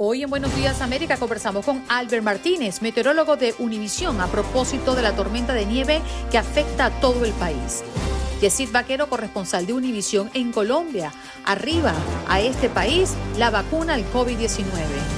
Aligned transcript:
Hoy 0.00 0.22
en 0.22 0.30
Buenos 0.30 0.54
Días 0.54 0.80
América 0.80 1.16
conversamos 1.16 1.64
con 1.64 1.82
Albert 1.88 2.22
Martínez, 2.22 2.82
meteorólogo 2.82 3.36
de 3.36 3.52
Univisión, 3.58 4.20
a 4.20 4.28
propósito 4.28 4.94
de 4.94 5.02
la 5.02 5.16
tormenta 5.16 5.54
de 5.54 5.66
nieve 5.66 6.00
que 6.30 6.38
afecta 6.38 6.84
a 6.84 7.00
todo 7.00 7.24
el 7.24 7.32
país. 7.32 7.82
Yesid 8.40 8.70
Vaquero, 8.70 9.08
corresponsal 9.08 9.66
de 9.66 9.72
Univisión 9.72 10.30
en 10.34 10.52
Colombia, 10.52 11.12
arriba 11.44 11.92
a 12.28 12.40
este 12.40 12.68
país 12.68 13.14
la 13.38 13.50
vacuna 13.50 13.94
al 13.94 14.08
COVID-19. 14.12 15.17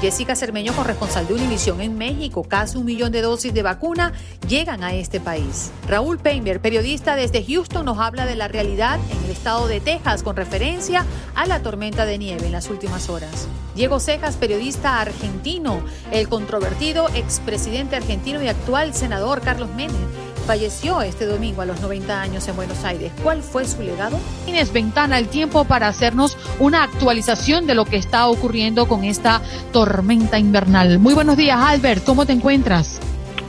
Jessica 0.00 0.36
Cermeño, 0.36 0.74
corresponsal 0.74 1.26
de 1.26 1.34
Univisión 1.34 1.80
en 1.80 1.96
México. 1.96 2.44
Casi 2.44 2.76
un 2.76 2.84
millón 2.84 3.12
de 3.12 3.22
dosis 3.22 3.54
de 3.54 3.62
vacuna 3.62 4.12
llegan 4.46 4.84
a 4.84 4.94
este 4.94 5.20
país. 5.20 5.70
Raúl 5.88 6.18
Peinberg, 6.18 6.60
periodista 6.60 7.16
desde 7.16 7.44
Houston, 7.44 7.86
nos 7.86 7.98
habla 7.98 8.26
de 8.26 8.36
la 8.36 8.48
realidad 8.48 9.00
en 9.10 9.24
el 9.24 9.30
estado 9.30 9.68
de 9.68 9.80
Texas 9.80 10.22
con 10.22 10.36
referencia 10.36 11.06
a 11.34 11.46
la 11.46 11.60
tormenta 11.60 12.04
de 12.04 12.18
nieve 12.18 12.46
en 12.46 12.52
las 12.52 12.68
últimas 12.68 13.08
horas. 13.08 13.48
Diego 13.74 13.98
Cejas, 13.98 14.36
periodista 14.36 15.00
argentino. 15.00 15.80
El 16.12 16.28
controvertido 16.28 17.08
expresidente 17.14 17.96
argentino 17.96 18.42
y 18.42 18.48
actual 18.48 18.94
senador 18.94 19.40
Carlos 19.40 19.70
Menem 19.74 20.25
falleció 20.46 21.02
este 21.02 21.26
domingo 21.26 21.62
a 21.62 21.66
los 21.66 21.80
90 21.80 22.20
años 22.22 22.46
en 22.48 22.56
Buenos 22.56 22.84
Aires. 22.84 23.12
¿Cuál 23.22 23.42
fue 23.42 23.64
su 23.66 23.82
legado? 23.82 24.18
Tienes 24.44 24.72
ventana 24.72 25.18
el 25.18 25.28
tiempo 25.28 25.64
para 25.64 25.88
hacernos 25.88 26.38
una 26.60 26.84
actualización 26.84 27.66
de 27.66 27.74
lo 27.74 27.84
que 27.84 27.96
está 27.96 28.28
ocurriendo 28.28 28.86
con 28.86 29.04
esta 29.04 29.42
tormenta 29.72 30.38
invernal. 30.38 30.98
Muy 30.98 31.14
buenos 31.14 31.36
días, 31.36 31.58
Albert. 31.60 32.04
¿Cómo 32.04 32.24
te 32.24 32.32
encuentras? 32.32 33.00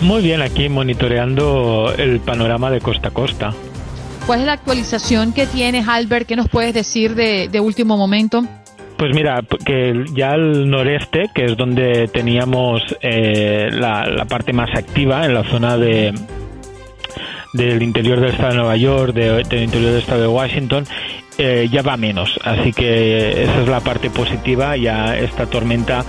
Muy 0.01 0.21
bien, 0.21 0.41
aquí 0.41 0.69
monitoreando 0.69 1.93
el 1.97 2.19
panorama 2.19 2.71
de 2.71 2.81
costa 2.81 3.09
a 3.09 3.11
costa. 3.11 3.53
¿Cuál 4.25 4.41
es 4.41 4.45
la 4.45 4.53
actualización 4.53 5.33
que 5.33 5.45
tienes, 5.47 5.87
Albert? 5.87 6.27
¿Qué 6.27 6.35
nos 6.35 6.49
puedes 6.49 6.73
decir 6.73 7.15
de, 7.15 7.59
último 7.59 7.95
momento? 7.95 8.43
Pues 8.97 9.13
mira, 9.13 9.41
que 9.65 10.05
ya 10.13 10.31
al 10.31 10.69
noreste, 10.69 11.29
que 11.33 11.45
es 11.45 11.55
donde 11.55 12.07
teníamos 12.07 12.81
eh, 13.01 13.69
la, 13.71 14.25
parte 14.27 14.51
más 14.51 14.69
activa, 14.75 15.25
en 15.25 15.35
la 15.35 15.43
zona 15.43 15.77
de, 15.77 16.13
del 17.57 17.81
interior 17.83 18.19
del 18.19 18.29
estado 18.29 18.49
de 18.49 18.55
Nueva 18.57 18.77
York, 18.77 19.13
del 19.13 19.63
interior 19.63 19.91
del 19.91 20.01
estado 20.01 20.21
de 20.21 20.27
Washington, 20.27 20.85
eh, 21.37 21.67
ya 21.71 21.81
va 21.81 21.97
menos. 21.97 22.39
Así 22.43 22.71
que 22.71 23.43
esa 23.43 23.61
es 23.61 23.67
la 23.67 23.79
parte 23.81 24.09
positiva. 24.09 24.77
Ya 24.77 25.17
esta 25.17 25.45
tormenta 25.45 26.05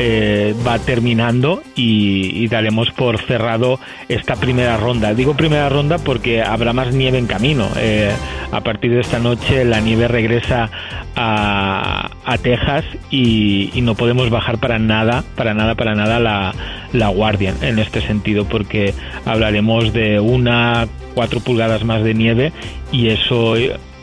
eh, 0.00 0.54
va 0.66 0.78
terminando 0.78 1.62
y, 1.74 2.46
daremos 2.48 2.90
por 2.92 3.20
cerrado 3.20 3.80
esta 4.08 4.36
primera 4.36 4.76
ronda. 4.76 5.12
Digo 5.12 5.34
primera 5.34 5.68
ronda 5.68 5.98
porque 5.98 6.40
habrá 6.40 6.72
más 6.72 6.94
nieve 6.94 7.18
en 7.18 7.26
camino. 7.26 7.68
Eh, 7.76 8.12
a 8.52 8.60
partir 8.60 8.92
de 8.92 9.00
esta 9.00 9.18
noche 9.18 9.64
la 9.64 9.80
nieve 9.80 10.08
regresa 10.08 10.70
a, 11.16 12.08
Texas 12.42 12.84
y, 13.10 13.70
no 13.82 13.96
podemos 13.96 14.30
bajar 14.30 14.58
para 14.58 14.78
nada, 14.78 15.24
para 15.34 15.52
nada, 15.52 15.74
para 15.74 15.94
nada 15.94 16.20
la, 16.20 16.54
la 16.92 17.08
guardia 17.08 17.54
en 17.60 17.78
este 17.78 18.00
sentido 18.00 18.44
porque 18.44 18.94
hablaremos 19.24 19.92
de 19.92 20.20
una, 20.20 20.86
cuatro 21.14 21.40
pulgadas 21.40 21.84
más 21.84 22.04
de 22.04 22.14
nieve 22.14 22.52
y 22.92 23.08
eso 23.08 23.56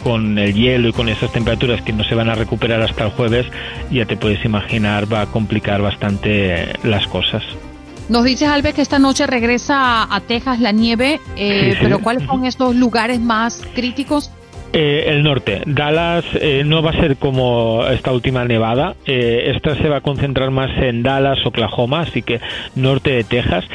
con 0.05 0.37
el 0.37 0.53
hielo 0.53 0.89
y 0.89 0.93
con 0.93 1.09
esas 1.09 1.31
temperaturas 1.31 1.81
que 1.81 1.91
no 1.91 2.03
se 2.03 2.13
van 2.13 2.29
a 2.29 2.35
recuperar 2.35 2.79
hasta 2.79 3.05
el 3.05 3.09
jueves, 3.09 3.47
ya 3.89 4.05
te 4.05 4.15
puedes 4.15 4.45
imaginar, 4.45 5.11
va 5.11 5.21
a 5.21 5.25
complicar 5.25 5.81
bastante 5.81 6.73
las 6.83 7.07
cosas. 7.07 7.41
Nos 8.07 8.23
dices, 8.23 8.47
Albert, 8.47 8.75
que 8.75 8.83
esta 8.83 8.99
noche 8.99 9.25
regresa 9.25 10.03
a 10.03 10.21
Texas 10.21 10.59
la 10.59 10.71
nieve, 10.71 11.19
eh, 11.37 11.75
pero 11.81 11.97
¿cuáles 12.01 12.23
son 12.27 12.45
estos 12.45 12.75
lugares 12.75 13.19
más 13.19 13.63
críticos? 13.73 14.29
Eh, 14.77 15.05
el 15.07 15.23
norte. 15.23 15.61
Dallas 15.65 16.25
eh, 16.35 16.63
no 16.65 16.83
va 16.83 16.89
a 16.89 16.99
ser 16.99 17.15
como 17.15 17.85
esta 17.87 18.11
última 18.11 18.43
nevada. 18.43 18.95
esta 19.05 19.75
se 19.75 19.87
va 19.87 19.97
a 19.97 20.01
concentrar 20.01 20.51
más 20.51 20.69
en 20.83 21.01
Dallas, 21.01 21.45
Oklahoma, 21.45 22.01
así 22.01 22.21
que 22.21 22.41
norte 22.75 23.11
de 23.11 23.23
Texas 23.23 23.65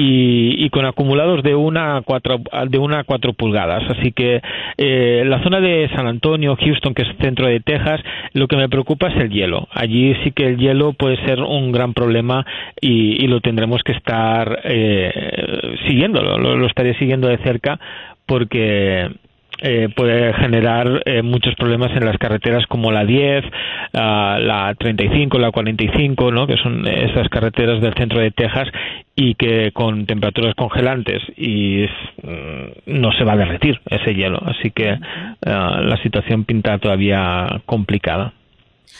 y, 0.00 0.70
con 0.70 0.84
acumulados 0.84 1.42
de 1.42 1.54
una 1.54 1.96
a 1.96 2.02
cuatro 2.02 2.40
de 2.68 2.78
una 2.78 3.00
a 3.00 3.04
cuatro 3.04 3.32
pulgadas 3.32 3.82
así 3.90 4.12
que 4.12 4.40
eh, 4.76 5.24
la 5.26 5.42
zona 5.42 5.60
de 5.60 5.88
San 5.94 6.06
Antonio 6.06 6.56
Houston 6.56 6.94
que 6.94 7.02
es 7.02 7.08
centro 7.20 7.46
de 7.46 7.60
Texas 7.60 8.00
lo 8.32 8.46
que 8.46 8.56
me 8.56 8.68
preocupa 8.68 9.08
es 9.08 9.16
el 9.16 9.30
hielo 9.30 9.66
allí 9.72 10.14
sí 10.22 10.30
que 10.30 10.46
el 10.46 10.58
hielo 10.58 10.92
puede 10.92 11.16
ser 11.24 11.40
un 11.40 11.72
gran 11.72 11.94
problema 11.94 12.46
y, 12.80 13.26
lo 13.28 13.40
tendremos 13.40 13.82
que 13.82 13.92
estar 13.92 14.60
eh, 14.64 15.76
siguiendo 15.86 16.22
lo 16.22 16.66
estaré 16.66 16.96
siguiendo 16.98 17.28
de 17.28 17.38
cerca 17.38 17.78
porque 18.24 19.10
eh, 19.60 19.88
puede 19.94 20.32
generar 20.34 21.02
eh, 21.04 21.22
muchos 21.22 21.54
problemas 21.56 21.90
en 21.96 22.04
las 22.04 22.16
carreteras 22.18 22.64
como 22.66 22.92
la 22.92 23.04
10, 23.04 23.44
ah, 23.94 24.38
la 24.40 24.74
35, 24.78 25.38
la 25.38 25.50
45, 25.50 26.30
¿no? 26.30 26.46
que 26.46 26.56
son 26.56 26.86
esas 26.86 27.28
carreteras 27.28 27.80
del 27.80 27.94
centro 27.94 28.20
de 28.20 28.30
Texas 28.30 28.68
y 29.16 29.34
que 29.34 29.72
con 29.72 30.06
temperaturas 30.06 30.54
congelantes 30.54 31.22
y 31.36 31.86
mm, 32.22 33.00
no 33.00 33.10
se 33.12 33.24
va 33.24 33.32
a 33.32 33.36
derretir 33.36 33.80
ese 33.90 34.14
hielo. 34.14 34.40
Así 34.44 34.70
que 34.70 34.96
ah, 35.46 35.80
la 35.82 36.00
situación 36.02 36.44
pinta 36.44 36.78
todavía 36.78 37.60
complicada. 37.66 38.32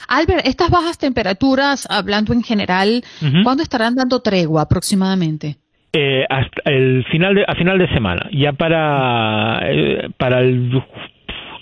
Albert, 0.09 0.47
estas 0.47 0.71
bajas 0.71 0.99
temperaturas, 0.99 1.87
hablando 1.91 2.33
en 2.33 2.43
general, 2.43 3.03
¿cuándo 3.43 3.63
estarán 3.63 3.95
dando 3.95 4.21
tregua 4.21 4.63
aproximadamente? 4.63 5.57
Eh, 5.93 6.27
hasta 6.29 6.71
el 6.71 7.05
final 7.11 7.35
de, 7.35 7.45
a 7.49 7.55
final 7.55 7.79
de 7.79 7.89
semana, 7.89 8.29
ya 8.31 8.53
para, 8.53 9.61
eh, 9.65 10.11
para 10.19 10.41
el 10.41 10.83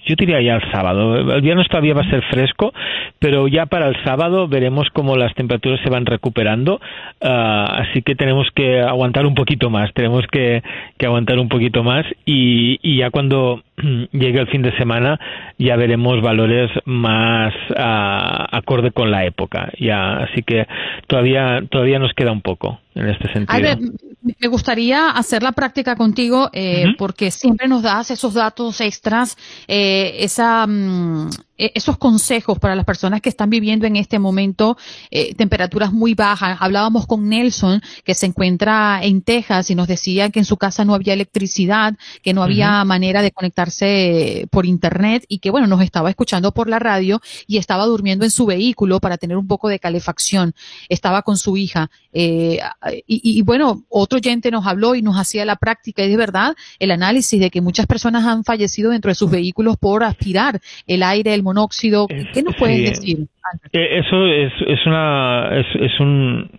yo 0.07 0.15
diría 0.17 0.41
ya 0.41 0.57
el 0.57 0.71
sábado. 0.71 1.35
El 1.35 1.43
viernes 1.43 1.69
todavía 1.69 1.95
va 1.95 2.03
a 2.03 2.11
ser 2.11 2.23
fresco, 2.31 2.73
pero 3.19 3.49
ya 3.49 3.67
para 3.67 3.89
el 3.89 3.97
sábado 4.05 4.47
veremos 4.47 4.89
cómo 4.93 5.17
las 5.17 5.35
temperaturas 5.35 5.81
se 5.83 5.91
van 5.91 6.07
recuperando. 6.07 6.81
Ah, 7.21 7.83
así 7.83 8.03
que 8.03 8.15
tenemos 8.15 8.49
que 8.55 8.81
aguantar 8.81 9.27
un 9.27 9.35
poquito 9.35 9.69
más, 9.69 9.93
tenemos 9.95 10.25
que, 10.29 10.63
que 10.97 11.07
aguantar 11.07 11.39
un 11.39 11.49
poquito 11.49 11.83
más 11.83 12.07
y, 12.25 12.79
y, 12.83 12.99
ya 12.99 13.11
cuando 13.11 13.63
llegue 14.13 14.41
el 14.41 14.47
fin 14.47 14.63
de 14.63 14.77
semana 14.77 15.19
ya 15.59 15.77
veremos 15.77 16.23
valores 16.23 16.71
más 16.85 17.53
uh, 17.71 18.57
acorde 18.57 18.93
con 18.93 19.11
la 19.11 19.25
época. 19.25 19.73
Ya, 19.79 20.19
así 20.19 20.43
que 20.43 20.67
todavía, 21.09 21.63
todavía 21.69 21.99
nos 21.99 22.13
queda 22.13 22.31
un 22.31 22.43
poco 22.43 22.79
en 22.97 23.09
este 23.09 23.33
sentido. 23.33 23.93
me 24.41 24.49
gustaría 24.49 25.11
hacer 25.11 25.43
la 25.43 25.53
práctica 25.53 25.97
contigo 25.97 26.51
eh, 26.53 26.95
porque 26.99 27.31
siempre 27.31 27.69
nos 27.69 27.83
das 27.83 28.11
esos 28.11 28.35
datos 28.35 28.81
extras, 28.81 29.37
eh, 29.69 30.17
esa, 30.21 30.67
mm, 30.67 31.31
esos 31.57 31.97
consejos 31.97 32.59
para 32.59 32.75
las 32.75 32.85
personas 32.85 33.21
que 33.21 33.29
están 33.29 33.51
viviendo 33.51 33.87
en 33.87 33.97
este 33.97 34.19
momento 34.19 34.77
eh, 35.11 35.35
temperaturas 35.35 35.93
muy 35.93 36.15
bajas. 36.15 36.59
Hablábamos 36.61 37.07
con 37.07 37.29
Nelson, 37.29 37.83
que 38.05 38.15
se 38.15 38.27
encuentra 38.27 39.01
en 39.03 39.23
Texas 39.23 39.71
y 39.71 39.75
nos 39.75 39.89
decía 39.89 40.31
que 40.31 40.39
en 40.39 40.45
su 40.45 40.57
casa 40.57 40.85
no 40.85 40.95
había 40.95 41.15
electricidad, 41.15 41.95
que 42.23 42.35
no 42.35 42.43
había 42.43 42.85
manera 42.85 43.23
de 43.23 43.33
conectarse 43.33 44.49
por 44.51 44.67
internet 44.67 45.25
y 45.29 45.39
que 45.39 45.51
bueno, 45.51 45.67
nos 45.67 45.83
estaba 45.83 46.11
escuchando 46.11 46.53
por 46.53 46.69
la 46.69 46.79
radio 46.79 47.21
y 47.47 47.59
estaba 47.59 47.87
durmiendo 47.87 48.25
en 48.25 48.31
su 48.31 48.47
vehículo 48.47 49.01
para 49.01 49.19
tener 49.19 49.37
un 49.37 49.47
poco 49.47 49.69
de 49.69 49.79
calefacción. 49.79 50.55
Estaba 50.89 51.23
con 51.23 51.37
su 51.37 51.57
hija. 51.57 51.91
Eh, 52.13 52.61
y, 53.07 53.39
y, 53.39 53.43
bueno, 53.43 53.85
otro 53.89 54.17
oyente 54.17 54.51
nos 54.51 54.67
habló 54.67 54.95
y 54.95 55.03
nos 55.03 55.17
hacía 55.19 55.45
la 55.45 55.57
práctica 55.57 56.03
y 56.03 56.09
de 56.09 56.17
verdad 56.17 56.57
el 56.79 56.91
análisis 56.91 57.39
de 57.39 57.51
que 57.51 57.61
muchas 57.61 57.87
personas 57.87 58.25
han 58.25 58.45
fallecido 58.45 58.91
dentro 58.91 59.11
de 59.11 59.15
sus 59.15 59.31
vehículos 59.31 59.77
por 59.77 60.03
aspirar 60.03 60.61
el 60.87 61.03
aire, 61.03 61.35
el 61.35 61.43
monóxido. 61.47 62.09
¿Qué 62.09 62.43
nos 62.43 62.57
pueden 62.57 62.85
decir? 62.85 63.29
Eh, 63.73 64.01
eso 64.01 64.27
es, 64.27 64.53
es 64.67 64.87
una 64.87 65.51
es, 65.53 65.67
es, 65.81 66.01
un 66.01 66.51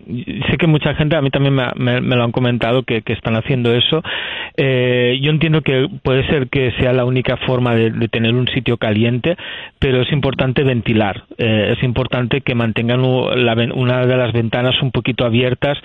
sé 0.50 0.56
que 0.56 0.66
mucha 0.66 0.94
gente 0.94 1.16
a 1.16 1.20
mí 1.20 1.30
también 1.30 1.54
me, 1.54 2.00
me, 2.00 2.16
lo 2.16 2.24
han 2.24 2.32
comentado 2.32 2.82
que, 2.82 3.02
que 3.02 3.12
están 3.12 3.36
haciendo 3.36 3.74
eso 3.74 4.02
eh, 4.56 5.18
yo 5.20 5.30
entiendo 5.30 5.60
que 5.60 5.86
puede 6.02 6.26
ser 6.28 6.48
que 6.48 6.72
sea 6.80 6.94
la 6.94 7.04
única 7.04 7.36
forma 7.46 7.74
de, 7.74 8.08
tener 8.08 8.34
un 8.34 8.48
sitio 8.48 8.78
caliente 8.78 9.36
pero 9.78 10.00
es 10.00 10.10
importante 10.12 10.64
ventilar 10.64 11.24
eh, 11.36 11.74
es 11.76 11.82
importante 11.84 12.40
que 12.40 12.54
mantengan 12.54 13.00
una 13.04 14.06
de 14.06 14.16
las 14.16 14.32
ventanas 14.32 14.80
un 14.80 14.90
poquito 14.90 15.26
abiertas 15.26 15.76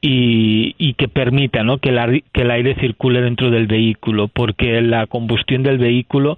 y, 0.00 0.94
que 0.94 1.08
permita 1.08 1.62
¿no? 1.62 1.78
que, 1.78 1.90
que, 2.32 2.42
el 2.42 2.50
aire 2.50 2.76
circule 2.80 3.20
dentro 3.20 3.50
del 3.50 3.66
vehículo, 3.66 4.28
porque 4.28 4.80
la 4.80 5.06
combustión 5.06 5.62
del 5.62 5.78
vehículo 5.78 6.36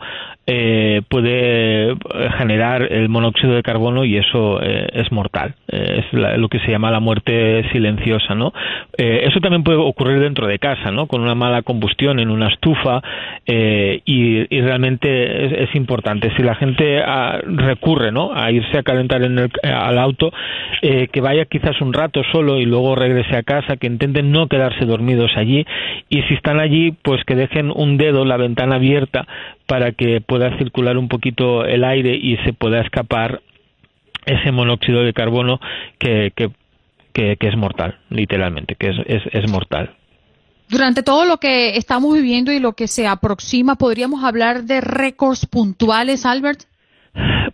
eh, 0.52 1.02
puede 1.08 1.94
generar 2.38 2.82
el 2.82 3.08
monóxido 3.08 3.52
de 3.52 3.62
carbono 3.62 4.04
y 4.04 4.16
eso 4.16 4.60
eh, 4.60 4.88
es 4.94 5.12
mortal. 5.12 5.54
Eh, 5.70 6.02
es 6.02 6.38
lo 6.38 6.48
que 6.48 6.58
se 6.60 6.72
llama 6.72 6.90
la 6.90 6.98
muerte 6.98 7.64
silenciosa. 7.70 8.34
¿no? 8.34 8.52
eso 8.96 9.40
también 9.40 9.62
puede 9.62 9.78
ocurrir 9.78 10.20
dentro 10.20 10.46
de 10.46 10.58
casa, 10.58 10.90
¿no? 10.90 11.06
con 11.06 11.20
una 11.20 11.34
mala 11.34 11.62
combustión 11.62 12.18
en 12.18 12.30
una 12.30 12.48
estufa 12.48 13.02
y, 13.46 14.44
realmente 14.60 15.62
es, 15.62 15.74
importante. 15.74 16.32
Si 16.36 16.42
la 16.42 16.54
gente 16.54 17.00
ah, 17.00 17.40
recurre 17.44 18.10
¿no? 18.12 18.32
a 18.34 18.50
irse 18.50 18.78
a 18.78 18.82
calentar 18.82 19.22
en 19.22 19.38
el, 19.38 19.50
al 19.62 19.98
auto, 19.98 20.32
que 20.80 21.20
vaya 21.20 21.44
quizás 21.44 21.80
un 21.80 21.92
rato 21.92 22.22
solo 22.32 22.58
y 22.58 22.64
luego 22.64 22.94
regrese 22.94 23.36
a 23.36 23.42
casa, 23.50 23.76
que 23.76 23.88
intenten 23.88 24.30
no 24.30 24.46
quedarse 24.46 24.84
dormidos 24.84 25.32
allí 25.36 25.66
y 26.08 26.22
si 26.22 26.34
están 26.34 26.60
allí, 26.60 26.92
pues 26.92 27.24
que 27.24 27.34
dejen 27.34 27.72
un 27.74 27.96
dedo, 27.96 28.24
la 28.24 28.36
ventana 28.36 28.76
abierta, 28.76 29.26
para 29.66 29.90
que 29.90 30.20
pueda 30.20 30.56
circular 30.58 30.96
un 30.96 31.08
poquito 31.08 31.64
el 31.64 31.82
aire 31.82 32.14
y 32.14 32.36
se 32.44 32.52
pueda 32.52 32.80
escapar 32.80 33.42
ese 34.24 34.52
monóxido 34.52 35.02
de 35.02 35.12
carbono 35.12 35.58
que, 35.98 36.32
que, 36.36 36.50
que, 37.12 37.48
es 37.48 37.56
mortal, 37.56 37.98
literalmente, 38.08 38.76
que 38.76 38.90
es, 38.90 38.96
es, 39.06 39.22
es 39.32 39.50
mortal. 39.50 39.96
Durante 40.68 41.02
todo 41.02 41.24
lo 41.24 41.38
que 41.38 41.76
estamos 41.76 42.14
viviendo 42.14 42.52
y 42.52 42.60
lo 42.60 42.74
que 42.74 42.86
se 42.86 43.08
aproxima, 43.08 43.74
¿podríamos 43.74 44.22
hablar 44.22 44.62
de 44.62 44.80
récords 44.80 45.46
puntuales, 45.46 46.24
Albert? 46.24 46.60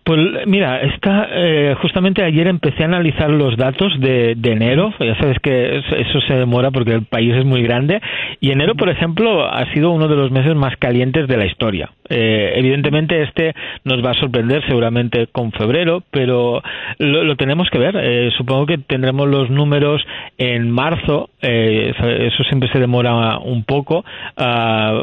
Pues 0.03 0.47
mira, 0.47 0.81
está, 0.81 1.27
eh, 1.31 1.75
justamente 1.81 2.23
ayer 2.23 2.47
empecé 2.47 2.83
a 2.83 2.85
analizar 2.85 3.29
los 3.29 3.57
datos 3.57 3.91
de, 3.99 4.37
enero. 4.43 4.93
Ya 4.99 5.15
sabes 5.15 5.37
que 5.39 5.77
eso 5.77 6.21
se 6.21 6.35
demora 6.35 6.71
porque 6.71 6.93
el 6.93 7.03
país 7.03 7.33
es 7.33 7.43
muy 7.43 7.61
grande. 7.63 7.99
Y 8.39 8.51
enero, 8.51 8.75
por 8.75 8.89
ejemplo, 8.89 9.45
ha 9.45 9.65
sido 9.73 9.91
uno 9.91 10.07
de 10.07 10.15
los 10.15 10.31
meses 10.31 10.55
más 10.55 10.77
calientes 10.77 11.27
de 11.27 11.37
la 11.37 11.45
historia. 11.45 11.91
Eh, 12.09 12.53
evidentemente, 12.55 13.21
este 13.23 13.53
nos 13.83 14.01
va 14.05 14.11
a 14.11 14.13
sorprender 14.13 14.65
seguramente 14.67 15.27
con 15.27 15.51
febrero, 15.51 16.03
pero 16.09 16.61
lo, 16.99 17.35
tenemos 17.35 17.69
que 17.69 17.79
ver. 17.79 17.97
Eh, 17.97 18.31
supongo 18.37 18.65
que 18.65 18.77
tendremos 18.77 19.27
los 19.27 19.49
números 19.49 20.01
en 20.37 20.71
marzo. 20.71 21.29
eso 21.41 22.43
siempre 22.45 22.69
se 22.71 22.79
demora 22.79 23.39
un 23.39 23.63
poco. 23.63 24.05
Ah, 24.37 25.01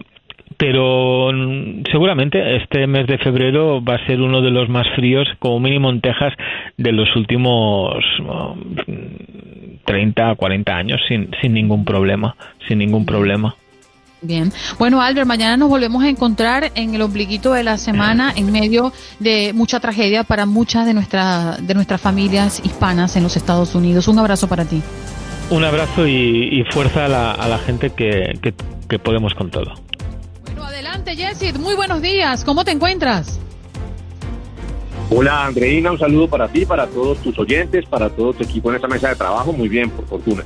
pero 0.56 1.30
seguramente 1.90 2.56
este 2.56 2.86
mes 2.86 3.06
de 3.06 3.18
febrero 3.18 3.82
va 3.82 3.96
a 3.96 4.06
ser 4.06 4.20
uno 4.20 4.40
de 4.40 4.50
los 4.50 4.68
más 4.68 4.86
fríos, 4.94 5.28
como 5.38 5.60
mínimo 5.60 5.90
en 5.90 6.00
Texas, 6.00 6.32
de 6.76 6.92
los 6.92 7.14
últimos 7.16 8.02
30 9.84 10.30
a 10.30 10.34
40 10.34 10.76
años, 10.76 11.00
sin, 11.08 11.30
sin 11.40 11.54
ningún 11.54 11.84
problema, 11.84 12.36
sin 12.68 12.78
ningún 12.78 13.04
problema. 13.06 13.54
Bien. 14.24 14.50
Bueno, 14.78 15.02
Albert, 15.02 15.26
mañana 15.26 15.58
nos 15.58 15.68
volvemos 15.68 16.02
a 16.02 16.08
encontrar 16.08 16.72
en 16.74 16.94
el 16.94 17.02
ombliguito 17.02 17.52
de 17.52 17.62
la 17.62 17.76
semana 17.76 18.32
en 18.34 18.50
medio 18.50 18.90
de 19.18 19.52
mucha 19.52 19.80
tragedia 19.80 20.24
para 20.24 20.46
muchas 20.46 20.86
de, 20.86 20.94
nuestra, 20.94 21.58
de 21.60 21.74
nuestras 21.74 22.00
familias 22.00 22.60
hispanas 22.64 23.16
en 23.16 23.22
los 23.22 23.36
Estados 23.36 23.74
Unidos. 23.74 24.08
Un 24.08 24.18
abrazo 24.18 24.48
para 24.48 24.64
ti. 24.64 24.82
Un 25.50 25.62
abrazo 25.62 26.06
y, 26.08 26.64
fuerza 26.70 27.04
a 27.04 27.08
la, 27.08 27.32
a 27.32 27.48
la 27.48 27.58
gente 27.58 27.90
que, 27.90 28.38
que 28.88 28.98
podemos 28.98 29.34
con 29.34 29.50
todo. 29.50 29.83
Adelante, 30.62 31.16
Jessit. 31.16 31.56
Muy 31.58 31.74
buenos 31.74 32.02
días. 32.02 32.44
¿Cómo 32.44 32.64
te 32.64 32.70
encuentras? 32.70 33.40
Hola, 35.10 35.46
Andreina. 35.46 35.92
Un 35.92 35.98
saludo 35.98 36.28
para 36.28 36.48
ti, 36.48 36.64
para 36.66 36.86
todos 36.86 37.18
tus 37.18 37.38
oyentes, 37.38 37.86
para 37.86 38.10
todo 38.10 38.32
tu 38.32 38.44
equipo 38.44 38.70
en 38.70 38.76
esta 38.76 38.88
mesa 38.88 39.08
de 39.08 39.16
trabajo. 39.16 39.52
Muy 39.52 39.68
bien, 39.68 39.90
por 39.90 40.06
fortuna. 40.06 40.44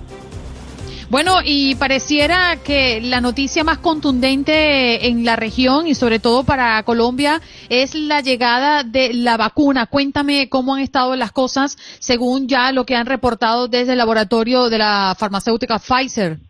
Bueno, 1.11 1.39
y 1.43 1.75
pareciera 1.77 2.59
que 2.63 3.01
la 3.01 3.23
noticia 3.23 3.65
más 3.65 3.79
contundente 3.79 5.09
en 5.09 5.25
la 5.25 5.37
región 5.37 5.87
y 5.87 5.95
sobre 5.95 6.19
todo 6.19 6.45
para 6.45 6.83
Colombia 6.83 7.41
es 7.71 7.95
la 7.95 8.21
llegada 8.21 8.85
de 8.85 9.15
la 9.15 9.39
vacuna. 9.39 9.87
Cuéntame 9.87 10.51
cómo 10.51 10.75
han 10.75 10.83
estado 10.83 11.17
las 11.17 11.33
cosas 11.33 11.79
según 11.99 12.47
ya 12.47 12.73
lo 12.73 12.85
que 12.85 12.95
han 12.95 13.07
reportado 13.07 13.69
desde 13.69 13.93
el 13.93 13.99
laboratorio 13.99 14.69
de 14.69 14.79
la 14.79 15.17
farmacéutica 15.19 15.79
Pfizer. 15.79 16.41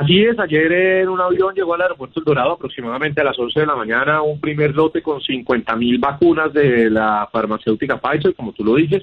Así 0.00 0.22
es, 0.22 0.38
ayer 0.38 0.70
en 0.70 1.08
un 1.08 1.20
avión 1.20 1.52
llegó 1.56 1.74
al 1.74 1.80
aeropuerto 1.80 2.20
El 2.20 2.24
Dorado 2.24 2.52
aproximadamente 2.52 3.20
a 3.20 3.24
las 3.24 3.36
11 3.36 3.58
de 3.58 3.66
la 3.66 3.74
mañana 3.74 4.22
un 4.22 4.40
primer 4.40 4.72
lote 4.72 5.02
con 5.02 5.20
50 5.20 5.74
mil 5.74 5.98
vacunas 5.98 6.52
de 6.52 6.88
la 6.88 7.28
farmacéutica 7.32 8.00
Pfizer, 8.00 8.32
como 8.36 8.52
tú 8.52 8.62
lo 8.62 8.76
dices. 8.76 9.02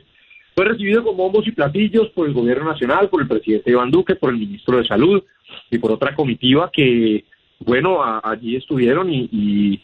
Fue 0.55 0.63
recibido 0.63 1.03
con 1.03 1.17
bombos 1.17 1.45
y 1.47 1.51
platillos 1.51 2.07
por 2.11 2.29
el 2.29 2.33
gobierno 2.33 2.63
nacional, 2.63 3.09
por 3.09 3.21
el 3.21 3.27
presidente 3.27 3.71
Iván 3.71 3.91
Duque, 3.91 4.15
por 4.15 4.29
el 4.29 4.37
ministro 4.37 4.77
de 4.77 4.87
Salud 4.87 5.21
y 5.69 5.77
por 5.79 5.91
otra 5.91 6.15
comitiva 6.15 6.69
que, 6.71 7.25
bueno, 7.59 7.99
allí 8.23 8.55
estuvieron 8.55 9.11
y, 9.11 9.81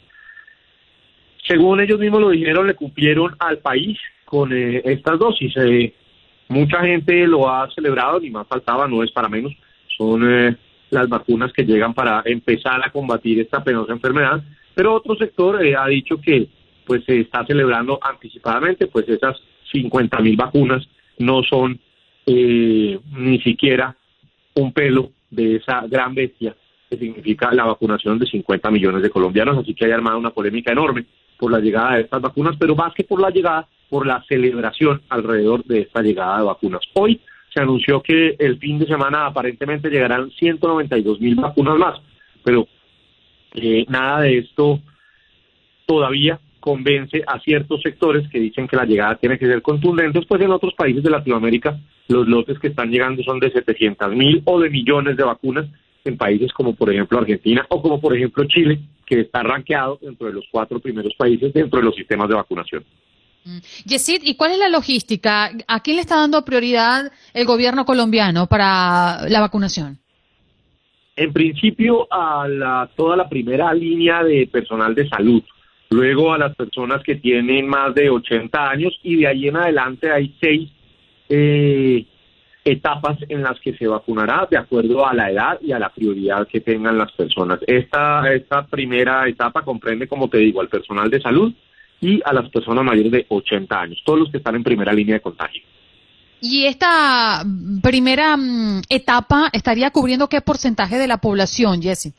según 1.45 1.81
ellos 1.81 1.99
mismos 1.99 2.21
lo 2.21 2.29
dijeron, 2.29 2.67
le 2.67 2.75
cumplieron 2.75 3.35
al 3.39 3.57
país 3.57 3.99
con 4.23 4.53
eh, 4.53 4.81
estas 4.85 5.19
dosis. 5.19 5.53
Eh, 5.57 5.93
mucha 6.47 6.79
gente 6.85 7.27
lo 7.27 7.49
ha 7.49 7.69
celebrado, 7.71 8.21
ni 8.21 8.29
más 8.29 8.47
faltaba, 8.47 8.87
no 8.87 9.03
es 9.03 9.11
para 9.11 9.27
menos. 9.27 9.51
Son... 9.97 10.23
Eh, 10.23 10.55
las 10.91 11.09
vacunas 11.09 11.51
que 11.53 11.65
llegan 11.65 11.93
para 11.93 12.21
empezar 12.25 12.85
a 12.85 12.91
combatir 12.91 13.39
esta 13.39 13.63
penosa 13.63 13.93
enfermedad, 13.93 14.43
pero 14.75 14.93
otro 14.93 15.15
sector 15.15 15.65
eh, 15.65 15.75
ha 15.75 15.87
dicho 15.87 16.21
que 16.21 16.47
pues 16.85 17.03
se 17.05 17.21
está 17.21 17.45
celebrando 17.45 17.99
anticipadamente, 18.01 18.87
pues 18.87 19.07
esas 19.09 19.41
50 19.71 20.19
mil 20.19 20.35
vacunas 20.35 20.87
no 21.17 21.41
son 21.43 21.79
eh, 22.25 22.99
ni 23.13 23.41
siquiera 23.41 23.95
un 24.55 24.73
pelo 24.73 25.11
de 25.29 25.55
esa 25.55 25.87
gran 25.87 26.13
bestia 26.13 26.55
que 26.89 26.97
significa 26.97 27.53
la 27.53 27.63
vacunación 27.63 28.19
de 28.19 28.25
50 28.25 28.69
millones 28.69 29.01
de 29.01 29.09
colombianos, 29.09 29.57
así 29.57 29.73
que 29.73 29.85
hay 29.85 29.91
armado 29.91 30.17
una 30.19 30.31
polémica 30.31 30.73
enorme 30.73 31.05
por 31.37 31.51
la 31.51 31.59
llegada 31.59 31.95
de 31.95 32.01
estas 32.01 32.21
vacunas, 32.21 32.57
pero 32.59 32.75
más 32.75 32.93
que 32.93 33.05
por 33.05 33.21
la 33.21 33.29
llegada, 33.29 33.67
por 33.89 34.05
la 34.05 34.21
celebración 34.27 35.01
alrededor 35.07 35.63
de 35.63 35.81
esta 35.81 36.01
llegada 36.01 36.39
de 36.39 36.43
vacunas. 36.43 36.81
Hoy 36.93 37.21
se 37.53 37.61
anunció 37.61 38.01
que 38.01 38.35
el 38.39 38.57
fin 38.59 38.79
de 38.79 38.87
semana 38.87 39.25
aparentemente 39.25 39.89
llegarán 39.89 40.31
192 40.31 41.19
mil 41.19 41.35
vacunas 41.35 41.77
más, 41.77 42.01
pero 42.43 42.67
eh, 43.53 43.85
nada 43.89 44.21
de 44.21 44.39
esto 44.39 44.79
todavía 45.85 46.39
convence 46.61 47.23
a 47.27 47.39
ciertos 47.39 47.81
sectores 47.81 48.29
que 48.29 48.39
dicen 48.39 48.67
que 48.67 48.77
la 48.77 48.85
llegada 48.85 49.15
tiene 49.15 49.37
que 49.37 49.47
ser 49.47 49.61
contundente, 49.61 50.21
pues 50.21 50.41
en 50.41 50.51
otros 50.51 50.73
países 50.75 51.03
de 51.03 51.09
Latinoamérica 51.09 51.77
los 52.07 52.27
lotes 52.27 52.59
que 52.59 52.67
están 52.67 52.89
llegando 52.89 53.23
son 53.23 53.39
de 53.39 53.51
700 53.51 54.15
mil 54.15 54.41
o 54.45 54.59
de 54.59 54.69
millones 54.69 55.17
de 55.17 55.23
vacunas 55.23 55.65
en 56.05 56.17
países 56.17 56.51
como 56.53 56.75
por 56.75 56.91
ejemplo 56.91 57.19
Argentina 57.19 57.65
o 57.69 57.81
como 57.81 57.99
por 57.99 58.15
ejemplo 58.15 58.45
Chile, 58.45 58.79
que 59.05 59.21
está 59.21 59.43
rankeado 59.43 59.99
dentro 60.01 60.27
de 60.27 60.33
los 60.33 60.45
cuatro 60.51 60.79
primeros 60.79 61.13
países 61.15 61.53
dentro 61.53 61.79
de 61.79 61.85
los 61.85 61.95
sistemas 61.95 62.29
de 62.29 62.35
vacunación. 62.35 62.83
Mm. 63.43 63.57
Yesid, 63.85 64.21
¿y 64.23 64.35
cuál 64.35 64.51
es 64.51 64.59
la 64.59 64.69
logística? 64.69 65.51
¿A 65.67 65.79
quién 65.81 65.95
le 65.95 66.01
está 66.01 66.17
dando 66.17 66.45
prioridad 66.45 67.11
el 67.33 67.45
gobierno 67.45 67.85
colombiano 67.85 68.47
para 68.47 69.27
la 69.29 69.39
vacunación? 69.39 69.97
En 71.15 71.33
principio 71.33 72.07
a 72.11 72.47
la, 72.47 72.89
toda 72.95 73.15
la 73.15 73.27
primera 73.27 73.73
línea 73.73 74.23
de 74.23 74.47
personal 74.47 74.95
de 74.95 75.07
salud, 75.09 75.43
luego 75.89 76.33
a 76.33 76.37
las 76.37 76.55
personas 76.55 77.03
que 77.03 77.15
tienen 77.15 77.67
más 77.67 77.93
de 77.93 78.09
80 78.09 78.69
años 78.69 78.97
y 79.03 79.17
de 79.17 79.27
ahí 79.27 79.47
en 79.47 79.57
adelante 79.57 80.11
hay 80.11 80.35
seis 80.39 80.69
eh, 81.29 82.05
etapas 82.63 83.17
en 83.27 83.41
las 83.41 83.59
que 83.59 83.73
se 83.73 83.87
vacunará 83.87 84.47
de 84.49 84.57
acuerdo 84.57 85.05
a 85.05 85.13
la 85.13 85.31
edad 85.31 85.59
y 85.61 85.71
a 85.71 85.79
la 85.79 85.89
prioridad 85.89 86.47
que 86.47 86.61
tengan 86.61 86.97
las 86.97 87.11
personas. 87.11 87.59
Esta, 87.67 88.31
esta 88.33 88.65
primera 88.67 89.27
etapa 89.27 89.63
comprende, 89.63 90.07
como 90.07 90.29
te 90.29 90.37
digo, 90.37 90.61
al 90.61 90.69
personal 90.69 91.09
de 91.09 91.21
salud, 91.21 91.53
y 92.01 92.19
a 92.25 92.33
las 92.33 92.49
personas 92.49 92.83
mayores 92.83 93.11
de 93.11 93.25
80 93.29 93.79
años, 93.79 94.01
todos 94.03 94.19
los 94.19 94.31
que 94.31 94.37
están 94.37 94.55
en 94.55 94.63
primera 94.63 94.91
línea 94.91 95.15
de 95.15 95.21
contagio. 95.21 95.61
¿Y 96.41 96.65
esta 96.65 97.43
primera 97.83 98.35
mm, 98.35 98.81
etapa 98.89 99.49
estaría 99.53 99.91
cubriendo 99.91 100.27
qué 100.27 100.41
porcentaje 100.41 100.97
de 100.97 101.07
la 101.07 101.17
población, 101.17 101.81
Jesse? 101.81 102.13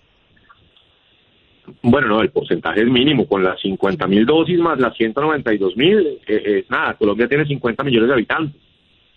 Bueno, 1.83 2.07
no, 2.07 2.21
el 2.21 2.31
porcentaje 2.31 2.83
es 2.83 2.89
mínimo, 2.89 3.27
con 3.27 3.43
las 3.43 3.61
50 3.61 4.07
mil 4.07 4.25
dosis 4.25 4.59
más 4.59 4.79
las 4.79 4.97
192 4.97 5.77
mil, 5.77 5.99
eh, 5.99 6.19
eh, 6.27 6.65
nada, 6.69 6.95
Colombia 6.95 7.29
tiene 7.29 7.45
50 7.45 7.83
millones 7.83 8.09
de 8.09 8.15
habitantes. 8.15 8.63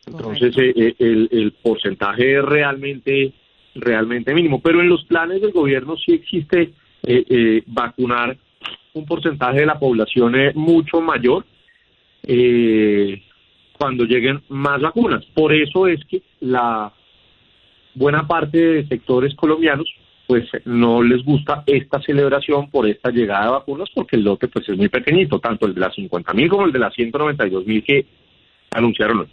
Entonces, 0.07 0.55
eh, 0.57 0.95
el, 0.99 1.29
el, 1.31 1.51
porcentaje 1.53 2.37
es 2.37 2.45
realmente, 2.45 3.33
realmente 3.75 4.33
mínimo. 4.33 4.61
Pero 4.61 4.81
en 4.81 4.89
los 4.89 5.03
planes 5.05 5.41
del 5.41 5.51
gobierno 5.51 5.95
sí 5.97 6.13
existe 6.13 6.73
vacunar 7.67 8.37
un 8.95 9.05
porcentaje 9.05 9.59
de 9.59 9.65
la 9.65 9.77
población 9.77 10.35
es 10.35 10.55
mucho 10.55 11.01
mayor 11.01 11.45
eh, 12.23 13.21
cuando 13.77 14.05
lleguen 14.05 14.41
más 14.49 14.81
vacunas. 14.81 15.23
Por 15.33 15.53
eso 15.53 15.87
es 15.87 16.03
que 16.05 16.21
la 16.39 16.91
buena 17.93 18.25
parte 18.25 18.57
de 18.57 18.87
sectores 18.87 19.35
colombianos 19.35 19.87
pues 20.27 20.49
no 20.65 21.03
les 21.03 21.23
gusta 21.23 21.63
esta 21.67 22.01
celebración 22.01 22.69
por 22.71 22.87
esta 22.87 23.11
llegada 23.11 23.45
de 23.45 23.51
vacunas 23.51 23.89
porque 23.93 24.15
el 24.15 24.23
lote 24.23 24.47
pues 24.47 24.67
es 24.67 24.75
muy 24.75 24.89
pequeñito, 24.89 25.39
tanto 25.39 25.67
el 25.67 25.75
de 25.75 25.81
las 25.81 25.93
50 25.93 26.33
mil 26.33 26.49
como 26.49 26.65
el 26.65 26.71
de 26.71 26.79
las 26.79 26.93
192 26.95 27.65
mil 27.65 27.83
que 27.83 28.05
anunciaron 28.71 29.19
hoy. 29.19 29.27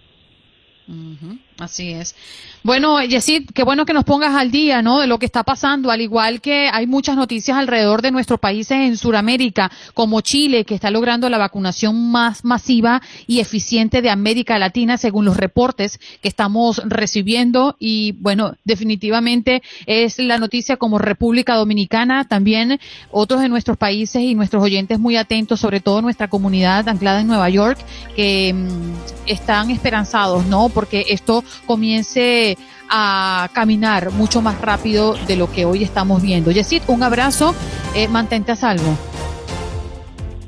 Así 1.58 1.92
es. 1.92 2.16
Bueno, 2.64 3.00
Yesid, 3.02 3.50
qué 3.54 3.62
bueno 3.62 3.86
que 3.86 3.92
nos 3.92 4.04
pongas 4.04 4.34
al 4.34 4.50
día, 4.50 4.82
¿no? 4.82 4.98
De 5.00 5.06
lo 5.06 5.18
que 5.18 5.26
está 5.26 5.44
pasando, 5.44 5.90
al 5.90 6.00
igual 6.00 6.40
que 6.40 6.68
hay 6.68 6.86
muchas 6.86 7.16
noticias 7.16 7.56
alrededor 7.56 8.02
de 8.02 8.10
nuestros 8.10 8.40
países 8.40 8.78
en 8.78 8.96
Sudamérica, 8.96 9.70
como 9.94 10.20
Chile, 10.22 10.64
que 10.64 10.74
está 10.74 10.90
logrando 10.90 11.28
la 11.28 11.38
vacunación 11.38 12.10
más 12.10 12.44
masiva 12.44 13.00
y 13.28 13.38
eficiente 13.38 14.02
de 14.02 14.10
América 14.10 14.58
Latina, 14.58 14.98
según 14.98 15.24
los 15.24 15.36
reportes 15.36 16.00
que 16.20 16.28
estamos 16.28 16.82
recibiendo. 16.84 17.76
Y 17.78 18.12
bueno, 18.18 18.56
definitivamente 18.64 19.62
es 19.86 20.18
la 20.18 20.38
noticia 20.38 20.76
como 20.76 20.98
República 20.98 21.54
Dominicana, 21.54 22.26
también 22.26 22.80
otros 23.12 23.40
de 23.40 23.48
nuestros 23.48 23.76
países 23.76 24.22
y 24.22 24.34
nuestros 24.34 24.62
oyentes 24.62 24.98
muy 24.98 25.16
atentos, 25.16 25.60
sobre 25.60 25.80
todo 25.80 26.02
nuestra 26.02 26.28
comunidad 26.28 26.88
anclada 26.88 27.20
en 27.20 27.28
Nueva 27.28 27.48
York, 27.50 27.78
que 28.16 28.52
mm, 28.52 29.30
están 29.30 29.70
esperanzados, 29.70 30.44
¿no? 30.46 30.72
Porque 30.82 31.04
esto 31.10 31.44
comience 31.64 32.58
a 32.90 33.48
caminar 33.52 34.10
mucho 34.10 34.42
más 34.42 34.60
rápido 34.60 35.14
de 35.28 35.36
lo 35.36 35.48
que 35.48 35.64
hoy 35.64 35.84
estamos 35.84 36.20
viendo. 36.20 36.50
Yesid, 36.50 36.82
un 36.88 37.04
abrazo, 37.04 37.54
eh, 37.94 38.08
mantente 38.08 38.50
a 38.50 38.56
salvo. 38.56 38.98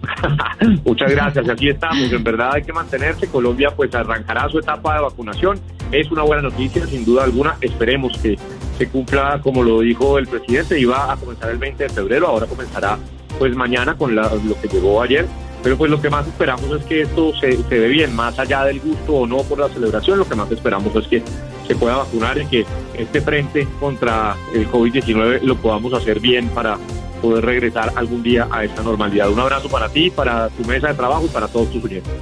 Muchas 0.84 1.12
gracias, 1.12 1.48
aquí 1.48 1.68
estamos. 1.68 2.10
En 2.10 2.24
verdad 2.24 2.50
hay 2.54 2.64
que 2.64 2.72
mantenerse. 2.72 3.28
Colombia 3.28 3.70
pues 3.76 3.94
arrancará 3.94 4.48
su 4.48 4.58
etapa 4.58 4.96
de 4.96 5.02
vacunación. 5.02 5.60
Es 5.92 6.10
una 6.10 6.22
buena 6.22 6.42
noticia, 6.42 6.84
sin 6.88 7.04
duda 7.04 7.22
alguna. 7.22 7.56
Esperemos 7.60 8.18
que 8.18 8.36
se 8.76 8.88
cumpla 8.88 9.40
como 9.40 9.62
lo 9.62 9.82
dijo 9.82 10.18
el 10.18 10.26
presidente. 10.26 10.80
Iba 10.80 11.12
a 11.12 11.16
comenzar 11.16 11.50
el 11.50 11.58
20 11.58 11.84
de 11.84 11.90
febrero, 11.90 12.26
ahora 12.26 12.46
comenzará 12.46 12.98
pues 13.38 13.54
mañana 13.54 13.96
con 13.96 14.16
lo 14.16 14.60
que 14.60 14.66
llegó 14.66 15.00
ayer. 15.00 15.28
Pero 15.64 15.78
pues 15.78 15.90
lo 15.90 16.00
que 16.00 16.10
más 16.10 16.26
esperamos 16.26 16.70
es 16.78 16.84
que 16.84 17.00
esto 17.00 17.32
se, 17.40 17.56
se 17.56 17.80
dé 17.80 17.88
bien, 17.88 18.14
más 18.14 18.38
allá 18.38 18.64
del 18.64 18.80
gusto 18.80 19.14
o 19.14 19.26
no 19.26 19.38
por 19.38 19.58
la 19.58 19.70
celebración, 19.70 20.18
lo 20.18 20.28
que 20.28 20.34
más 20.34 20.52
esperamos 20.52 20.94
es 20.94 21.08
que 21.08 21.22
se 21.66 21.74
pueda 21.74 21.96
vacunar 21.96 22.36
y 22.36 22.44
que 22.44 22.66
este 22.98 23.22
frente 23.22 23.66
contra 23.80 24.36
el 24.54 24.70
COVID-19 24.70 25.40
lo 25.40 25.56
podamos 25.56 25.94
hacer 25.94 26.20
bien 26.20 26.48
para 26.50 26.78
poder 27.22 27.46
regresar 27.46 27.94
algún 27.96 28.22
día 28.22 28.46
a 28.50 28.62
esta 28.62 28.82
normalidad. 28.82 29.30
Un 29.30 29.40
abrazo 29.40 29.70
para 29.70 29.88
ti, 29.88 30.10
para 30.10 30.50
tu 30.50 30.64
mesa 30.64 30.88
de 30.88 30.94
trabajo 30.94 31.24
y 31.24 31.28
para 31.28 31.48
todos 31.48 31.70
tus 31.70 31.82
oyentes. 31.82 32.12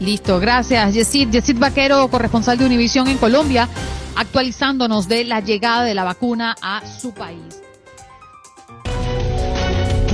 Listo, 0.00 0.40
gracias. 0.40 0.92
Yesid, 0.92 1.30
Yesid 1.30 1.58
Vaquero, 1.58 2.08
corresponsal 2.08 2.58
de 2.58 2.66
Univisión 2.66 3.06
en 3.06 3.18
Colombia, 3.18 3.68
actualizándonos 4.16 5.06
de 5.06 5.24
la 5.24 5.38
llegada 5.38 5.84
de 5.84 5.94
la 5.94 6.02
vacuna 6.02 6.56
a 6.60 6.84
su 6.84 7.14
país. 7.14 7.62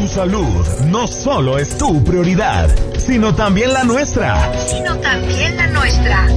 Tu 0.07 0.13
salud 0.13 0.65
no 0.85 1.09
solo 1.09 1.59
es 1.59 1.77
tu 1.79 2.05
prioridad, 2.05 2.71
sino 2.97 3.35
también 3.35 3.73
la 3.73 3.83
nuestra. 3.83 4.53
Sino 4.69 4.97
también 4.99 5.57
la 5.57 5.67
nuestra. 5.67 6.29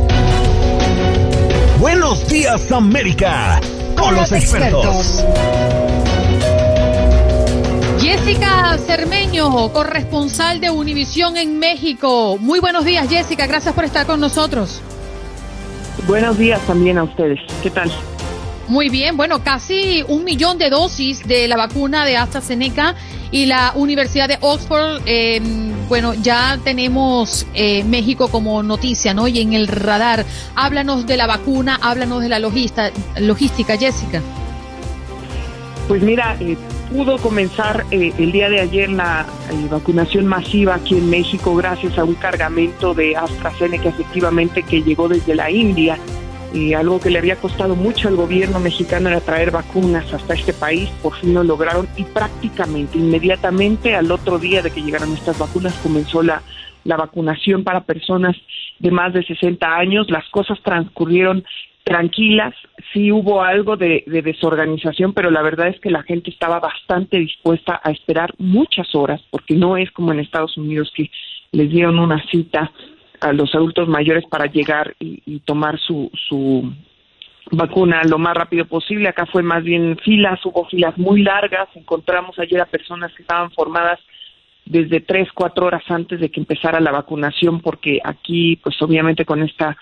Buenos 1.78 2.28
días, 2.28 2.72
América, 2.72 3.62
con, 3.96 4.16
los, 4.16 4.32
expertos. 4.32 5.24
Jessica 8.00 8.76
Cermeño, 8.88 9.72
corresponsal 9.72 10.60
de 10.60 10.72
Univisión 10.72 11.38
en 11.38 11.60
México. 11.60 12.40
Muy 12.40 12.60
buenos 12.60 12.86
días, 12.86 13.08
Jessica. 13.08 13.46
Gracias 13.46 13.76
por 13.76 13.84
estar 13.84 14.08
con 14.08 14.20
nosotros. 14.20 14.82
Buenos 16.08 16.40
días 16.40 16.60
también 16.62 16.98
a 16.98 17.04
ustedes. 17.04 17.40
¿Qué 17.62 17.70
tal? 17.70 17.92
Muy 18.70 18.90
bien, 18.90 19.18
bueno, 19.18 19.44
casi 19.44 20.06
un 20.08 20.24
millón 20.24 20.60
de 20.60 20.70
dosis 20.70 21.28
de 21.28 21.48
la 21.48 21.58
vacuna 21.58 22.06
de 22.06 22.18
AstraZeneca 22.18 22.96
y 23.32 23.48
la 23.48 23.74
Universidad 23.76 24.28
de 24.28 24.38
Oxford, 24.42 25.02
eh, 25.08 25.42
bueno, 25.88 26.14
ya 26.14 26.60
tenemos 26.64 27.48
eh, 27.56 27.84
México 27.84 28.28
como 28.30 28.62
noticia, 28.62 29.14
¿no? 29.14 29.28
Y 29.28 29.40
en 29.40 29.54
el 29.54 29.68
radar, 29.68 30.24
háblanos 30.56 31.08
de 31.08 31.18
la 31.18 31.26
vacuna, 31.26 31.80
háblanos 31.82 32.22
de 32.22 32.30
la 32.30 32.40
logística, 32.40 33.76
Jessica. 33.78 34.22
Pues 35.88 36.04
mira, 36.04 36.38
eh, 36.40 36.56
pudo 36.92 37.18
comenzar 37.18 37.86
eh, 37.92 38.14
el 38.18 38.32
día 38.32 38.50
de 38.50 38.60
ayer 38.60 38.90
la 38.90 39.26
eh, 39.52 39.68
vacunación 39.70 40.28
masiva 40.28 40.76
aquí 40.76 40.98
en 40.98 41.10
México 41.10 41.56
gracias 41.56 41.98
a 41.98 42.04
un 42.04 42.16
cargamento 42.16 42.94
de 42.94 43.16
AstraZeneca 43.16 43.90
efectivamente 43.90 44.64
que 44.64 44.82
llegó 44.82 45.08
desde 45.08 45.34
la 45.34 45.50
India. 45.50 45.98
Y 46.53 46.74
algo 46.74 47.00
que 47.00 47.10
le 47.10 47.20
había 47.20 47.36
costado 47.36 47.75
mucho 47.75 48.08
al 48.08 48.15
gobierno 48.15 48.60
mexicano 48.60 49.10
era 49.10 49.22
traer 49.22 49.51
vacunas 49.51 50.12
hasta 50.13 50.34
este 50.34 50.53
país, 50.53 50.89
por 51.01 51.15
fin 51.15 51.34
lo 51.34 51.44
lograron 51.44 51.88
y 51.98 52.03
prácticamente 52.03 52.98
inmediatamente 52.98 53.96
al 53.96 54.12
otro 54.12 54.39
día 54.39 54.62
de 54.62 54.72
que 54.72 54.82
llegaron 54.82 55.13
estas 55.13 55.38
vacunas 55.38 55.74
comenzó 55.84 56.24
la, 56.24 56.41
la 56.84 56.98
vacunación 56.98 57.63
para 57.63 57.82
personas 57.82 58.36
de 58.79 58.91
más 58.91 59.13
de 59.13 59.24
60 59.24 59.68
años. 59.68 60.10
Las 60.10 60.27
cosas 60.29 60.60
transcurrieron 60.63 61.44
tranquilas, 61.84 62.53
sí 62.94 63.12
hubo 63.12 63.41
algo 63.41 63.75
de, 63.75 64.03
desorganización, 64.06 65.13
pero 65.13 65.32
la 65.32 65.41
verdad 65.41 65.70
es 65.70 65.79
que 65.79 65.89
la 65.89 66.03
gente 66.03 66.29
estaba 66.29 66.60
bastante 66.60 67.18
dispuesta 67.18 67.82
a 67.84 67.91
esperar 67.91 68.32
muchas 68.38 68.94
horas, 68.94 69.22
porque 69.32 69.56
no 69.56 69.75
es 69.75 69.89
como 69.91 70.12
en 70.12 70.20
Estados 70.20 70.56
Unidos 70.58 70.91
que 70.96 71.10
les 71.51 71.70
dieron 71.72 71.98
una 71.98 72.24
cita 72.29 72.72
a 73.20 73.34
los 73.34 73.54
adultos 73.54 73.88
mayores 73.88 74.26
para 74.30 74.46
llegar 74.46 74.96
y, 75.00 75.40
tomar 75.42 75.80
su, 75.80 76.12
su 76.28 76.72
vacuna 77.52 78.02
lo 78.04 78.18
más 78.18 78.36
rápido 78.36 78.66
posible. 78.66 79.10
Acá 79.10 79.26
fue 79.26 79.44
más 79.44 79.64
bien 79.64 79.98
filas, 80.04 80.44
hubo 80.46 80.66
filas 80.66 80.98
muy 80.98 81.22
largas. 81.24 81.68
Encontramos 81.76 82.38
ayer 82.40 82.62
a 82.62 82.66
personas 82.66 83.14
que 83.14 83.24
estaban 83.24 83.52
formadas 83.52 84.00
desde 84.66 85.02
tres, 85.02 85.30
cuatro 85.34 85.66
horas 85.66 85.84
antes 85.90 86.20
de 86.20 86.30
que 86.30 86.40
empezara 86.40 86.80
la 86.80 86.92
vacunación, 86.92 87.60
porque 87.60 88.00
aquí, 88.04 88.58
pues 88.58 88.80
obviamente 88.82 89.26
con 89.26 89.42
esta 89.42 89.76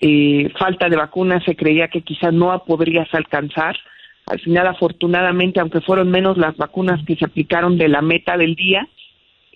eh, 0.00 0.50
falta 0.58 0.88
de 0.88 0.96
vacunas, 0.96 1.44
se 1.44 1.54
creía 1.54 1.88
que 1.88 2.02
quizás 2.02 2.32
no 2.32 2.62
podrías 2.66 3.12
alcanzar. 3.12 3.76
Al 4.26 4.40
final, 4.40 4.66
afortunadamente, 4.66 5.60
aunque 5.60 5.82
fueron 5.82 6.10
menos 6.10 6.38
las 6.38 6.56
vacunas 6.56 7.04
que 7.06 7.16
se 7.16 7.26
aplicaron 7.26 7.76
de 7.76 7.88
la 7.88 8.00
meta 8.00 8.38
del 8.38 8.54
día, 8.54 8.88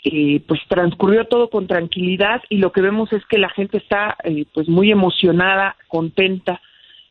eh, 0.05 0.43
pues 0.47 0.61
transcurrió 0.69 1.27
todo 1.27 1.51
con 1.51 1.67
tranquilidad 1.67 2.43
y 2.49 2.59
lo 2.59 2.73
que 2.73 2.81
vemos 2.81 3.13
es 3.13 3.25
que 3.27 3.39
la 3.39 3.49
gente 3.51 3.79
está 3.79 4.17
eh, 4.25 4.45
pues 4.53 4.69
muy 4.69 4.91
emocionada, 4.91 5.77
contenta 5.89 6.61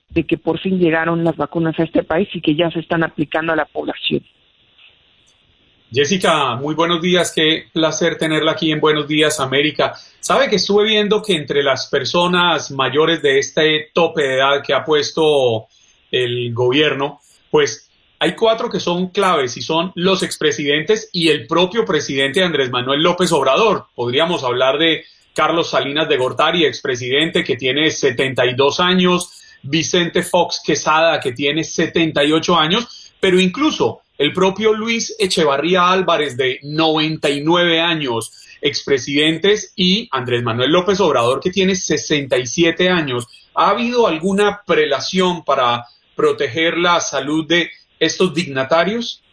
de 0.10 0.26
que 0.26 0.38
por 0.38 0.60
fin 0.60 0.80
llegaron 0.80 1.24
las 1.24 1.36
vacunas 1.36 1.78
a 1.80 1.84
este 1.84 2.04
país 2.04 2.30
y 2.34 2.42
que 2.42 2.56
ya 2.56 2.72
se 2.72 2.80
están 2.80 3.04
aplicando 3.04 3.54
a 3.54 3.56
la 3.56 3.66
población. 3.66 4.24
Jessica, 5.92 6.56
muy 6.56 6.76
buenos 6.76 7.02
días, 7.02 7.32
qué 7.34 7.68
placer 7.72 8.18
tenerla 8.18 8.52
aquí 8.52 8.72
en 8.72 8.82
Buenos 8.82 9.08
Días 9.08 9.40
América. 9.40 9.94
Sabe 10.20 10.50
que 10.50 10.58
estuve 10.58 10.84
viendo 10.84 11.22
que 11.22 11.36
entre 11.36 11.64
las 11.64 11.88
personas 11.88 12.72
mayores 12.72 13.22
de 13.22 13.40
este 13.40 13.90
tope 13.94 14.24
de 14.24 14.36
edad 14.36 14.62
que 14.62 14.74
ha 14.74 14.84
puesto 14.84 15.68
el 16.12 16.54
gobierno, 16.54 17.22
pues 17.50 17.87
hay 18.20 18.36
cuatro 18.36 18.70
que 18.70 18.80
son 18.80 19.10
claves 19.10 19.58
y 19.58 19.62
son 19.62 19.92
los 19.96 20.24
expresidentes 20.24 21.10
y 21.12 21.30
el 21.30 21.46
propio 21.46 21.86
presidente 21.86 22.44
Andrés 22.44 22.72
Manuel 22.72 23.04
López 23.04 23.32
Obrador. 23.32 23.86
Podríamos 23.96 24.44
hablar 24.44 24.78
de 24.80 25.06
Carlos 25.34 25.70
Salinas 25.70 26.10
de 26.10 26.18
Gortari, 26.18 26.66
expresidente 26.66 27.44
que 27.44 27.58
tiene 27.58 27.92
72 27.92 28.80
años, 28.80 29.32
Vicente 29.62 30.24
Fox 30.24 30.62
Quesada 30.66 31.20
que 31.20 31.32
tiene 31.32 31.64
78 31.64 32.56
años, 32.56 33.14
pero 33.20 33.40
incluso 33.40 34.02
el 34.18 34.34
propio 34.34 34.74
Luis 34.74 35.16
Echevarría 35.20 35.92
Álvarez, 35.92 36.36
de 36.38 36.60
99 36.64 37.80
años, 37.80 38.32
expresidentes, 38.62 39.74
y 39.76 40.10
Andrés 40.12 40.42
Manuel 40.42 40.72
López 40.72 41.00
Obrador, 41.02 41.40
que 41.40 41.52
tiene 41.52 41.76
67 41.76 42.90
años. 42.90 43.28
¿Ha 43.54 43.70
habido 43.70 44.08
alguna 44.08 44.64
prelación 44.66 45.46
para 45.46 45.86
proteger 46.16 46.80
la 46.80 47.00
salud 47.00 47.48
de 47.48 47.70
estos 48.00 48.34
dignatarios? 48.34 49.24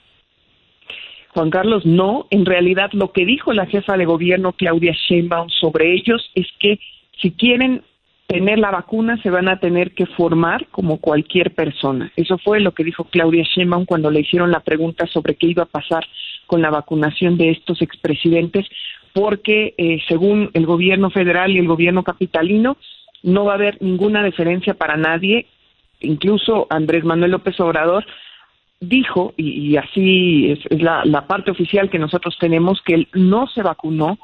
Juan 1.29 1.51
Carlos, 1.51 1.85
no. 1.85 2.27
En 2.31 2.47
realidad, 2.47 2.91
lo 2.93 3.13
que 3.13 3.27
dijo 3.27 3.53
la 3.53 3.67
jefa 3.67 3.97
de 3.97 4.05
gobierno, 4.05 4.53
Claudia 4.53 4.93
Sheinbaum, 4.93 5.49
sobre 5.49 5.93
ellos 5.93 6.31
es 6.35 6.47
que 6.61 6.79
si 7.21 7.33
quieren 7.33 7.83
tener 8.27 8.59
la 8.59 8.71
vacuna 8.71 9.21
se 9.23 9.31
van 9.31 9.49
a 9.49 9.61
tener 9.61 9.93
que 9.93 10.07
formar 10.07 10.67
como 10.69 10.99
cualquier 10.99 11.55
persona. 11.55 12.11
Eso 12.17 12.39
fue 12.39 12.61
lo 12.61 12.73
que 12.73 12.85
dijo 12.85 13.05
Claudia 13.05 13.45
Sheinbaum 13.45 13.85
cuando 13.85 14.11
le 14.11 14.21
hicieron 14.21 14.51
la 14.51 14.61
pregunta 14.61 15.07
sobre 15.07 15.35
qué 15.35 15.49
iba 15.49 15.65
a 15.65 15.67
pasar 15.67 16.07
con 16.47 16.63
la 16.63 16.71
vacunación 16.71 17.37
de 17.37 17.51
estos 17.51 17.83
expresidentes, 17.83 18.67
porque 19.13 19.75
eh, 19.77 20.01
según 20.09 20.51
el 20.55 20.67
gobierno 20.67 21.11
federal 21.11 21.53
y 21.53 21.59
el 21.59 21.69
gobierno 21.69 22.03
capitalino 22.03 22.77
no 23.23 23.45
va 23.45 23.53
a 23.53 23.57
haber 23.57 23.81
ninguna 23.81 24.23
diferencia 24.25 24.75
para 24.75 24.97
nadie. 24.97 25.47
Incluso 26.01 26.67
Andrés 26.71 27.05
Manuel 27.05 27.33
López 27.33 27.59
Obrador 27.61 28.05
dijo, 28.89 29.35
y, 29.37 29.77
así 29.77 30.53
es, 30.53 30.81
la, 30.81 31.05
la 31.05 31.27
parte 31.27 31.51
oficial 31.51 31.91
que 31.91 31.99
nosotros 31.99 32.37
tenemos, 32.39 32.81
que 32.83 32.95
él 32.95 33.09
no 33.13 33.47
se 33.47 33.63
vacunó 33.63 34.19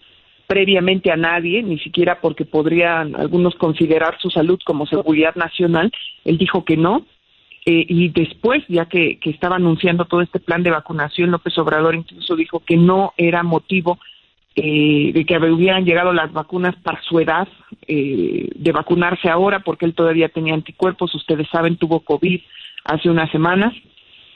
previamente 0.50 1.12
a 1.12 1.17
nadie, 1.17 1.62
ni 1.62 1.79
siquiera 1.79 2.21
porque 2.21 2.45
podrían 2.45 3.14
algunos 3.14 3.55
considerar 3.55 4.19
su 4.21 4.31
salud 4.31 4.59
como 4.64 4.85
seguridad 4.85 5.37
nacional. 5.37 5.93
Él 6.25 6.38
dijo 6.38 6.64
que 6.64 6.76
no. 6.76 7.07
Eh, 7.67 7.87
y 7.88 8.09
después, 8.09 8.64
ya 8.67 8.87
que, 8.87 9.21
estaba 9.26 9.55
anunciando 9.55 10.07
todo 10.07 10.23
este 10.23 10.40
plan 10.40 10.64
de 10.64 10.73
vacunación, 10.73 11.31
López 11.31 11.57
Obrador 11.57 11.95
incluso 11.95 12.35
dijo 12.35 12.59
que 12.67 12.76
no 12.76 13.12
era 13.17 13.45
motivo 13.45 14.00
eh, 14.57 15.12
de 15.14 15.25
que 15.25 15.38
hubieran 15.38 15.85
llegado 15.85 16.12
las 16.12 16.33
vacunas 16.33 16.75
para 16.83 17.00
su 17.02 17.21
edad, 17.21 17.47
eh, 17.87 18.49
de 18.52 18.73
vacunarse 18.73 19.31
ahora 19.31 19.61
porque 19.61 19.87
él 19.87 19.95
todavía 19.95 20.31
tenía 20.31 20.55
anticuerpos, 20.55 21.14
ustedes 21.14 21.47
saben, 21.49 21.76
tuvo 21.76 22.00
COVID 22.00 22.40
hace 22.87 23.09
unas 23.09 23.31
semanas. 23.31 23.73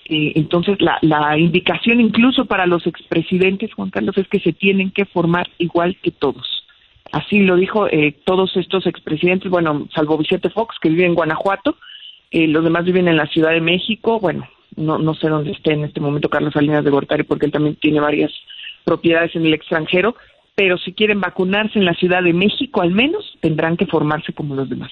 Eh, 0.07 0.33
entonces, 0.37 0.81
la, 0.81 0.99
la 1.03 1.39
indicación 1.39 2.01
incluso 2.01 2.45
para 2.45 2.67
los 2.67 2.87
expresidentes, 2.87 3.73
Juan 3.73 3.91
Carlos, 3.91 4.17
es 4.19 4.29
que 4.29 4.41
se 4.41 4.53
tienen 4.53 4.91
que 4.91 5.05
formar 5.05 5.49
igual 5.59 5.97
que 6.03 6.11
todos. 6.11 6.65
Así 7.13 7.41
lo 7.41 7.57
dijo 7.57 7.87
eh, 7.87 8.15
todos 8.25 8.57
estos 8.57 8.87
expresidentes, 8.87 9.51
bueno, 9.51 9.87
salvo 9.95 10.19
Vicente 10.19 10.51
Fox, 10.51 10.77
que 10.81 10.89
vive 10.89 11.07
en 11.07 11.15
Guanajuato, 11.15 11.77
eh, 12.31 12.49
los 12.49 12.65
demás 12.65 12.85
viven 12.85 13.07
en 13.07 13.17
la 13.17 13.27
Ciudad 13.27 13.53
de 13.53 13.61
México, 13.61 14.19
bueno, 14.19 14.49
no, 14.75 14.99
no 14.99 15.15
sé 15.15 15.29
dónde 15.29 15.53
esté 15.53 15.75
en 15.75 15.85
este 15.85 16.01
momento 16.01 16.29
Carlos 16.29 16.53
Salinas 16.53 16.85
de 16.85 16.91
Gortari, 16.91 17.23
porque 17.23 17.47
él 17.47 17.53
también 17.53 17.77
tiene 17.77 18.01
varias 18.01 18.33
propiedades 18.85 19.37
en 19.37 19.47
el 19.47 19.55
extranjero, 19.55 20.17
pero 20.57 20.77
si 20.79 20.93
quieren 20.93 21.21
vacunarse 21.21 21.79
en 21.79 21.85
la 21.85 21.95
Ciudad 21.95 22.23
de 22.23 22.33
México 22.33 22.83
al 22.83 22.91
menos, 22.91 23.39
tendrán 23.41 23.77
que 23.77 23.87
formarse 23.87 24.33
como 24.33 24.57
los 24.57 24.69
demás. 24.69 24.91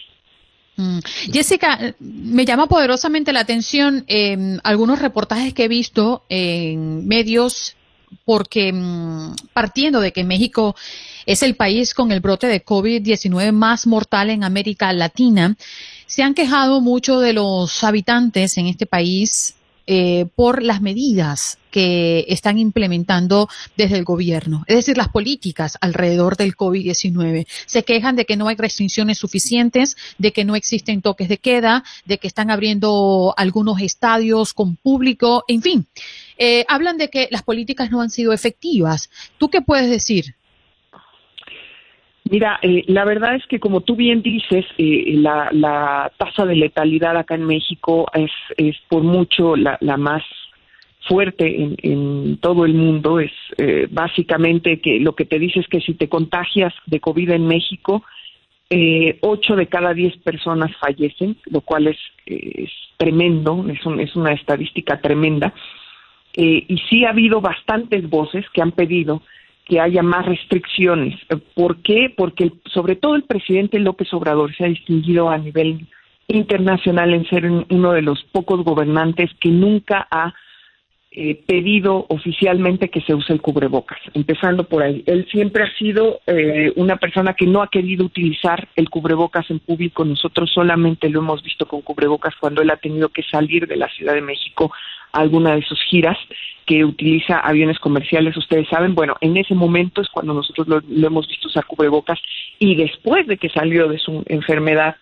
Mm. 0.77 0.99
Jessica, 1.33 1.95
me 2.01 2.45
llama 2.45 2.67
poderosamente 2.67 3.33
la 3.33 3.41
atención 3.41 4.05
eh, 4.07 4.59
algunos 4.65 5.01
reportajes 5.01 5.53
que 5.53 5.65
he 5.65 5.69
visto 5.69 6.25
en 6.29 7.07
medios 7.07 7.77
porque 8.25 8.73
mm, 8.73 9.35
partiendo 9.53 10.01
de 10.01 10.13
que 10.13 10.25
México 10.25 10.75
es 11.27 11.43
el 11.43 11.57
país 11.57 11.95
con 11.95 12.13
el 12.13 12.21
brote 12.21 12.47
de 12.47 12.65
COVID-19 12.65 13.53
más 13.53 13.87
mortal 13.87 14.31
en 14.31 14.45
América 14.45 14.93
Latina, 14.93 15.57
se 16.07 16.23
han 16.23 16.35
quejado 16.35 16.81
mucho 16.81 17.21
de 17.21 17.33
los 17.33 17.85
habitantes 17.85 18.59
en 18.59 18.67
este 18.67 18.87
país 18.87 19.55
eh, 19.87 20.27
por 20.37 20.63
las 20.63 20.81
medidas 20.81 21.59
que 21.73 22.25
están 22.29 22.59
implementando 22.59 23.49
desde 23.77 23.99
el 23.99 24.05
gobierno, 24.05 24.63
es 24.69 24.77
decir, 24.77 24.97
las 24.97 25.09
políticas 25.09 25.77
alrededor 25.81 26.37
del 26.37 26.55
COVID-19. 26.55 27.47
Se 27.67 27.83
quejan 27.83 28.15
de 28.15 28.25
que 28.25 28.37
no 28.37 28.47
hay 28.47 28.57
restricciones 28.57 29.19
suficientes, 29.19 29.97
de 30.19 30.33
que 30.33 30.45
no 30.45 30.55
existen 30.55 31.03
toques 31.03 31.29
de 31.29 31.39
queda, 31.39 31.83
de 32.05 32.19
que 32.19 32.29
están 32.29 32.51
abriendo 32.51 33.35
algunos 33.37 33.81
estadios 33.81 34.55
con 34.55 34.77
público, 34.77 35.43
en 35.49 35.63
fin. 35.63 35.87
Eh, 36.39 36.65
hablan 36.69 36.99
de 36.99 37.09
que 37.09 37.29
las 37.31 37.43
políticas 37.43 37.91
no 37.91 38.01
han 38.01 38.11
sido 38.11 38.33
efectivas. 38.33 39.11
¿Tú 39.39 39.49
qué 39.49 39.63
puedes 39.63 39.91
decir? 39.91 40.35
Mira, 42.31 42.59
eh, 42.63 42.85
la 42.87 43.05
verdad 43.05 43.35
es 43.35 43.47
que 43.47 43.59
como 43.59 43.81
tú 43.81 43.97
bien 43.97 44.23
dices, 44.23 44.65
eh, 44.79 45.15
la, 45.17 46.11
tasa 46.17 46.47
de 46.47 46.57
letalidad 46.57 47.17
acá 47.17 47.35
en 47.35 47.47
México 47.47 48.07
es, 48.15 48.31
es 48.57 48.77
por 48.89 49.03
mucho 49.03 49.57
la, 49.57 49.77
la 49.81 49.97
más 49.97 50.23
fuerte 51.09 51.77
en, 51.83 52.39
todo 52.39 52.65
el 52.65 52.75
mundo. 52.75 53.21
Es 53.21 53.33
eh, 53.59 53.87
básicamente 53.91 54.81
que 54.81 55.01
lo 55.01 55.15
que 55.15 55.25
te 55.25 55.39
dice 55.39 55.61
es 55.61 55.69
que 55.69 55.81
si 55.81 55.95
te 55.95 56.09
contagias 56.09 56.73
de 56.87 57.01
COVID 57.01 57.31
en 57.31 57.47
México, 57.47 58.05
eh, 58.71 59.19
ocho 59.21 59.55
de 59.55 59.67
cada 59.67 59.93
diez 59.93 60.17
personas 60.19 60.75
fallecen, 60.77 61.37
lo 61.47 61.61
cual 61.61 61.89
es, 61.89 61.99
es 62.27 62.71
tremendo, 62.97 63.67
es, 63.69 63.85
un, 63.85 64.01
es 64.01 64.17
una 64.17 64.33
estadística 64.33 65.01
tremenda. 65.01 65.53
Eh, 66.35 66.65
y 66.67 66.79
sí 66.89 67.05
ha 67.05 67.11
habido 67.11 67.41
bastantes 67.41 68.09
voces 68.09 68.47
que 68.55 68.63
han 68.63 68.73
pedido 68.73 69.23
que 69.67 69.81
haya 69.81 70.03
más 70.03 70.27
restricciones. 70.27 71.19
¿Por 71.55 71.83
qué? 71.83 72.13
Porque 72.17 72.51
sobre 72.73 72.97
todo 72.97 73.15
el 73.15 73.25
presidente 73.25 73.79
López 73.79 74.13
Obrador 74.13 74.55
se 74.57 74.65
ha 74.65 74.69
distinguido 74.69 75.31
a 75.31 75.39
nivel 75.39 75.87
internacional 76.29 77.15
en 77.15 77.27
ser 77.27 77.45
uno 77.47 77.93
de 77.93 78.03
los 78.03 78.23
pocos 78.33 78.65
gobernantes 78.65 79.31
que 79.41 79.51
nunca 79.51 80.09
ha 80.11 80.35
eh, 81.15 81.43
pedido 81.47 82.07
oficialmente 82.09 82.89
que 82.89 83.03
se 83.03 83.15
use 83.15 83.35
el 83.35 83.43
cubrebocas, 83.43 83.99
empezando 84.15 84.65
por 84.65 84.83
ahí. 84.83 85.03
Él 85.05 85.27
siempre 85.31 85.65
ha 85.65 85.71
sido 85.77 86.21
eh, 86.27 86.73
una 86.77 86.97
persona 86.97 87.35
que 87.35 87.47
no 87.47 87.61
ha 87.61 87.69
querido 87.69 88.07
utilizar 88.07 88.69
el 88.77 88.89
cubrebocas 88.89 89.51
en 89.51 89.59
público. 89.59 90.07
Nosotros 90.07 90.51
solamente 90.51 91.11
lo 91.11 91.21
hemos 91.21 91.43
visto 91.43 91.67
con 91.67 91.83
cubrebocas 91.83 92.35
cuando 92.41 92.63
él 92.63 92.71
ha 92.71 92.79
tenido 92.79 93.11
que 93.11 93.23
salir 93.25 93.67
de 93.67 93.77
la 93.77 93.89
Ciudad 93.91 94.15
de 94.15 94.23
México 94.23 94.73
a 95.13 95.21
alguna 95.21 95.55
de 95.55 95.63
sus 95.63 95.79
giras 95.83 96.17
que 96.65 96.83
utiliza 96.83 97.41
aviones 97.41 97.79
comerciales, 97.79 98.35
ustedes 98.37 98.69
saben, 98.69 98.95
bueno, 98.95 99.17
en 99.21 99.37
ese 99.37 99.55
momento 99.55 100.01
es 100.01 100.09
cuando 100.09 100.33
nosotros 100.33 100.67
lo, 100.67 100.81
lo 100.89 101.07
hemos 101.07 101.29
visto 101.29 101.49
usar 101.49 101.67
cubrebocas 101.67 102.19
y 102.59 102.75
después 102.77 103.27
de 103.27 103.37
que 103.37 103.51
salió 103.51 103.89
de 103.89 103.99
su 103.99 104.23
enfermedad 104.27 104.97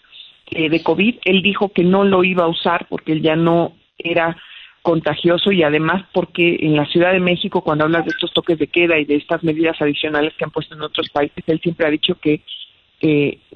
eh, 0.51 0.69
de 0.69 0.83
COVID, 0.83 1.19
él 1.25 1.43
dijo 1.43 1.69
que 1.69 1.85
no 1.85 2.03
lo 2.03 2.25
iba 2.25 2.45
a 2.45 2.49
usar 2.49 2.87
porque 2.89 3.13
él 3.13 3.23
ya 3.23 3.37
no 3.37 3.75
era 3.97 4.37
contagioso 4.83 5.53
y 5.53 5.63
además 5.63 6.05
porque 6.13 6.59
en 6.61 6.77
la 6.77 6.87
Ciudad 6.87 7.13
de 7.13 7.21
México 7.21 7.63
cuando 7.63 7.85
hablas 7.85 8.05
de 8.05 8.11
estos 8.11 8.33
toques 8.33 8.59
de 8.59 8.67
queda 8.67 8.99
y 8.99 9.05
de 9.05 9.17
estas 9.17 9.43
medidas 9.43 9.81
adicionales 9.81 10.35
que 10.35 10.45
han 10.45 10.51
puesto 10.51 10.75
en 10.75 10.83
otros 10.83 11.11
países, 11.11 11.45
él 11.47 11.61
siempre 11.61 11.87
ha 11.87 11.91
dicho 11.91 12.15
que 12.15 12.43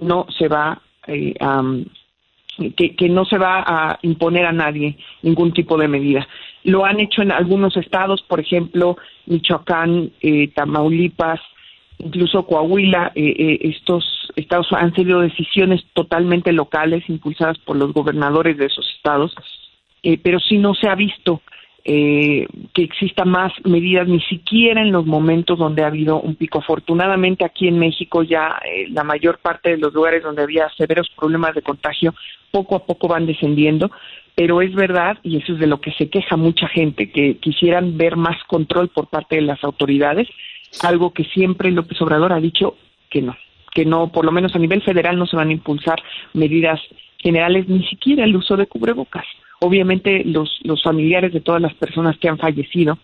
no 0.00 0.26
se 0.38 0.48
va 0.48 0.80
eh, 1.06 1.34
que, 2.76 3.08
no 3.08 3.24
se 3.24 3.38
va 3.38 3.64
a 3.66 3.98
imponer 4.02 4.46
a 4.46 4.52
nadie 4.52 4.96
ningún 5.22 5.52
tipo 5.52 5.76
de 5.76 5.88
medida. 5.88 6.26
Lo 6.62 6.84
han 6.84 7.00
hecho 7.00 7.22
en 7.22 7.32
algunos 7.32 7.76
estados, 7.76 8.22
por 8.22 8.40
ejemplo, 8.40 8.96
Michoacán, 9.26 10.12
eh, 10.20 10.48
Tamaulipas, 10.54 11.40
incluso 11.98 12.46
Coahuila. 12.46 13.12
Eh, 13.14 13.34
eh, 13.38 13.58
estos 13.62 14.04
estados 14.36 14.68
han 14.72 14.94
sido 14.94 15.20
decisiones 15.20 15.84
totalmente 15.92 16.52
locales, 16.52 17.08
impulsadas 17.08 17.58
por 17.58 17.76
los 17.76 17.92
gobernadores 17.92 18.56
de 18.56 18.66
esos 18.66 18.88
estados, 18.96 19.34
eh, 20.04 20.18
pero 20.22 20.38
sí 20.38 20.58
no 20.58 20.74
se 20.74 20.86
ha 20.88 20.94
visto 20.94 21.40
eh, 21.82 22.46
que 22.72 22.82
exista 22.82 23.24
más 23.24 23.52
medidas, 23.64 24.06
ni 24.06 24.20
siquiera 24.20 24.82
en 24.82 24.92
los 24.92 25.06
momentos 25.06 25.58
donde 25.58 25.82
ha 25.82 25.88
habido 25.88 26.20
un 26.20 26.34
pico. 26.34 26.58
Afortunadamente 26.58 27.44
aquí 27.44 27.68
en 27.68 27.78
México 27.78 28.22
ya 28.22 28.58
eh, 28.64 28.86
la 28.90 29.02
mayor 29.02 29.38
parte 29.38 29.70
de 29.70 29.78
los 29.78 29.94
lugares 29.94 30.22
donde 30.22 30.42
había 30.42 30.68
severos 30.76 31.10
problemas 31.16 31.54
de 31.54 31.62
contagio 31.62 32.14
poco 32.50 32.76
a 32.76 32.84
poco 32.84 33.08
van 33.08 33.26
descendiendo, 33.26 33.90
pero 34.34 34.60
es 34.60 34.74
verdad, 34.74 35.18
y 35.22 35.38
eso 35.38 35.54
es 35.54 35.58
de 35.58 35.66
lo 35.66 35.80
que 35.80 35.92
se 35.92 36.10
queja 36.10 36.36
mucha 36.36 36.68
gente, 36.68 37.10
que 37.10 37.38
quisieran 37.38 37.96
ver 37.96 38.16
más 38.16 38.42
control 38.44 38.88
por 38.88 39.08
parte 39.08 39.36
de 39.36 39.42
las 39.42 39.62
autoridades, 39.64 40.28
algo 40.82 41.12
que 41.12 41.24
siempre 41.24 41.70
López 41.70 42.00
Obrador 42.02 42.32
ha 42.32 42.40
dicho 42.40 42.76
que 43.10 43.22
no, 43.22 43.36
que 43.72 43.84
no, 43.84 44.12
por 44.12 44.24
lo 44.24 44.32
menos 44.32 44.54
a 44.54 44.58
nivel 44.58 44.82
federal 44.82 45.18
no 45.18 45.26
se 45.26 45.36
van 45.36 45.48
a 45.48 45.52
impulsar 45.52 46.02
medidas 46.34 46.80
generales, 47.18 47.68
ni 47.68 47.86
siquiera 47.86 48.24
el 48.24 48.36
uso 48.36 48.56
de 48.56 48.66
cubrebocas 48.66 49.24
obviamente 49.64 50.22
los, 50.24 50.58
los 50.62 50.82
familiares 50.82 51.32
de 51.32 51.40
todas 51.40 51.60
las 51.60 51.74
personas 51.74 52.18
que 52.18 52.28
han 52.28 52.38
fallecido 52.38 52.98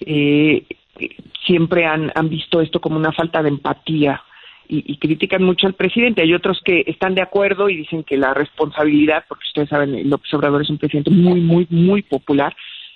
eh, 0.00 0.64
siempre 1.46 1.86
han, 1.86 2.12
han 2.14 2.28
visto 2.28 2.60
esto 2.60 2.80
como 2.80 2.96
una 2.96 3.12
falta 3.12 3.42
de 3.42 3.48
empatía 3.48 4.22
y, 4.68 4.92
y, 4.92 4.96
critican 4.98 5.42
mucho 5.42 5.66
al 5.66 5.74
presidente. 5.74 6.22
Hay 6.22 6.34
otros 6.34 6.60
que 6.64 6.84
están 6.86 7.14
de 7.14 7.22
acuerdo 7.22 7.70
y 7.70 7.76
dicen 7.76 8.02
que 8.02 8.16
la 8.16 8.34
responsabilidad, 8.34 9.24
porque 9.28 9.44
ustedes 9.46 9.68
saben, 9.68 10.10
López 10.10 10.32
Obrador 10.34 10.62
es 10.62 10.70
un 10.70 10.78
presidente 10.78 11.10
muy, 11.10 11.40
muy, 11.40 11.66
muy 11.70 12.02
popular, 12.02 12.54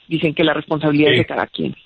dicen 0.08 0.34
que 0.34 0.44
la 0.44 0.52
responsabilidad 0.52 1.10
sí. 1.10 1.14
es 1.14 1.18
de 1.20 1.26
cada 1.26 1.46
quien. 1.46 1.76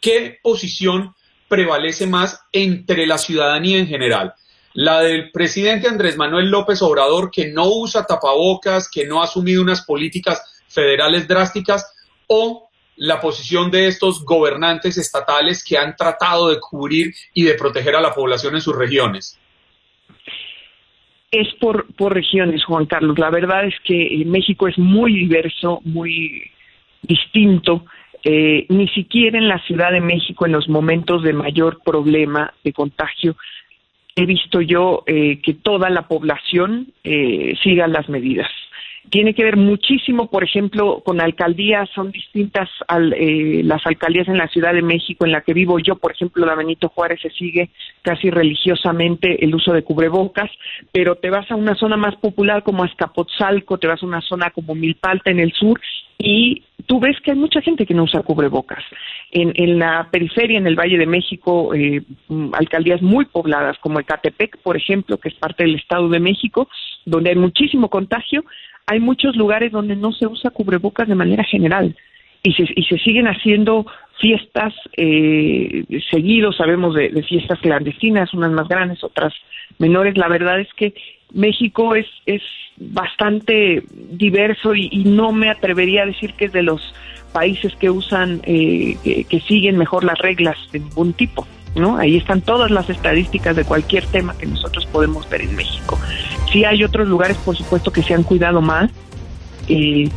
¿qué 0.00 0.38
posición 0.42 1.14
prevalece 1.48 2.06
más 2.06 2.40
entre 2.52 3.06
la 3.06 3.16
ciudadanía 3.18 3.78
en 3.78 3.86
general? 3.86 4.34
La 4.74 5.00
del 5.00 5.32
presidente 5.32 5.88
Andrés 5.88 6.18
Manuel 6.18 6.50
López 6.50 6.82
Obrador, 6.82 7.30
que 7.30 7.48
no 7.48 7.68
usa 7.68 8.04
tapabocas, 8.04 8.90
que 8.90 9.06
no 9.06 9.20
ha 9.20 9.24
asumido 9.24 9.62
unas 9.62 9.82
políticas 9.82 10.42
federales 10.68 11.26
drásticas, 11.26 11.86
o 12.26 12.67
la 12.98 13.20
posición 13.20 13.70
de 13.70 13.86
estos 13.86 14.24
gobernantes 14.24 14.98
estatales 14.98 15.64
que 15.64 15.78
han 15.78 15.96
tratado 15.96 16.48
de 16.48 16.60
cubrir 16.60 17.14
y 17.32 17.44
de 17.44 17.54
proteger 17.54 17.94
a 17.94 18.00
la 18.00 18.12
población 18.12 18.54
en 18.54 18.60
sus 18.60 18.76
regiones? 18.76 19.38
Es 21.30 21.48
por, 21.60 21.86
por 21.94 22.14
regiones, 22.14 22.64
Juan 22.64 22.86
Carlos. 22.86 23.18
La 23.18 23.30
verdad 23.30 23.66
es 23.66 23.74
que 23.84 24.22
México 24.26 24.66
es 24.66 24.78
muy 24.78 25.12
diverso, 25.12 25.80
muy 25.84 26.50
distinto. 27.02 27.84
Eh, 28.24 28.66
ni 28.68 28.88
siquiera 28.88 29.38
en 29.38 29.48
la 29.48 29.60
Ciudad 29.60 29.92
de 29.92 30.00
México, 30.00 30.46
en 30.46 30.52
los 30.52 30.68
momentos 30.68 31.22
de 31.22 31.32
mayor 31.32 31.80
problema 31.84 32.52
de 32.64 32.72
contagio, 32.72 33.36
he 34.16 34.26
visto 34.26 34.60
yo 34.60 35.04
eh, 35.06 35.40
que 35.40 35.54
toda 35.54 35.90
la 35.90 36.08
población 36.08 36.88
eh, 37.04 37.54
siga 37.62 37.86
las 37.86 38.08
medidas. 38.08 38.50
Tiene 39.10 39.34
que 39.34 39.44
ver 39.44 39.56
muchísimo, 39.56 40.30
por 40.30 40.44
ejemplo, 40.44 41.02
con 41.04 41.20
alcaldías, 41.20 41.88
son 41.94 42.10
distintas 42.10 42.68
eh, 43.16 43.62
las 43.64 43.84
alcaldías 43.86 44.28
en 44.28 44.38
la 44.38 44.48
Ciudad 44.48 44.72
de 44.72 44.82
México 44.82 45.24
en 45.24 45.32
la 45.32 45.42
que 45.42 45.54
vivo 45.54 45.78
yo, 45.78 45.96
por 45.96 46.12
ejemplo, 46.12 46.44
la 46.46 46.54
Benito 46.54 46.88
Juárez 46.88 47.20
se 47.20 47.30
sigue 47.30 47.70
casi 48.02 48.30
religiosamente 48.30 49.44
el 49.44 49.54
uso 49.54 49.72
de 49.72 49.82
cubrebocas, 49.82 50.50
pero 50.92 51.16
te 51.16 51.30
vas 51.30 51.50
a 51.50 51.56
una 51.56 51.74
zona 51.74 51.96
más 51.96 52.16
popular 52.16 52.62
como 52.62 52.84
Azcapotzalco, 52.84 53.78
te 53.78 53.86
vas 53.86 54.02
a 54.02 54.06
una 54.06 54.20
zona 54.20 54.50
como 54.50 54.74
Milpalta 54.74 55.30
en 55.30 55.40
el 55.40 55.52
sur 55.52 55.80
y 56.18 56.64
tú 56.86 56.98
ves 56.98 57.16
que 57.22 57.30
hay 57.30 57.36
mucha 57.36 57.60
gente 57.60 57.86
que 57.86 57.94
no 57.94 58.02
usa 58.02 58.22
cubrebocas. 58.22 58.82
En, 59.30 59.52
en 59.54 59.78
la 59.78 60.08
periferia, 60.10 60.58
en 60.58 60.66
el 60.66 60.74
Valle 60.74 60.98
de 60.98 61.06
México, 61.06 61.72
eh, 61.74 62.02
mm, 62.28 62.54
alcaldías 62.54 63.00
muy 63.02 63.26
pobladas 63.26 63.78
como 63.78 64.00
Ecatepec, 64.00 64.58
por 64.62 64.76
ejemplo, 64.76 65.18
que 65.18 65.28
es 65.28 65.34
parte 65.34 65.64
del 65.64 65.76
Estado 65.76 66.08
de 66.08 66.18
México, 66.18 66.68
donde 67.04 67.30
hay 67.30 67.36
muchísimo 67.36 67.88
contagio, 67.88 68.44
hay 68.88 69.00
muchos 69.00 69.36
lugares 69.36 69.70
donde 69.70 69.94
no 69.96 70.12
se 70.12 70.26
usa 70.26 70.50
cubrebocas 70.50 71.06
de 71.06 71.14
manera 71.14 71.44
general 71.44 71.94
y 72.42 72.54
se, 72.54 72.66
y 72.74 72.84
se 72.84 72.98
siguen 72.98 73.26
haciendo 73.26 73.86
fiestas 74.18 74.72
eh, 74.96 75.84
seguidos, 76.10 76.56
sabemos 76.56 76.94
de, 76.94 77.22
fiestas 77.22 77.58
clandestinas, 77.60 78.32
unas 78.32 78.50
más 78.52 78.66
grandes, 78.66 79.04
otras 79.04 79.34
menores. 79.78 80.16
La 80.16 80.28
verdad 80.28 80.58
es 80.60 80.72
que 80.74 80.94
México 81.34 81.94
es, 81.94 82.06
es 82.24 82.42
bastante 82.78 83.82
diverso 83.92 84.74
y, 84.74 84.88
y 84.90 85.04
no 85.04 85.32
me 85.32 85.50
atrevería 85.50 86.02
a 86.02 86.06
decir 86.06 86.32
que 86.34 86.46
es 86.46 86.52
de 86.52 86.62
los 86.62 86.94
países 87.32 87.74
que 87.76 87.90
usan, 87.90 88.40
eh, 88.44 88.96
que, 89.04 89.24
que 89.24 89.40
siguen 89.40 89.76
mejor 89.76 90.02
las 90.02 90.18
reglas 90.18 90.56
de 90.72 90.80
ningún 90.80 91.12
tipo. 91.12 91.46
¿No? 91.74 91.96
Ahí 91.96 92.16
están 92.16 92.40
todas 92.40 92.70
las 92.70 92.88
estadísticas 92.90 93.56
de 93.56 93.64
cualquier 93.64 94.06
tema 94.06 94.34
que 94.36 94.46
nosotros 94.46 94.86
podemos 94.86 95.28
ver 95.28 95.42
en 95.42 95.54
México. 95.56 95.98
Sí 96.52 96.64
hay 96.64 96.84
otros 96.84 97.08
lugares, 97.08 97.36
por 97.38 97.56
supuesto, 97.56 97.92
que 97.92 98.02
se 98.02 98.14
han 98.14 98.22
cuidado 98.22 98.60
más. 98.60 98.90
Eh, 99.68 100.08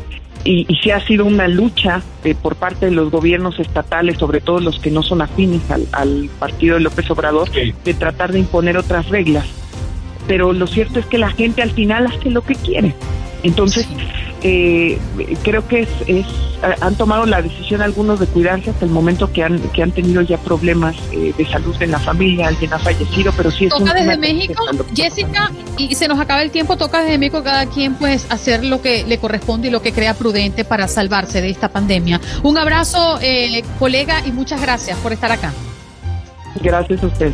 y, 0.43 0.65
y 0.67 0.75
sí 0.77 0.89
ha 0.89 1.05
sido 1.05 1.25
una 1.25 1.47
lucha 1.47 2.01
eh, 2.23 2.33
por 2.33 2.55
parte 2.55 2.87
de 2.87 2.91
los 2.91 3.11
gobiernos 3.11 3.59
estatales, 3.59 4.17
sobre 4.17 4.41
todo 4.41 4.59
los 4.59 4.79
que 4.79 4.89
no 4.89 5.03
son 5.03 5.21
afines 5.21 5.69
al, 5.69 5.87
al 5.91 6.29
partido 6.39 6.75
de 6.75 6.81
López 6.81 7.09
Obrador, 7.11 7.49
sí. 7.53 7.73
de 7.83 7.93
tratar 7.93 8.31
de 8.31 8.39
imponer 8.39 8.77
otras 8.77 9.09
reglas. 9.09 9.45
Pero 10.31 10.53
lo 10.53 10.65
cierto 10.65 10.97
es 10.97 11.05
que 11.07 11.17
la 11.17 11.29
gente 11.29 11.61
al 11.61 11.71
final 11.71 12.07
hace 12.07 12.29
lo 12.29 12.41
que 12.41 12.55
quiere. 12.55 12.95
Entonces, 13.43 13.85
eh, 14.43 14.97
creo 15.43 15.67
que 15.67 15.81
es, 15.81 15.89
es, 16.07 16.25
han 16.79 16.95
tomado 16.95 17.25
la 17.25 17.41
decisión 17.41 17.81
algunos 17.81 18.17
de 18.21 18.27
cuidarse 18.27 18.69
hasta 18.69 18.85
el 18.85 18.91
momento 18.91 19.29
que 19.33 19.43
han 19.43 19.59
que 19.59 19.83
han 19.83 19.91
tenido 19.91 20.21
ya 20.21 20.37
problemas 20.37 20.95
eh, 21.11 21.33
de 21.37 21.45
salud 21.45 21.75
en 21.81 21.91
la 21.91 21.99
familia, 21.99 22.47
alguien 22.47 22.71
ha 22.71 22.79
fallecido, 22.79 23.33
pero 23.35 23.51
sí 23.51 23.65
es 23.65 23.71
toca 23.71 23.93
desde 23.93 24.17
México, 24.17 24.63
Jessica, 24.95 25.51
y 25.77 25.95
se 25.95 26.07
nos 26.07 26.17
acaba 26.17 26.41
el 26.43 26.51
tiempo, 26.51 26.77
toca 26.77 27.01
desde 27.01 27.17
México 27.17 27.43
cada 27.43 27.65
quien 27.65 27.95
pues 27.95 28.25
hacer 28.29 28.63
lo 28.63 28.81
que 28.81 29.03
le 29.03 29.17
corresponde 29.17 29.67
y 29.67 29.71
lo 29.71 29.81
que 29.81 29.91
crea 29.91 30.13
prudente 30.13 30.63
para 30.63 30.87
salvarse 30.87 31.41
de 31.41 31.49
esta 31.49 31.67
pandemia. 31.67 32.21
Un 32.41 32.57
abrazo, 32.57 33.19
eh, 33.21 33.63
colega, 33.79 34.25
y 34.25 34.31
muchas 34.31 34.61
gracias 34.61 34.97
por 34.99 35.11
estar 35.11 35.29
acá. 35.29 35.51
Gracias 36.63 37.03
a 37.03 37.07
usted. 37.07 37.33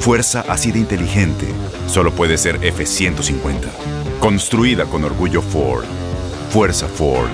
Fuerza 0.00 0.44
así 0.48 0.70
de 0.72 0.78
inteligente 0.78 1.46
solo 1.86 2.12
puede 2.12 2.36
ser 2.38 2.60
F150. 2.60 3.68
Construida 4.20 4.84
con 4.86 5.04
orgullo 5.04 5.42
Ford. 5.42 5.84
Fuerza 6.50 6.86
Ford. 6.88 7.28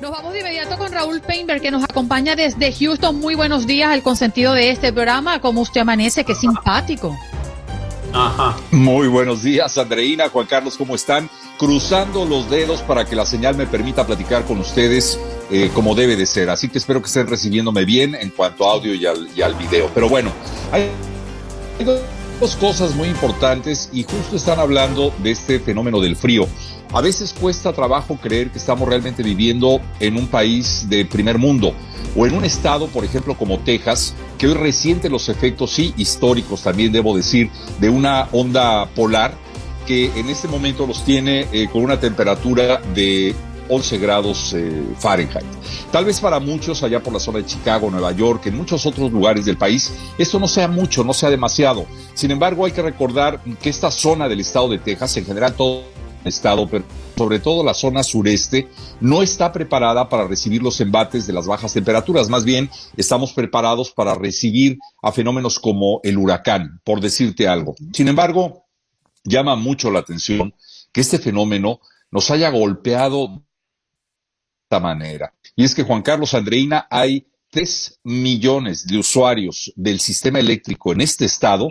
Nos 0.00 0.10
vamos 0.10 0.32
de 0.32 0.40
inmediato 0.40 0.76
con 0.76 0.92
Raúl 0.92 1.20
Painberg, 1.20 1.60
que 1.60 1.70
nos 1.70 1.84
acompaña 1.84 2.36
desde 2.36 2.72
Houston. 2.72 3.18
Muy 3.18 3.34
buenos 3.34 3.66
días, 3.66 3.94
el 3.94 4.02
consentido 4.02 4.52
de 4.52 4.70
este 4.70 4.92
programa. 4.92 5.40
¿Cómo 5.40 5.62
usted 5.62 5.80
amanece? 5.80 6.24
Qué 6.24 6.34
simpático. 6.34 7.16
Ajá. 8.12 8.56
Muy 8.70 9.08
buenos 9.08 9.42
días, 9.42 9.76
Andreina, 9.76 10.28
Juan 10.28 10.46
Carlos, 10.46 10.76
¿cómo 10.76 10.94
están? 10.94 11.28
Cruzando 11.58 12.24
los 12.24 12.48
dedos 12.50 12.82
para 12.82 13.04
que 13.04 13.16
la 13.16 13.26
señal 13.26 13.56
me 13.56 13.66
permita 13.66 14.06
platicar 14.06 14.44
con 14.44 14.58
ustedes 14.58 15.18
eh, 15.50 15.70
como 15.74 15.94
debe 15.94 16.16
de 16.16 16.26
ser. 16.26 16.50
Así 16.50 16.68
que 16.68 16.78
espero 16.78 17.00
que 17.00 17.06
estén 17.06 17.26
recibiéndome 17.26 17.84
bien 17.84 18.14
en 18.14 18.30
cuanto 18.30 18.68
a 18.68 18.72
audio 18.72 18.94
y 18.94 19.06
al, 19.06 19.28
y 19.34 19.42
al 19.42 19.54
video. 19.54 19.90
Pero 19.94 20.08
bueno, 20.08 20.32
hay 20.72 20.90
dos 22.40 22.56
cosas 22.56 22.94
muy 22.94 23.08
importantes 23.08 23.88
y 23.92 24.02
justo 24.02 24.36
están 24.36 24.58
hablando 24.58 25.12
de 25.22 25.30
este 25.30 25.60
fenómeno 25.60 26.00
del 26.00 26.16
frío. 26.16 26.46
A 26.92 27.00
veces 27.00 27.34
cuesta 27.38 27.72
trabajo 27.72 28.16
creer 28.16 28.50
que 28.50 28.58
estamos 28.58 28.88
realmente 28.88 29.22
viviendo 29.22 29.80
en 30.00 30.16
un 30.16 30.28
país 30.28 30.86
de 30.88 31.04
primer 31.04 31.38
mundo 31.38 31.74
o 32.16 32.26
en 32.26 32.34
un 32.34 32.44
estado, 32.44 32.86
por 32.88 33.04
ejemplo, 33.04 33.36
como 33.36 33.58
Texas, 33.60 34.14
que 34.38 34.46
hoy 34.46 34.54
resiente 34.54 35.08
los 35.08 35.28
efectos, 35.28 35.72
sí, 35.72 35.92
históricos 35.96 36.62
también 36.62 36.92
debo 36.92 37.16
decir, 37.16 37.50
de 37.80 37.88
una 37.88 38.28
onda 38.32 38.86
polar 38.94 39.34
que 39.86 40.06
en 40.16 40.28
este 40.28 40.48
momento 40.48 40.86
los 40.86 41.04
tiene 41.04 41.46
eh, 41.52 41.68
con 41.72 41.82
una 41.82 42.00
temperatura 42.00 42.80
de 42.94 43.34
11 43.68 43.98
grados 43.98 44.54
eh, 44.54 44.82
Fahrenheit. 44.98 45.46
Tal 45.90 46.04
vez 46.04 46.20
para 46.20 46.40
muchos 46.40 46.82
allá 46.82 47.02
por 47.02 47.12
la 47.12 47.20
zona 47.20 47.38
de 47.38 47.46
Chicago, 47.46 47.90
Nueva 47.90 48.12
York, 48.12 48.46
en 48.46 48.56
muchos 48.56 48.86
otros 48.86 49.10
lugares 49.12 49.44
del 49.44 49.56
país, 49.56 49.92
esto 50.18 50.38
no 50.38 50.48
sea 50.48 50.68
mucho, 50.68 51.04
no 51.04 51.12
sea 51.12 51.30
demasiado. 51.30 51.86
Sin 52.14 52.30
embargo, 52.30 52.64
hay 52.64 52.72
que 52.72 52.82
recordar 52.82 53.40
que 53.60 53.70
esta 53.70 53.90
zona 53.90 54.28
del 54.28 54.40
estado 54.40 54.68
de 54.68 54.78
Texas, 54.78 55.16
en 55.16 55.26
general 55.26 55.54
todo 55.54 55.84
estado, 56.24 56.68
pero 56.68 56.84
sobre 57.16 57.38
todo 57.38 57.64
la 57.64 57.74
zona 57.74 58.02
sureste, 58.02 58.68
no 59.00 59.22
está 59.22 59.52
preparada 59.52 60.08
para 60.08 60.26
recibir 60.26 60.62
los 60.62 60.80
embates 60.80 61.26
de 61.26 61.32
las 61.32 61.46
bajas 61.46 61.72
temperaturas. 61.72 62.28
Más 62.28 62.44
bien, 62.44 62.70
estamos 62.96 63.32
preparados 63.32 63.90
para 63.90 64.14
recibir 64.14 64.78
a 65.02 65.12
fenómenos 65.12 65.58
como 65.58 66.00
el 66.02 66.18
huracán, 66.18 66.80
por 66.84 67.00
decirte 67.00 67.48
algo. 67.48 67.74
Sin 67.92 68.08
embargo, 68.08 68.66
llama 69.24 69.56
mucho 69.56 69.90
la 69.90 70.00
atención 70.00 70.54
que 70.92 71.00
este 71.00 71.18
fenómeno 71.18 71.80
nos 72.10 72.30
haya 72.30 72.50
golpeado 72.50 73.42
manera. 74.70 75.32
Y 75.54 75.64
es 75.64 75.74
que, 75.74 75.82
Juan 75.82 76.02
Carlos 76.02 76.34
Andreina, 76.34 76.86
hay 76.90 77.26
tres 77.50 77.98
millones 78.04 78.86
de 78.86 78.98
usuarios 78.98 79.72
del 79.76 80.00
sistema 80.00 80.38
eléctrico 80.38 80.92
en 80.92 81.00
este 81.00 81.24
estado 81.24 81.70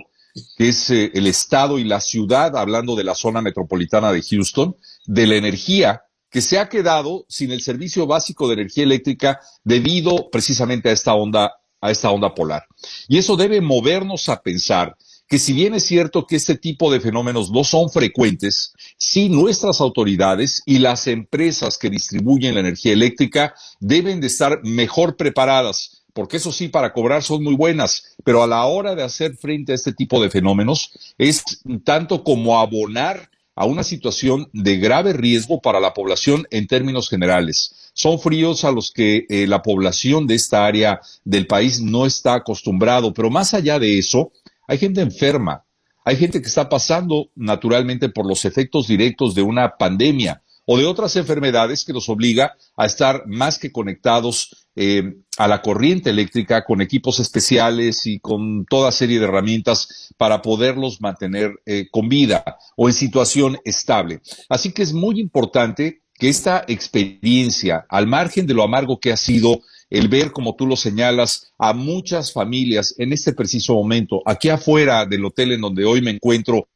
que 0.58 0.70
es 0.70 0.90
eh, 0.90 1.12
el 1.14 1.28
estado 1.28 1.80
y 1.80 1.86
la 1.86 2.02
ciudad, 2.02 2.58
hablando 2.58 2.96
de 2.96 3.04
la 3.04 3.16
zona 3.16 3.42
metropolitana 3.42 4.12
de 4.12 4.22
Houston, 4.22 4.76
de 5.06 5.28
la 5.28 5.36
energía 5.36 6.02
que 6.30 6.42
se 6.42 6.60
ha 6.60 6.68
quedado 6.68 7.26
sin 7.30 7.52
el 7.52 7.62
servicio 7.62 8.06
básico 8.06 8.48
de 8.48 8.56
energía 8.56 8.84
eléctrica 8.84 9.40
debido 9.64 10.30
precisamente 10.30 10.90
a 10.90 10.92
esta 10.92 11.14
onda, 11.14 11.54
a 11.80 11.92
esta 11.92 12.12
onda 12.12 12.36
polar. 12.36 12.66
Y 13.08 13.18
eso 13.18 13.38
debe 13.38 13.62
movernos 13.62 14.28
a 14.28 14.42
pensar 14.42 14.98
que 15.28 15.40
si 15.40 15.54
bien 15.54 15.74
es 15.74 15.86
cierto 15.86 16.28
que 16.28 16.36
este 16.36 16.56
tipo 16.56 16.92
de 16.92 17.00
fenómenos 17.00 17.52
no 17.52 17.64
son 17.64 17.90
frecuentes, 17.90 18.74
sí 18.98 19.30
nuestras 19.30 19.82
autoridades 19.82 20.62
y 20.66 20.80
las 20.80 21.08
empresas 21.08 21.78
que 21.78 21.90
distribuyen 21.90 22.54
la 22.54 22.62
energía 22.62 22.94
eléctrica 22.94 23.56
deben 23.80 24.22
de 24.22 24.28
estar 24.28 24.62
mejor 24.64 25.16
preparadas 25.16 26.04
porque 26.16 26.38
eso 26.38 26.54
sí, 26.54 26.70
para 26.70 26.94
cobrar 26.94 27.24
son 27.24 27.44
muy 27.44 27.56
buenas, 27.56 28.16
pero 28.24 28.42
a 28.42 28.48
la 28.48 28.64
hora 28.64 28.96
de 28.96 29.04
hacer 29.04 29.36
frente 29.36 29.74
a 29.74 29.76
este 29.76 29.92
tipo 29.92 30.24
de 30.24 30.30
fenómenos 30.30 31.14
es 31.18 31.44
tanto 31.84 32.24
como 32.24 32.58
abonar 32.58 33.30
a 33.54 33.66
una 33.66 33.84
situación 33.84 34.50
de 34.54 34.78
grave 34.78 35.12
riesgo 35.12 35.60
para 35.60 35.82
la 35.82 35.94
población 35.94 36.48
en 36.52 36.68
términos 36.68 37.10
generales. 37.10 37.92
Son 37.94 38.18
fríos 38.18 38.64
a 38.64 38.72
los 38.72 38.94
que 38.94 39.26
eh, 39.28 39.46
la 39.46 39.62
población 39.62 40.26
de 40.26 40.36
esta 40.36 40.66
área 40.66 41.02
del 41.26 41.48
país 41.48 41.82
no 41.82 42.06
está 42.06 42.36
acostumbrado, 42.36 43.14
pero 43.14 43.30
más 43.30 43.54
allá 43.54 43.78
de 43.78 44.00
eso, 44.00 44.32
hay 44.68 44.78
gente 44.78 45.02
enferma, 45.02 45.66
hay 46.04 46.16
gente 46.18 46.42
que 46.42 46.48
está 46.48 46.70
pasando 46.70 47.32
naturalmente 47.36 48.10
por 48.10 48.28
los 48.28 48.46
efectos 48.46 48.88
directos 48.88 49.34
de 49.36 49.42
una 49.42 49.78
pandemia 49.78 50.42
o 50.66 50.78
de 50.78 50.86
otras 50.86 51.16
enfermedades 51.16 51.86
que 51.86 51.94
nos 51.94 52.10
obliga 52.10 52.56
a 52.76 52.86
estar 52.86 53.24
más 53.28 53.60
que 53.60 53.72
conectados 53.72 54.68
eh, 54.76 55.16
a 55.38 55.48
la 55.48 55.62
corriente 55.62 56.10
eléctrica 56.10 56.64
con 56.66 56.82
equipos 56.82 57.20
especiales 57.20 58.06
y 58.06 58.20
con 58.20 58.66
toda 58.66 58.92
serie 58.92 59.20
de 59.20 59.26
herramientas 59.26 60.12
para 60.18 60.42
poderlos 60.42 61.02
mantener 61.02 61.54
eh, 61.66 61.88
con 61.92 62.10
vida 62.10 62.44
o 62.76 62.88
en 62.88 62.94
situación 62.94 63.58
estable. 63.64 64.22
Así 64.50 64.72
que 64.72 64.82
es 64.82 64.94
muy 64.94 65.20
importante 65.20 66.02
que 66.18 66.30
esta 66.30 66.64
experiencia, 66.68 67.86
al 67.90 68.08
margen 68.08 68.48
de 68.48 68.54
lo 68.54 68.64
amargo 68.64 69.00
que 69.00 69.12
ha 69.12 69.18
sido 69.18 69.62
el 69.96 70.10
ver, 70.10 70.32
como 70.32 70.56
tú 70.56 70.68
lo 70.68 70.76
señalas, 70.76 71.54
a 71.58 71.74
muchas 71.74 72.34
familias 72.34 72.96
en 72.98 73.14
este 73.14 73.32
preciso 73.32 73.76
momento, 73.76 74.22
aquí 74.26 74.50
afuera 74.50 75.06
del 75.06 75.24
hotel 75.24 75.54
en 75.54 75.62
donde 75.62 75.86
hoy 75.86 76.02
me 76.02 76.12
encuentro, 76.12 76.68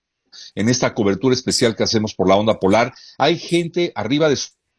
en 0.56 0.70
esta 0.70 0.94
cobertura 0.94 1.34
especial 1.34 1.76
que 1.76 1.84
hacemos 1.84 2.14
por 2.14 2.30
la 2.30 2.38
onda 2.38 2.60
polar, 2.60 2.94
hay 3.18 3.38
gente 3.38 3.92
arriba 3.94 4.30
de 4.30 4.38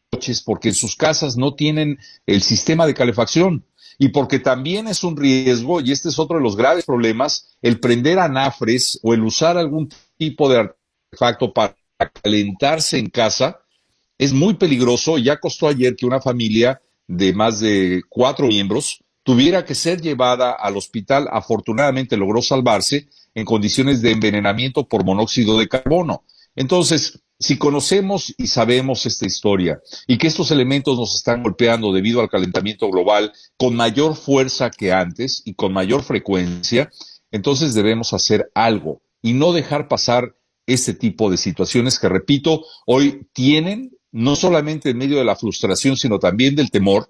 coches 0.09 0.41
porque 0.41 0.69
en 0.69 0.75
sus 0.75 0.95
casas 0.95 1.37
no 1.37 1.53
tienen 1.53 1.99
el 2.25 2.41
sistema 2.41 2.87
de 2.87 2.95
calefacción 2.95 3.63
y 3.99 4.09
porque 4.09 4.39
también 4.39 4.87
es 4.87 5.03
un 5.03 5.15
riesgo, 5.15 5.79
y 5.79 5.91
este 5.91 6.09
es 6.09 6.17
otro 6.17 6.37
de 6.37 6.43
los 6.43 6.55
graves 6.55 6.85
problemas, 6.85 7.55
el 7.61 7.79
prender 7.79 8.17
anafres 8.17 8.99
o 9.03 9.13
el 9.13 9.21
usar 9.21 9.57
algún 9.57 9.89
tipo 10.17 10.49
de 10.49 10.73
artefacto 11.11 11.53
para 11.53 11.75
calentarse 12.23 12.97
en 12.97 13.11
casa 13.11 13.59
es 14.17 14.33
muy 14.33 14.55
peligroso. 14.55 15.19
Ya 15.19 15.39
costó 15.39 15.67
ayer 15.67 15.95
que 15.95 16.07
una 16.07 16.19
familia 16.19 16.81
de 17.11 17.33
más 17.33 17.59
de 17.59 18.03
cuatro 18.07 18.47
miembros 18.47 19.03
tuviera 19.23 19.65
que 19.65 19.75
ser 19.75 20.01
llevada 20.01 20.51
al 20.51 20.77
hospital. 20.77 21.27
Afortunadamente 21.31 22.15
logró 22.15 22.41
salvarse 22.41 23.09
en 23.35 23.45
condiciones 23.45 24.01
de 24.01 24.11
envenenamiento 24.11 24.87
por 24.87 25.03
monóxido 25.03 25.59
de 25.59 25.67
carbono. 25.67 26.23
Entonces, 26.55 27.21
si 27.37 27.57
conocemos 27.57 28.33
y 28.37 28.47
sabemos 28.47 29.05
esta 29.05 29.25
historia 29.25 29.81
y 30.07 30.17
que 30.17 30.27
estos 30.27 30.51
elementos 30.51 30.97
nos 30.97 31.15
están 31.15 31.43
golpeando 31.43 31.91
debido 31.91 32.21
al 32.21 32.29
calentamiento 32.29 32.89
global 32.89 33.33
con 33.57 33.75
mayor 33.75 34.15
fuerza 34.15 34.69
que 34.69 34.93
antes 34.93 35.41
y 35.43 35.55
con 35.55 35.73
mayor 35.73 36.03
frecuencia, 36.03 36.91
entonces 37.31 37.73
debemos 37.73 38.13
hacer 38.13 38.51
algo 38.53 39.01
y 39.21 39.33
no 39.33 39.53
dejar 39.53 39.87
pasar 39.87 40.35
este 40.65 40.93
tipo 40.93 41.29
de 41.29 41.37
situaciones 41.37 41.99
que, 41.99 42.07
repito, 42.07 42.63
hoy 42.85 43.27
tienen, 43.33 43.91
no 44.11 44.35
solamente 44.35 44.89
en 44.89 44.97
medio 44.97 45.17
de 45.17 45.25
la 45.25 45.35
frustración, 45.35 45.97
sino 45.97 46.19
también 46.19 46.55
del 46.55 46.71
temor, 46.71 47.09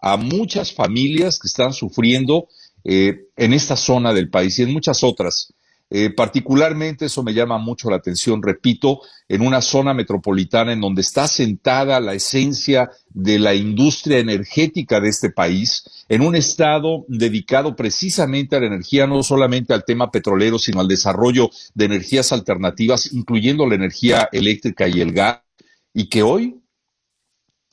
a 0.00 0.16
muchas 0.16 0.72
familias 0.72 1.38
que 1.38 1.48
están 1.48 1.72
sufriendo 1.72 2.48
eh, 2.84 3.26
en 3.36 3.52
esta 3.52 3.76
zona 3.76 4.12
del 4.12 4.30
país 4.30 4.58
y 4.58 4.62
en 4.62 4.72
muchas 4.72 5.02
otras. 5.02 5.52
Eh, 5.90 6.10
particularmente 6.10 7.06
eso 7.06 7.22
me 7.22 7.32
llama 7.32 7.56
mucho 7.56 7.88
la 7.88 7.96
atención, 7.96 8.42
repito, 8.42 9.00
en 9.26 9.40
una 9.40 9.62
zona 9.62 9.94
metropolitana 9.94 10.72
en 10.72 10.82
donde 10.82 11.00
está 11.00 11.26
sentada 11.26 11.98
la 11.98 12.12
esencia 12.12 12.90
de 13.08 13.38
la 13.38 13.54
industria 13.54 14.18
energética 14.18 15.00
de 15.00 15.08
este 15.08 15.30
país, 15.30 15.84
en 16.10 16.20
un 16.20 16.36
estado 16.36 17.06
dedicado 17.08 17.74
precisamente 17.74 18.54
a 18.54 18.60
la 18.60 18.66
energía, 18.66 19.06
no 19.06 19.22
solamente 19.22 19.72
al 19.72 19.84
tema 19.84 20.10
petrolero, 20.10 20.58
sino 20.58 20.80
al 20.80 20.88
desarrollo 20.88 21.48
de 21.74 21.86
energías 21.86 22.32
alternativas, 22.32 23.12
incluyendo 23.12 23.66
la 23.66 23.76
energía 23.76 24.28
eléctrica 24.30 24.88
y 24.88 25.00
el 25.00 25.12
gas, 25.12 25.40
y 25.92 26.08
que 26.08 26.22
hoy 26.22 26.62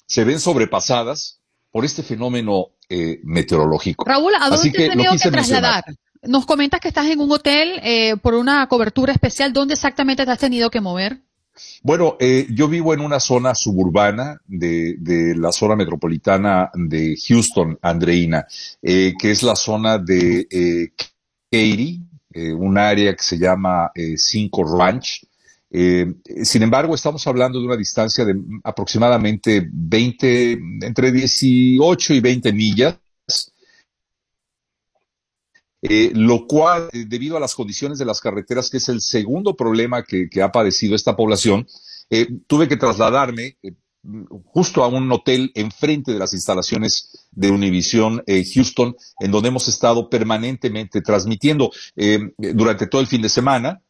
se 0.05 0.23
ven 0.23 0.39
sobrepasadas 0.39 1.41
por 1.71 1.85
este 1.85 2.03
fenómeno 2.03 2.67
eh, 2.89 3.19
meteorológico. 3.23 4.05
Raúl, 4.05 4.33
¿a 4.39 4.49
dónde 4.49 4.71
te 4.71 4.85
has 4.85 4.89
tenido 4.91 5.13
que 5.21 5.31
trasladar? 5.31 5.83
Nos 6.23 6.45
comentas 6.45 6.79
que 6.79 6.87
estás 6.87 7.07
en 7.07 7.19
un 7.19 7.31
hotel 7.31 7.79
eh, 7.83 8.17
por 8.17 8.33
una 8.33 8.67
cobertura 8.67 9.13
especial. 9.13 9.53
¿Dónde 9.53 9.75
exactamente 9.75 10.25
te 10.25 10.31
has 10.31 10.39
tenido 10.39 10.69
que 10.69 10.81
mover? 10.81 11.21
Bueno, 11.83 12.17
eh, 12.19 12.47
yo 12.51 12.67
vivo 12.67 12.93
en 12.93 12.99
una 12.99 13.19
zona 13.19 13.55
suburbana 13.55 14.41
de, 14.45 15.33
la 15.37 15.51
zona 15.51 15.75
metropolitana 15.75 16.69
de 16.73 17.17
Houston, 17.27 17.77
Andreina, 17.81 18.45
eh, 18.81 19.13
que 19.17 19.31
es 19.31 19.43
la 19.43 19.55
zona 19.55 19.97
de 19.97 20.47
eh, 20.49 20.89
Katy, 21.51 22.01
un 22.57 22.77
área 22.77 23.15
que 23.15 23.23
se 23.23 23.37
llama 23.37 23.91
Cinco 24.17 24.65
Ranch. 24.77 25.25
Sin 26.43 26.63
embargo, 26.63 26.95
estamos 26.95 27.25
hablando 27.27 27.59
de 27.59 27.65
una 27.65 27.75
distancia 27.75 28.23
de 28.23 28.35
aproximadamente 28.63 29.67
20, 29.71 30.59
entre 30.81 31.11
18 31.11 32.13
y 32.13 32.19
20 32.19 32.53
millas 32.53 32.97
eh, 35.87 36.11
lo 36.15 36.47
cual, 36.47 36.89
eh, 36.93 37.05
debido 37.07 37.37
a 37.37 37.39
las 37.39 37.53
condiciones 37.53 37.99
de 37.99 38.05
las 38.05 38.19
carreteras, 38.19 38.71
que 38.71 38.77
es 38.77 38.89
el 38.89 39.01
segundo 39.01 39.55
problema 39.55 40.03
que, 40.03 40.29
ha 40.41 40.51
padecido 40.51 40.95
esta 40.95 41.15
población, 41.15 41.67
eh, 42.09 42.27
tuve 42.47 42.67
que 42.67 42.77
trasladarme 42.77 43.57
justo 44.45 44.83
a 44.83 44.87
un 44.87 45.11
hotel 45.11 45.51
enfrente 45.53 46.11
de 46.11 46.17
las 46.19 46.33
instalaciones 46.33 47.27
de 47.31 47.51
Univision 47.51 48.23
Houston, 48.53 48.95
en 49.19 49.31
donde 49.31 49.49
hemos 49.49 49.67
estado 49.67 50.09
permanentemente 50.09 51.01
transmitiendo 51.01 51.71
durante 52.37 52.85
todo 52.85 53.01
el 53.01 53.07
fin 53.07 53.23
de 53.23 53.29
semana. 53.29 53.81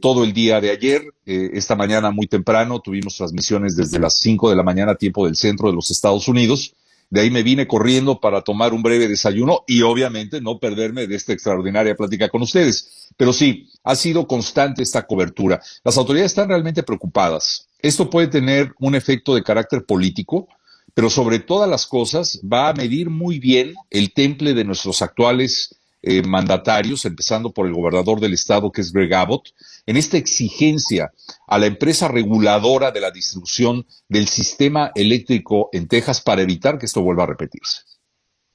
Todo 0.00 0.24
el 0.24 0.32
día 0.32 0.60
de 0.60 0.70
ayer, 0.70 1.02
esta 1.24 1.74
mañana 1.74 2.10
muy 2.10 2.26
temprano, 2.26 2.80
tuvimos 2.80 3.16
transmisiones 3.16 3.76
desde 3.76 3.98
las 3.98 4.18
5 4.20 4.50
de 4.50 4.56
la 4.56 4.62
mañana, 4.62 4.94
tiempo 4.94 5.26
del 5.26 5.36
centro 5.36 5.68
de 5.68 5.74
los 5.74 5.90
Estados 5.90 6.28
Unidos, 6.28 6.74
de 7.08 7.20
ahí 7.20 7.30
me 7.30 7.44
vine 7.44 7.68
corriendo 7.68 8.20
para 8.20 8.42
tomar 8.42 8.74
un 8.74 8.82
breve 8.82 9.06
desayuno 9.06 9.62
y 9.66 9.82
obviamente 9.82 10.40
no 10.40 10.58
perderme 10.58 11.06
de 11.06 11.14
esta 11.14 11.32
extraordinaria 11.32 11.94
plática 11.94 12.28
con 12.28 12.42
ustedes. 12.42 13.08
Pero 13.16 13.32
sí, 13.32 13.70
ha 13.84 13.94
sido 13.94 14.26
constante 14.26 14.82
esta 14.82 15.06
cobertura. 15.06 15.60
Las 15.84 15.96
autoridades 15.96 16.32
están 16.32 16.48
realmente 16.48 16.82
preocupadas. 16.82 17.68
Esto 17.78 18.10
puede 18.10 18.26
tener 18.26 18.72
un 18.80 18.96
efecto 18.96 19.36
de 19.36 19.44
carácter 19.44 19.84
político, 19.84 20.48
pero 20.94 21.08
sobre 21.08 21.38
todas 21.38 21.70
las 21.70 21.86
cosas 21.86 22.40
va 22.40 22.70
a 22.70 22.74
medir 22.74 23.08
muy 23.08 23.38
bien 23.38 23.74
el 23.90 24.12
temple 24.12 24.52
de 24.54 24.64
nuestros 24.64 25.00
actuales 25.00 25.76
eh, 26.02 26.22
mandatarios, 26.22 27.04
empezando 27.04 27.52
por 27.52 27.66
el 27.66 27.74
gobernador 27.74 28.20
del 28.20 28.34
estado, 28.34 28.70
que 28.70 28.80
es 28.80 28.92
Greg 28.92 29.12
Abbott, 29.14 29.48
en 29.86 29.96
esta 29.96 30.16
exigencia 30.16 31.12
a 31.46 31.58
la 31.58 31.66
empresa 31.66 32.08
reguladora 32.08 32.90
de 32.90 33.00
la 33.00 33.10
distribución 33.10 33.86
del 34.08 34.28
sistema 34.28 34.92
eléctrico 34.94 35.68
en 35.72 35.88
Texas 35.88 36.20
para 36.20 36.42
evitar 36.42 36.78
que 36.78 36.86
esto 36.86 37.02
vuelva 37.02 37.24
a 37.24 37.26
repetirse. 37.26 37.82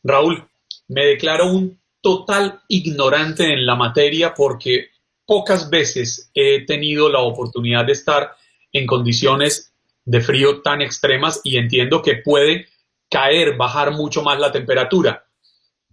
Raúl, 0.04 0.48
me 0.88 1.06
declaro 1.06 1.52
un 1.52 1.80
total 2.02 2.62
ignorante 2.68 3.54
en 3.54 3.66
la 3.66 3.76
materia 3.76 4.34
porque 4.34 4.88
pocas 5.26 5.70
veces 5.70 6.30
he 6.34 6.66
tenido 6.66 7.10
la 7.10 7.20
oportunidad 7.20 7.86
de 7.86 7.94
estar 7.94 8.32
en 8.72 8.86
condiciones 8.88 9.74
de 10.06 10.22
frío 10.22 10.62
tan 10.62 10.82
extremas 10.82 11.42
y 11.44 11.58
entiendo 11.58 12.02
que 12.02 12.16
puede 12.16 12.68
caer, 13.10 13.58
bajar 13.58 13.92
mucho 13.92 14.24
más 14.24 14.40
la 14.40 14.52
temperatura. 14.52 15.26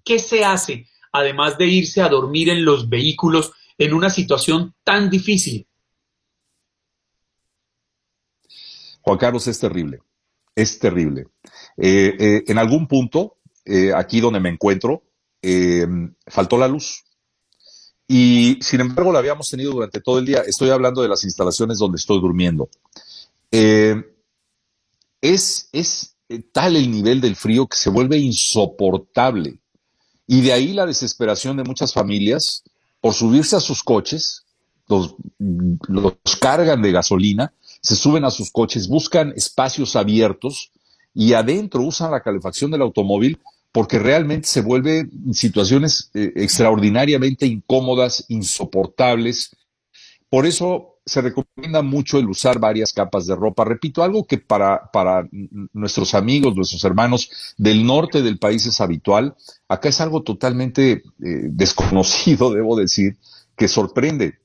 ¿Qué 0.04 0.18
se 0.18 0.44
hace 0.44 0.86
además 1.12 1.58
de 1.58 1.66
irse 1.66 2.02
a 2.02 2.08
dormir 2.08 2.48
en 2.48 2.64
los 2.64 2.88
vehículos 2.88 3.52
en 3.76 3.94
una 3.94 4.10
situación 4.10 4.74
tan 4.84 5.10
difícil? 5.10 5.68
Juan 9.08 9.18
Carlos, 9.18 9.46
es 9.46 9.58
terrible, 9.58 10.00
es 10.54 10.78
terrible. 10.78 11.28
Eh, 11.78 12.14
eh, 12.18 12.44
en 12.46 12.58
algún 12.58 12.86
punto, 12.86 13.38
eh, 13.64 13.92
aquí 13.94 14.20
donde 14.20 14.40
me 14.40 14.50
encuentro, 14.50 15.02
faltó 16.26 16.58
la 16.58 16.68
luz. 16.68 17.04
Y 18.06 18.58
sin 18.60 18.80
embargo, 18.80 19.12
la 19.12 19.20
habíamos 19.20 19.48
tenido 19.48 19.72
durante 19.72 20.00
todo 20.00 20.18
el 20.18 20.26
día. 20.26 20.42
Estoy 20.46 20.70
hablando 20.70 21.00
de 21.00 21.08
las 21.08 21.24
instalaciones 21.24 21.78
donde 21.78 21.96
estoy 21.96 22.20
durmiendo. 22.20 22.68
es, 23.50 24.04
es 25.72 26.16
tal 26.52 26.76
el 26.76 26.90
nivel 26.90 27.22
del 27.22 27.36
frío 27.36 27.66
que 27.66 27.78
se 27.78 27.88
vuelve 27.88 28.18
insoportable. 28.18 29.58
Y 30.28 30.42
de 30.42 30.52
ahí 30.52 30.74
la 30.74 30.86
desesperación 30.86 31.56
de 31.56 31.64
muchas 31.64 31.92
familias 31.92 32.62
por 33.00 33.14
subirse 33.14 33.56
a 33.56 33.60
sus 33.60 33.82
coches, 33.82 34.44
los, 34.86 35.16
cargan 36.38 36.82
de 36.82 36.92
gasolina, 36.92 37.54
se 37.80 37.96
suben 37.96 38.24
a 38.24 38.30
sus 38.30 38.50
coches, 38.50 38.88
buscan 38.88 39.32
espacios 39.36 39.96
abiertos 39.96 40.70
y 41.14 41.32
adentro 41.32 41.82
usan 41.82 42.10
la 42.10 42.22
calefacción 42.22 42.70
del 42.70 42.82
automóvil 42.82 43.38
porque 43.72 43.98
realmente 43.98 44.48
se 44.48 44.60
vuelven 44.60 45.10
situaciones 45.32 46.10
eh, 46.12 46.32
extraordinariamente 46.36 47.46
incómodas, 47.46 48.26
insoportables. 48.28 49.56
Por 50.28 50.44
eso 50.44 50.97
se 51.08 51.22
recomienda 51.22 51.82
mucho 51.82 52.18
el 52.18 52.28
usar 52.28 52.58
varias 52.58 52.92
capas 52.92 53.26
de 53.26 53.34
ropa. 53.34 53.64
Repito, 53.64 54.02
algo 54.02 54.26
que 54.26 54.38
para, 54.38 54.90
para 54.92 55.26
nuestros 55.72 56.14
amigos, 56.14 56.54
nuestros 56.54 56.84
hermanos 56.84 57.30
del 57.56 57.84
norte 57.86 58.22
del 58.22 58.38
país 58.38 58.66
es 58.66 58.80
habitual, 58.80 59.34
acá 59.68 59.88
es 59.88 60.00
algo 60.00 60.22
totalmente 60.22 60.92
eh, 60.92 61.02
desconocido, 61.18 62.50
debo 62.54 62.76
decir, 62.76 63.16
que 63.56 63.68
sorprende. 63.68 64.38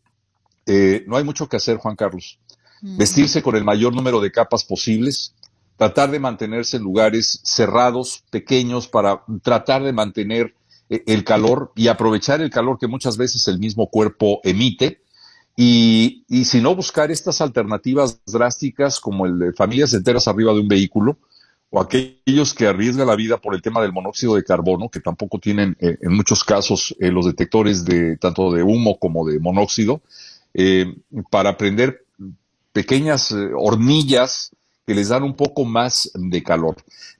Eh, 0.65 1.03
no 1.05 1.17
hay 1.17 1.25
mucho 1.25 1.49
que 1.49 1.57
hacer, 1.57 1.77
Juan 1.77 1.97
Carlos. 1.97 2.39
Mm. 2.81 2.97
Vestirse 2.97 3.43
con 3.43 3.55
el 3.55 3.65
mayor 3.65 3.93
número 3.93 4.21
de 4.21 4.31
capas 4.31 4.63
posibles, 4.63 5.35
tratar 5.75 6.11
de 6.11 6.19
mantenerse 6.19 6.77
en 6.77 6.83
lugares 6.83 7.41
cerrados, 7.43 8.23
pequeños, 8.31 8.87
para 8.87 9.23
tratar 9.41 9.83
de 9.83 9.91
mantener 9.91 10.55
eh, 10.89 11.03
el 11.07 11.25
calor 11.25 11.73
y 11.75 11.89
aprovechar 11.89 12.39
el 12.41 12.49
calor 12.49 12.79
que 12.79 12.87
muchas 12.87 13.17
veces 13.17 13.47
el 13.49 13.59
mismo 13.59 13.89
cuerpo 13.89 14.39
emite 14.43 15.02
y, 15.55 16.23
y 16.27 16.45
si 16.45 16.61
no 16.61 16.75
buscar 16.75 17.11
estas 17.11 17.41
alternativas 17.41 18.19
drásticas 18.25 18.99
como 18.99 19.25
el 19.25 19.39
de 19.39 19.53
familias 19.53 19.93
enteras 19.93 20.27
arriba 20.27 20.53
de 20.53 20.59
un 20.59 20.67
vehículo, 20.67 21.17
o 21.75 21.81
aquellos 21.81 22.53
que 22.53 22.67
arriesgan 22.67 23.07
la 23.07 23.15
vida 23.15 23.37
por 23.37 23.55
el 23.55 23.61
tema 23.63 23.81
del 23.81 23.91
monóxido 23.91 24.35
de 24.35 24.43
carbono, 24.43 24.89
que 24.89 24.99
tampoco 24.99 25.39
tienen 25.39 25.75
eh, 25.79 25.97
en 26.01 26.13
muchos 26.13 26.43
casos 26.43 26.95
eh, 26.99 27.09
los 27.09 27.25
detectores 27.25 27.83
de 27.83 28.15
tanto 28.17 28.51
de 28.51 28.61
humo 28.61 28.99
como 28.99 29.25
de 29.25 29.39
monóxido, 29.39 30.03
eh, 30.53 30.95
para 31.31 31.57
prender 31.57 32.05
pequeñas 32.73 33.33
hornillas 33.57 34.51
que 34.85 34.93
les 34.93 35.09
dan 35.09 35.23
un 35.23 35.35
poco 35.35 35.65
más 35.65 36.11
de 36.13 36.43
calor. 36.43 36.75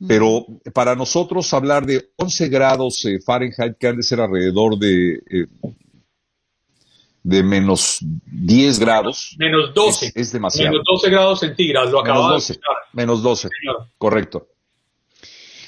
Pero 0.07 0.45
para 0.71 0.95
nosotros 0.95 1.51
hablar 1.53 1.87
de 1.87 2.09
11 2.17 2.49
grados 2.49 3.07
Fahrenheit, 3.25 3.77
que 3.79 3.87
han 3.87 3.97
de 3.97 4.03
ser 4.03 4.19
alrededor 4.19 4.77
de 4.77 5.47
de 7.23 7.41
menos 7.41 7.99
10 8.01 8.79
grados. 8.79 9.35
Menos 9.39 9.73
12. 9.73 10.11
Es, 10.13 10.31
demasiado. 10.31 10.71
Menos 10.71 10.85
12 10.85 11.09
grados 11.09 11.39
centígrados, 11.39 11.91
lo 11.91 12.01
acabamos 12.01 12.29
menos 12.31 12.47
12, 12.47 12.59
Menos 12.93 13.23
12, 13.23 13.49
correcto. 13.97 14.47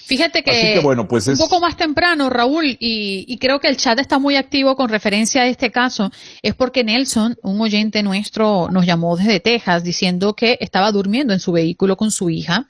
Fíjate 0.05 0.43
que, 0.43 0.79
bueno, 0.83 1.07
pues 1.07 1.27
un 1.27 1.37
poco 1.37 1.59
más 1.59 1.77
temprano, 1.77 2.29
Raúl, 2.29 2.77
y, 2.79 3.37
creo 3.39 3.59
que 3.59 3.67
el 3.67 3.77
chat 3.77 3.97
está 3.97 4.19
muy 4.19 4.35
activo 4.35 4.75
con 4.75 4.89
referencia 4.89 5.41
a 5.41 5.47
este 5.47 5.71
caso, 5.71 6.11
es 6.43 6.53
porque 6.53 6.83
Nelson, 6.83 7.37
un 7.41 7.59
oyente 7.59 8.03
nuestro, 8.03 8.69
nos 8.71 8.85
llamó 8.85 9.17
desde 9.17 9.39
Texas 9.39 9.83
diciendo 9.83 10.35
que 10.35 10.59
estaba 10.61 10.91
durmiendo 10.91 11.33
en 11.33 11.39
su 11.39 11.51
vehículo 11.51 11.97
con 11.97 12.11
su 12.11 12.29
hija 12.29 12.67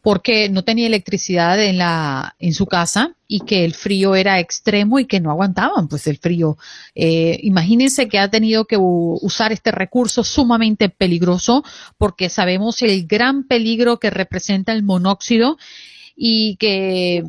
porque 0.00 0.48
no 0.48 0.62
tenía 0.62 0.86
electricidad 0.86 1.60
en 1.60 1.78
la 1.78 2.36
en 2.38 2.54
su 2.54 2.66
casa 2.66 3.16
y 3.26 3.40
que 3.40 3.64
el 3.64 3.74
frío 3.74 4.14
era 4.14 4.38
extremo 4.38 5.00
y 5.00 5.06
que 5.06 5.18
no 5.18 5.32
aguantaban 5.32 5.88
pues 5.88 6.06
el 6.06 6.18
frío. 6.18 6.56
Eh, 6.94 7.40
imagínense 7.42 8.06
que 8.08 8.20
ha 8.20 8.30
tenido 8.30 8.66
que 8.66 8.76
usar 8.78 9.50
este 9.50 9.72
recurso 9.72 10.22
sumamente 10.22 10.88
peligroso 10.88 11.64
porque 11.98 12.28
sabemos 12.28 12.80
el 12.82 13.08
gran 13.08 13.48
peligro 13.48 13.98
que 13.98 14.10
representa 14.10 14.72
el 14.72 14.84
monóxido 14.84 15.58
y 16.16 16.56
que 16.56 17.24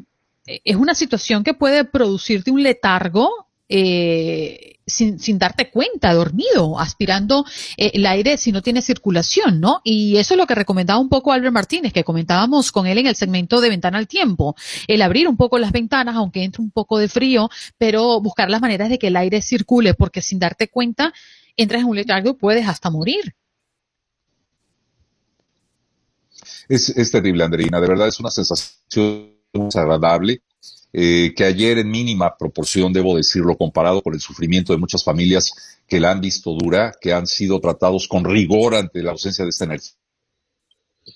es 0.45 0.76
una 0.76 0.95
situación 0.95 1.43
que 1.43 1.54
puede 1.54 1.84
producirte 1.84 2.52
un 2.52 2.63
letargo 2.63 3.47
eh, 3.69 4.78
sin, 4.86 5.19
sin, 5.19 5.38
darte 5.38 5.69
cuenta, 5.69 6.13
dormido, 6.13 6.80
aspirando 6.80 7.45
eh, 7.76 7.91
el 7.95 8.06
aire 8.06 8.38
si 8.38 8.54
no 8.54 8.62
tiene 8.62 8.82
circulación, 8.82 9.60
¿no? 9.60 9.82
Y 9.84 10.15
eso 10.15 10.34
es 10.34 10.38
lo 10.38 10.47
que 10.47 10.56
recomendaba 10.56 11.02
un 11.02 11.10
poco 11.10 11.34
Albert 11.34 11.54
Martínez, 11.54 11.91
que 11.91 12.06
comentábamos 12.06 12.71
con 12.71 12.88
él 12.88 13.00
en 13.00 13.08
el 13.08 13.15
segmento 13.17 13.60
de 13.60 13.69
Ventana 13.69 13.97
al 13.97 14.08
Tiempo. 14.08 14.56
El 14.88 15.02
abrir 15.02 15.28
un 15.28 15.36
poco 15.36 15.58
las 15.58 15.73
ventanas, 15.73 16.15
aunque 16.15 16.43
entre 16.43 16.62
un 16.62 16.71
poco 16.71 16.97
de 16.97 17.10
frío, 17.10 17.50
pero 17.78 18.21
buscar 18.21 18.50
las 18.50 18.62
maneras 18.62 18.89
de 18.89 18.97
que 18.97 19.08
el 19.08 19.17
aire 19.17 19.41
circule, 19.41 19.93
porque 19.93 20.21
sin 20.21 20.39
darte 20.39 20.69
cuenta, 20.69 21.13
entras 21.58 21.82
en 21.82 21.89
un 21.89 21.97
letargo 21.97 22.30
y 22.30 22.34
puedes 22.36 22.65
hasta 22.67 22.89
morir. 22.89 23.36
Es, 26.69 27.12
terrible, 27.12 27.43
Andreina. 27.43 27.80
De 27.80 27.88
verdad 27.88 28.08
es 28.08 28.19
una 28.19 28.32
sensación 28.32 29.34
desagradable. 29.53 30.41
Eh, 30.93 31.34
que 31.36 31.43
ayer 31.43 31.77
en 31.77 31.91
mínima 31.91 32.36
proporción, 32.38 32.93
debo 32.93 33.15
decirlo, 33.15 33.58
comparado 33.58 34.01
con 34.01 34.13
el 34.13 34.21
sufrimiento 34.21 34.73
de 34.73 34.80
muchas 34.80 35.03
familias 35.03 35.80
que 35.88 35.99
la 35.99 36.12
han 36.12 36.21
visto 36.21 36.53
dura, 36.53 36.93
que 36.99 37.13
han 37.13 37.27
sido 37.27 37.60
tratados 37.60 38.08
con 38.08 38.23
rigor 38.23 38.73
ante 38.73 39.03
la 39.03 39.12
ausencia 39.12 39.43
de 39.43 39.49
esta 39.49 39.65
energía 39.65 39.91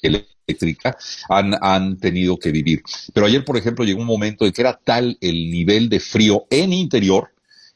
eléctrica, 0.01 0.97
han, 1.29 1.55
han 1.61 1.97
tenido 1.97 2.37
que 2.37 2.51
vivir. 2.51 2.83
Pero 3.13 3.25
ayer, 3.25 3.43
por 3.43 3.57
ejemplo, 3.57 3.85
llegó 3.85 4.01
un 4.01 4.07
momento 4.07 4.45
en 4.45 4.51
que 4.51 4.61
era 4.61 4.77
tal 4.77 5.17
el 5.21 5.49
nivel 5.49 5.89
de 5.89 5.99
frío 5.99 6.45
en 6.49 6.73
interior 6.73 7.29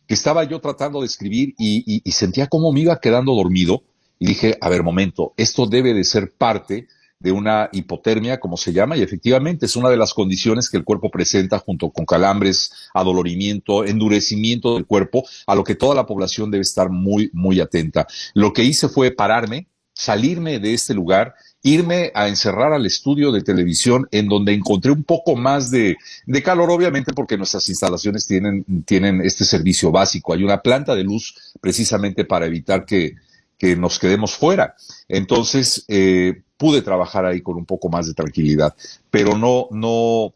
que 0.06 0.14
estaba 0.14 0.44
yo 0.44 0.60
tratando 0.60 1.00
de 1.00 1.08
escribir 1.08 1.56
y, 1.58 2.02
y 2.04 2.12
sentía 2.12 2.48
como 2.48 2.72
me 2.72 2.82
iba 2.82 3.00
quedando 3.00 3.34
dormido 3.34 3.84
y 4.20 4.28
dije, 4.28 4.58
a 4.62 4.70
ver, 4.70 4.84
momento, 4.84 5.34
esto 5.38 5.66
debe 5.66 5.94
de 5.94 6.04
ser 6.04 6.34
parte 6.34 6.88
de 7.26 7.32
una 7.32 7.70
hipotermia, 7.72 8.40
como 8.40 8.56
se 8.56 8.72
llama, 8.72 8.96
y 8.96 9.02
efectivamente 9.02 9.66
es 9.66 9.76
una 9.76 9.90
de 9.90 9.98
las 9.98 10.14
condiciones 10.14 10.70
que 10.70 10.78
el 10.78 10.84
cuerpo 10.84 11.10
presenta 11.10 11.58
junto 11.58 11.90
con 11.90 12.06
calambres, 12.06 12.72
adolorimiento, 12.94 13.84
endurecimiento 13.84 14.76
del 14.76 14.86
cuerpo, 14.86 15.26
a 15.48 15.56
lo 15.56 15.64
que 15.64 15.74
toda 15.74 15.96
la 15.96 16.06
población 16.06 16.52
debe 16.52 16.62
estar 16.62 16.92
muy, 16.92 17.32
muy 17.34 17.60
atenta. 17.60 18.06
Lo 18.36 18.54
que 18.54 18.64
hice 18.64 18.90
fue 18.90 19.10
pararme, 19.10 19.66
salirme 19.92 20.60
de 20.60 20.76
este 20.76 20.94
lugar, 20.94 21.34
irme 21.64 22.12
a 22.14 22.28
encerrar 22.28 22.74
al 22.74 22.86
estudio 22.86 23.32
de 23.32 23.42
televisión 23.42 24.08
en 24.12 24.28
donde 24.28 24.54
encontré 24.54 24.92
un 24.92 25.04
poco 25.04 25.36
más 25.36 25.72
de, 25.72 25.98
calor, 26.44 26.70
obviamente 26.70 27.12
porque 27.12 27.38
nuestras 27.38 27.68
instalaciones 27.70 28.28
tienen, 28.28 28.64
tienen 28.86 29.20
este 29.22 29.46
servicio 29.46 29.92
básico. 29.92 30.32
Hay 30.32 30.44
una 30.44 30.62
planta 30.62 30.94
de 30.94 31.04
luz 31.04 31.34
precisamente 31.60 32.24
para 32.24 32.46
evitar 32.46 32.86
que, 32.86 33.16
que 33.58 33.76
nos 33.76 33.98
quedemos 33.98 34.36
fuera. 34.36 34.76
Entonces, 35.08 35.86
eh, 35.88 36.44
pude 36.58 36.82
trabajar 36.82 37.26
ahí 37.26 37.42
con 37.42 37.58
un 37.58 37.66
poco 37.66 37.90
más 37.90 38.08
de 38.08 38.14
tranquilidad, 38.14 38.76
pero 39.12 39.38
no, 39.38 39.68
no, 39.72 40.34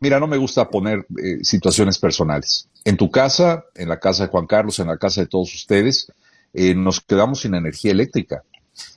mira, 0.00 0.20
no 0.20 0.26
me 0.26 0.36
gusta 0.36 0.68
poner 0.68 1.06
eh, 1.22 1.38
situaciones 1.42 1.98
personales. 1.98 2.68
En 2.84 2.96
tu 2.96 3.10
casa, 3.10 3.64
en 3.74 3.88
la 3.88 3.98
casa 3.98 4.24
de 4.24 4.30
Juan 4.30 4.46
Carlos, 4.46 4.78
en 4.78 4.88
la 4.88 4.98
casa 4.98 5.22
de 5.22 5.26
todos 5.26 5.54
ustedes, 5.54 6.12
eh, 6.52 6.74
nos 6.74 7.00
quedamos 7.00 7.40
sin 7.40 7.54
energía 7.54 7.92
eléctrica. 7.92 8.44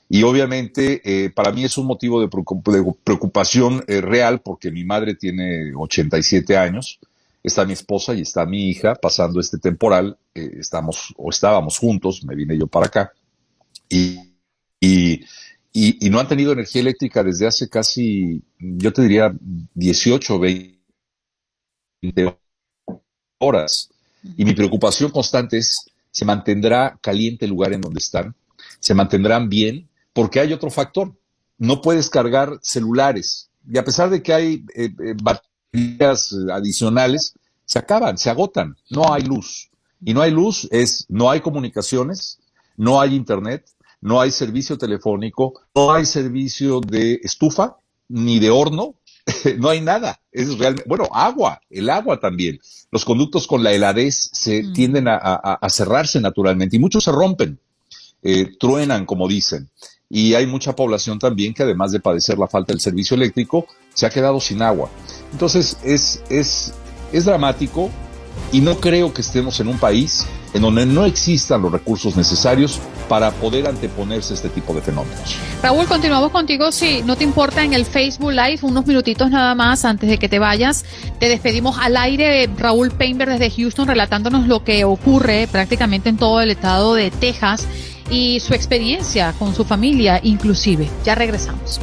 Y 0.10 0.24
obviamente 0.24 1.02
eh, 1.04 1.30
para 1.30 1.52
mí 1.52 1.64
es 1.64 1.78
un 1.78 1.86
motivo 1.86 2.20
de 2.20 2.28
preocupación 2.28 3.84
real 3.88 4.42
porque 4.42 4.72
mi 4.72 4.84
madre 4.84 5.16
tiene 5.16 5.72
87 5.76 6.58
años, 6.58 7.00
está 7.44 7.64
mi 7.64 7.74
esposa 7.74 8.14
y 8.16 8.22
está 8.22 8.46
mi 8.46 8.70
hija 8.70 8.96
pasando 8.96 9.40
este 9.40 9.60
temporal, 9.60 10.18
estamos 10.34 11.14
o 11.16 11.30
estábamos 11.30 11.78
juntos, 11.78 12.24
me 12.24 12.36
vine 12.36 12.58
yo 12.58 12.68
para 12.68 12.88
acá. 12.88 13.14
Y, 13.88 14.20
y 14.82 15.22
y, 15.82 16.10
no 16.10 16.20
han 16.20 16.28
tenido 16.28 16.52
energía 16.52 16.82
eléctrica 16.82 17.24
desde 17.24 17.48
hace 17.48 17.70
casi, 17.70 18.44
yo 18.60 18.92
te 18.92 19.04
diría, 19.04 19.34
18, 19.76 20.40
20 20.40 22.38
horas. 23.38 23.90
Y 24.36 24.44
mi 24.44 24.54
preocupación 24.54 25.12
constante 25.12 25.58
es, 25.58 25.86
¿se 26.12 26.26
mantendrá 26.26 27.00
caliente 27.02 27.46
el 27.46 27.52
lugar 27.52 27.72
en 27.72 27.82
donde 27.82 28.00
están? 28.00 28.36
¿Se 28.80 28.94
mantendrán 28.94 29.48
bien? 29.48 29.90
Porque 30.12 30.40
hay 30.40 30.52
otro 30.52 30.70
factor. 30.70 31.16
No 31.58 31.82
puedes 31.82 32.10
cargar 32.10 32.60
celulares. 32.62 33.50
Y 33.72 33.78
a 33.78 33.86
pesar 33.86 34.10
de 34.10 34.22
que 34.22 34.34
hay 34.34 34.66
eh, 34.76 34.90
eh, 35.00 35.16
baterías 35.24 36.36
adicionales, 36.52 37.34
se 37.64 37.80
acaban, 37.80 38.18
se 38.18 38.30
agotan. 38.30 38.76
No 38.90 39.14
hay 39.14 39.24
luz. 39.24 39.70
Y 40.02 40.14
no 40.14 40.22
hay 40.22 40.32
luz 40.32 40.68
es, 40.72 41.06
no 41.08 41.30
hay 41.30 41.42
comunicaciones, 41.42 42.40
no 42.78 43.00
hay 43.00 43.16
internet, 43.16 43.70
no 44.02 44.22
hay 44.22 44.32
servicio 44.32 44.78
telefónico, 44.78 45.62
no 45.76 45.92
hay 45.92 46.06
servicio 46.06 46.80
de 46.80 47.20
estufa 47.24 47.78
ni 48.08 48.40
de 48.40 48.50
horno, 48.50 48.96
no 49.58 49.70
hay 49.70 49.82
nada. 49.82 50.20
Es 50.32 50.58
realmente, 50.58 50.88
bueno, 50.88 51.08
agua, 51.12 51.62
el 51.70 51.90
agua 51.90 52.20
también. 52.20 52.60
Los 52.92 53.06
conductos 53.06 53.48
con 53.48 53.64
la 53.64 53.72
heladez 53.72 54.30
se 54.34 54.64
mm. 54.64 54.74
tienden 54.74 55.08
a, 55.08 55.60
cerrarse 55.70 56.20
naturalmente 56.20 56.76
y 56.76 56.80
muchos 56.80 57.04
se 57.04 57.12
rompen, 57.12 57.60
eh, 58.24 58.52
truenan, 58.60 59.06
como 59.06 59.28
dicen. 59.28 59.70
Y 60.10 60.34
hay 60.34 60.48
mucha 60.48 60.76
población 60.76 61.20
también 61.20 61.54
que 61.54 61.64
además 61.64 61.92
de 61.92 62.00
padecer 62.00 62.40
la 62.40 62.48
falta 62.48 62.74
del 62.74 62.80
servicio 62.80 63.16
eléctrico, 63.16 63.68
se 63.94 64.08
ha 64.08 64.10
quedado 64.10 64.40
sin 64.40 64.62
agua. 64.64 64.90
Entonces 65.32 65.78
es, 65.84 66.24
es, 66.30 66.74
es 67.12 67.26
dramático 67.26 67.92
y 68.52 68.62
no 68.62 68.80
creo 68.80 69.14
que 69.14 69.22
estemos 69.22 69.60
en 69.60 69.68
un 69.68 69.78
país 69.78 70.26
en 70.54 70.62
donde 70.62 70.86
no 70.86 71.06
existan 71.06 71.62
los 71.62 71.72
recursos 71.72 72.16
necesarios 72.16 72.80
para 73.08 73.32
poder 73.32 73.68
anteponerse 73.68 74.34
a 74.34 74.36
este 74.36 74.50
tipo 74.50 74.74
de 74.74 74.82
fenómenos. 74.82 75.36
Raúl, 75.62 75.86
continuamos 75.88 76.32
contigo. 76.32 76.72
Si 76.72 77.02
no 77.04 77.16
te 77.16 77.24
importa, 77.24 77.64
en 77.64 77.74
el 77.74 77.86
Facebook 77.86 78.32
Live, 78.32 78.60
unos 78.62 78.86
minutitos 78.86 79.30
nada 79.30 79.56
más 79.56 79.86
antes 79.86 80.10
de 80.10 80.18
que 80.18 80.30
te 80.30 80.40
vayas, 80.40 80.86
te 81.20 81.28
despedimos 81.28 81.78
al 81.80 81.98
aire. 81.98 82.50
Raúl 82.58 82.92
Painter 82.92 83.30
desde 83.30 83.50
Houston 83.50 83.88
relatándonos 83.88 84.48
lo 84.48 84.64
que 84.64 84.86
ocurre 84.86 85.48
prácticamente 85.52 86.10
en 86.10 86.18
todo 86.18 86.42
el 86.42 86.52
estado 86.52 86.94
de 86.94 87.12
Texas 87.12 87.68
y 88.10 88.40
su 88.40 88.54
experiencia 88.54 89.34
con 89.38 89.54
su 89.56 89.66
familia 89.66 90.20
inclusive. 90.24 90.90
Ya 91.04 91.16
regresamos. 91.16 91.80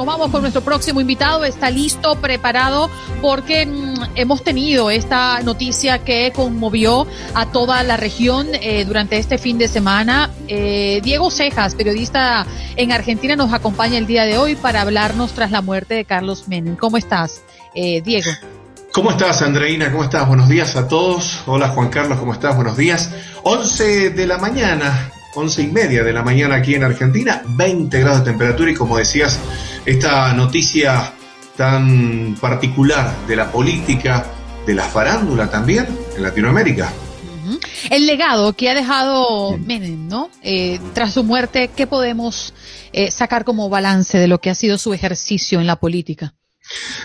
Nos 0.00 0.06
vamos 0.06 0.30
con 0.30 0.40
nuestro 0.40 0.62
próximo 0.62 1.02
invitado. 1.02 1.44
Está 1.44 1.70
listo, 1.70 2.18
preparado, 2.22 2.88
porque 3.20 3.66
mm, 3.66 4.12
hemos 4.14 4.42
tenido 4.42 4.90
esta 4.90 5.42
noticia 5.42 5.98
que 5.98 6.32
conmovió 6.34 7.06
a 7.34 7.52
toda 7.52 7.82
la 7.82 7.98
región 7.98 8.46
eh, 8.54 8.86
durante 8.86 9.18
este 9.18 9.36
fin 9.36 9.58
de 9.58 9.68
semana. 9.68 10.30
Eh, 10.48 11.02
Diego 11.04 11.30
Cejas, 11.30 11.74
periodista 11.74 12.46
en 12.76 12.92
Argentina, 12.92 13.36
nos 13.36 13.52
acompaña 13.52 13.98
el 13.98 14.06
día 14.06 14.24
de 14.24 14.38
hoy 14.38 14.56
para 14.56 14.80
hablarnos 14.80 15.32
tras 15.32 15.50
la 15.50 15.60
muerte 15.60 15.92
de 15.92 16.06
Carlos 16.06 16.48
Menem. 16.48 16.76
¿Cómo 16.76 16.96
estás, 16.96 17.42
eh, 17.74 18.00
Diego? 18.00 18.30
¿Cómo 18.94 19.10
estás, 19.10 19.42
Andreina? 19.42 19.92
¿Cómo 19.92 20.04
estás? 20.04 20.26
Buenos 20.26 20.48
días 20.48 20.76
a 20.76 20.88
todos. 20.88 21.42
Hola, 21.44 21.68
Juan 21.68 21.90
Carlos, 21.90 22.18
¿cómo 22.18 22.32
estás? 22.32 22.56
Buenos 22.56 22.78
días. 22.78 23.10
11 23.42 24.08
de 24.10 24.26
la 24.26 24.38
mañana, 24.38 25.12
once 25.34 25.62
y 25.62 25.68
media 25.68 26.02
de 26.02 26.12
la 26.12 26.22
mañana 26.22 26.56
aquí 26.56 26.74
en 26.74 26.84
Argentina, 26.84 27.42
20 27.46 28.00
grados 28.00 28.20
de 28.20 28.30
temperatura 28.30 28.70
y 28.70 28.74
como 28.74 28.98
decías, 28.98 29.38
esta 29.86 30.32
noticia 30.32 31.12
tan 31.56 32.36
particular 32.40 33.14
de 33.26 33.36
la 33.36 33.50
política, 33.50 34.26
de 34.66 34.74
la 34.74 34.84
farándula 34.84 35.50
también 35.50 35.86
en 36.16 36.22
Latinoamérica. 36.22 36.92
El 37.90 38.06
legado 38.06 38.52
que 38.52 38.70
ha 38.70 38.74
dejado 38.74 39.58
Menem, 39.58 40.08
¿no? 40.08 40.30
Eh, 40.42 40.78
tras 40.92 41.14
su 41.14 41.24
muerte, 41.24 41.70
¿qué 41.74 41.86
podemos 41.86 42.54
eh, 42.92 43.10
sacar 43.10 43.44
como 43.44 43.68
balance 43.68 44.18
de 44.18 44.28
lo 44.28 44.40
que 44.40 44.50
ha 44.50 44.54
sido 44.54 44.78
su 44.78 44.92
ejercicio 44.92 45.60
en 45.60 45.66
la 45.66 45.76
política? 45.76 46.34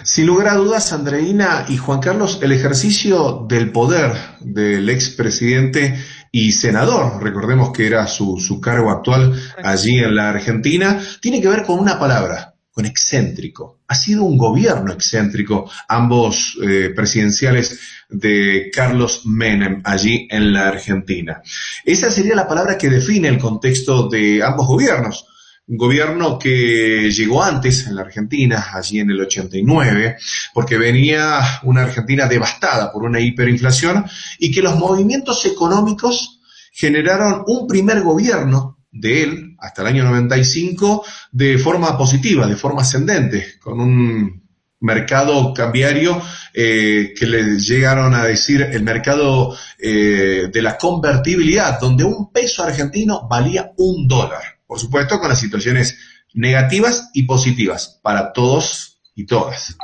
Sin 0.04 0.28
lugar 0.28 0.50
a 0.50 0.56
dudas, 0.56 0.94
Andreina 0.94 1.66
y 1.68 1.78
Juan 1.78 2.00
Carlos, 2.00 2.40
el 2.42 2.52
ejercicio 2.52 3.46
del 3.50 3.72
poder 3.72 4.14
del 4.40 4.90
expresidente 4.90 5.98
y 6.32 6.52
senador, 6.52 7.24
recordemos 7.24 7.72
que 7.72 7.88
era 7.88 8.06
su, 8.08 8.38
su 8.38 8.60
cargo 8.60 8.92
actual 8.92 9.34
allí 9.64 9.98
en 10.00 10.16
la 10.16 10.30
Argentina, 10.30 11.02
tiene 11.22 11.42
que 11.42 11.48
ver 11.48 11.64
con 11.64 11.80
una 11.80 11.98
palabra, 11.98 12.56
con 12.72 12.86
excéntrico. 12.86 13.80
Ha 13.88 13.96
sido 13.96 14.24
un 14.24 14.38
gobierno 14.38 14.92
excéntrico, 14.92 15.72
ambos 15.88 16.58
eh, 16.62 16.92
presidenciales 16.96 17.80
de 18.10 18.70
Carlos 18.74 19.22
Menem 19.26 19.82
allí 19.86 20.28
en 20.30 20.54
la 20.54 20.68
Argentina. 20.68 21.42
Esa 21.84 22.12
sería 22.12 22.36
la 22.36 22.48
palabra 22.48 22.78
que 22.78 22.90
define 22.90 23.30
el 23.30 23.40
contexto 23.40 24.10
de 24.10 24.44
ambos 24.44 24.68
gobiernos. 24.68 25.26
Un 25.68 25.78
gobierno 25.78 26.38
que 26.38 27.10
llegó 27.12 27.44
antes 27.44 27.88
en 27.88 27.96
la 27.96 28.04
Argentina, 28.04 28.68
allí 28.74 29.00
en 29.00 29.10
el 29.10 29.20
89, 29.22 30.18
porque 30.54 30.78
venía 30.78 31.40
una 31.64 31.84
Argentina 31.84 32.28
devastada 32.28 32.92
por 32.92 33.04
una 33.04 33.20
hiperinflación 33.20 34.06
y 34.38 34.52
que 34.52 34.62
los 34.62 34.78
movimientos 34.78 35.44
económicos 35.46 36.40
generaron 36.72 37.44
un 37.48 37.68
primer 37.68 38.02
gobierno 38.02 38.78
de 38.92 39.24
él 39.24 39.56
hasta 39.60 39.82
el 39.82 39.88
año 39.88 40.04
95 40.04 41.04
de 41.32 41.58
forma 41.58 41.98
positiva, 41.98 42.48
de 42.48 42.56
forma 42.56 42.82
ascendente, 42.82 43.56
con 43.60 43.80
un 43.80 44.46
mercado 44.82 45.54
cambiario 45.54 46.22
eh, 46.54 47.14
que 47.18 47.26
le 47.26 47.60
llegaron 47.60 48.14
a 48.14 48.24
decir 48.26 48.62
el 48.62 48.84
mercado 48.84 49.58
eh, 49.80 50.50
de 50.52 50.62
la 50.62 50.78
convertibilidad, 50.78 51.80
donde 51.80 52.04
un 52.04 52.32
peso 52.32 52.64
argentino 52.64 53.28
valía 53.28 53.72
un 53.78 54.08
dólar. 54.08 54.55
Por 54.68 54.80
supuesto, 54.80 55.20
con 55.20 55.30
las 55.30 55.40
situaciones 55.40 55.98
negativas 56.34 57.10
y 57.14 57.24
positivas 57.24 58.00
para 58.04 58.34
todos 58.34 59.00
y 59.16 59.26
todas. 59.26 59.78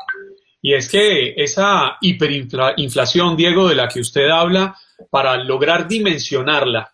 Y 0.61 0.73
es 0.73 0.89
que 0.89 1.33
esa 1.37 1.97
hiperinflación, 2.01 3.35
Diego, 3.35 3.67
de 3.67 3.75
la 3.75 3.87
que 3.87 3.99
usted 3.99 4.29
habla, 4.29 4.75
para 5.09 5.37
lograr 5.43 5.87
dimensionarla, 5.87 6.93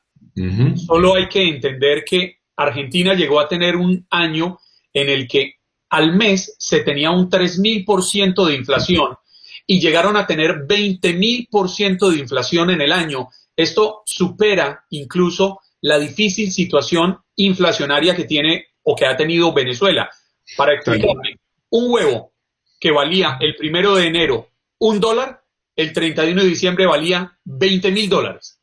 solo 0.85 1.15
hay 1.15 1.27
que 1.27 1.47
entender 1.47 2.05
que 2.05 2.37
Argentina 2.55 3.13
llegó 3.13 3.39
a 3.39 3.47
tener 3.47 3.75
un 3.75 4.05
año 4.09 4.59
en 4.93 5.09
el 5.09 5.27
que 5.27 5.55
al 5.89 6.15
mes 6.15 6.55
se 6.57 6.81
tenía 6.81 7.11
un 7.11 7.29
3.000% 7.29 8.45
de 8.45 8.55
inflación 8.55 9.17
y 9.65 9.79
llegaron 9.79 10.15
a 10.15 10.25
tener 10.25 10.65
20.000% 10.67 12.09
de 12.09 12.19
inflación 12.19 12.69
en 12.69 12.81
el 12.81 12.91
año. 12.91 13.29
Esto 13.55 14.03
supera 14.05 14.85
incluso 14.91 15.59
la 15.81 15.99
difícil 15.99 16.51
situación 16.51 17.17
inflacionaria 17.35 18.15
que 18.15 18.25
tiene 18.25 18.67
o 18.83 18.95
que 18.95 19.05
ha 19.05 19.17
tenido 19.17 19.53
Venezuela. 19.53 20.09
Para 20.55 20.73
explicarme, 20.73 21.39
un 21.69 21.91
huevo 21.91 22.33
que 22.79 22.91
valía 22.91 23.37
el 23.39 23.55
primero 23.55 23.95
de 23.95 24.07
enero 24.07 24.49
un 24.79 24.99
dólar, 24.99 25.43
el 25.75 25.93
31 25.93 26.41
de 26.41 26.47
diciembre 26.47 26.85
valía 26.85 27.37
20 27.45 27.91
mil 27.91 28.09
dólares. 28.09 28.59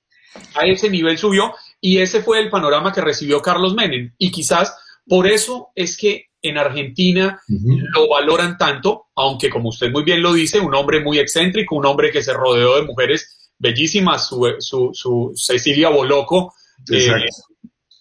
A 0.54 0.66
ese 0.66 0.90
nivel 0.90 1.18
subió 1.18 1.54
y 1.80 1.98
ese 1.98 2.22
fue 2.22 2.40
el 2.40 2.50
panorama 2.50 2.92
que 2.92 3.00
recibió 3.00 3.40
Carlos 3.40 3.74
Menem. 3.74 4.12
Y 4.18 4.30
quizás 4.30 4.76
por 5.06 5.26
eso 5.26 5.68
es 5.74 5.96
que 5.96 6.26
en 6.42 6.58
Argentina 6.58 7.40
lo 7.48 8.08
valoran 8.08 8.58
tanto, 8.58 9.06
aunque 9.14 9.48
como 9.48 9.70
usted 9.70 9.90
muy 9.90 10.02
bien 10.02 10.22
lo 10.22 10.34
dice, 10.34 10.60
un 10.60 10.74
hombre 10.74 11.00
muy 11.00 11.18
excéntrico, 11.18 11.76
un 11.76 11.86
hombre 11.86 12.10
que 12.10 12.22
se 12.22 12.34
rodeó 12.34 12.76
de 12.76 12.82
mujeres 12.82 13.52
bellísimas, 13.58 14.28
su, 14.28 15.32
Cecilia 15.34 15.88
Boloco, 15.88 16.54
eh, 16.90 17.26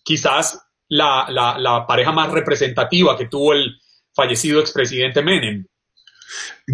quizás 0.04 0.60
la, 0.90 1.28
la, 1.30 1.86
pareja 1.88 2.12
más 2.12 2.32
representativa 2.32 3.18
que 3.18 3.28
tuvo 3.28 3.54
el 3.54 3.80
fallecido 4.14 4.60
expresidente 4.60 5.24
Menem. 5.24 5.66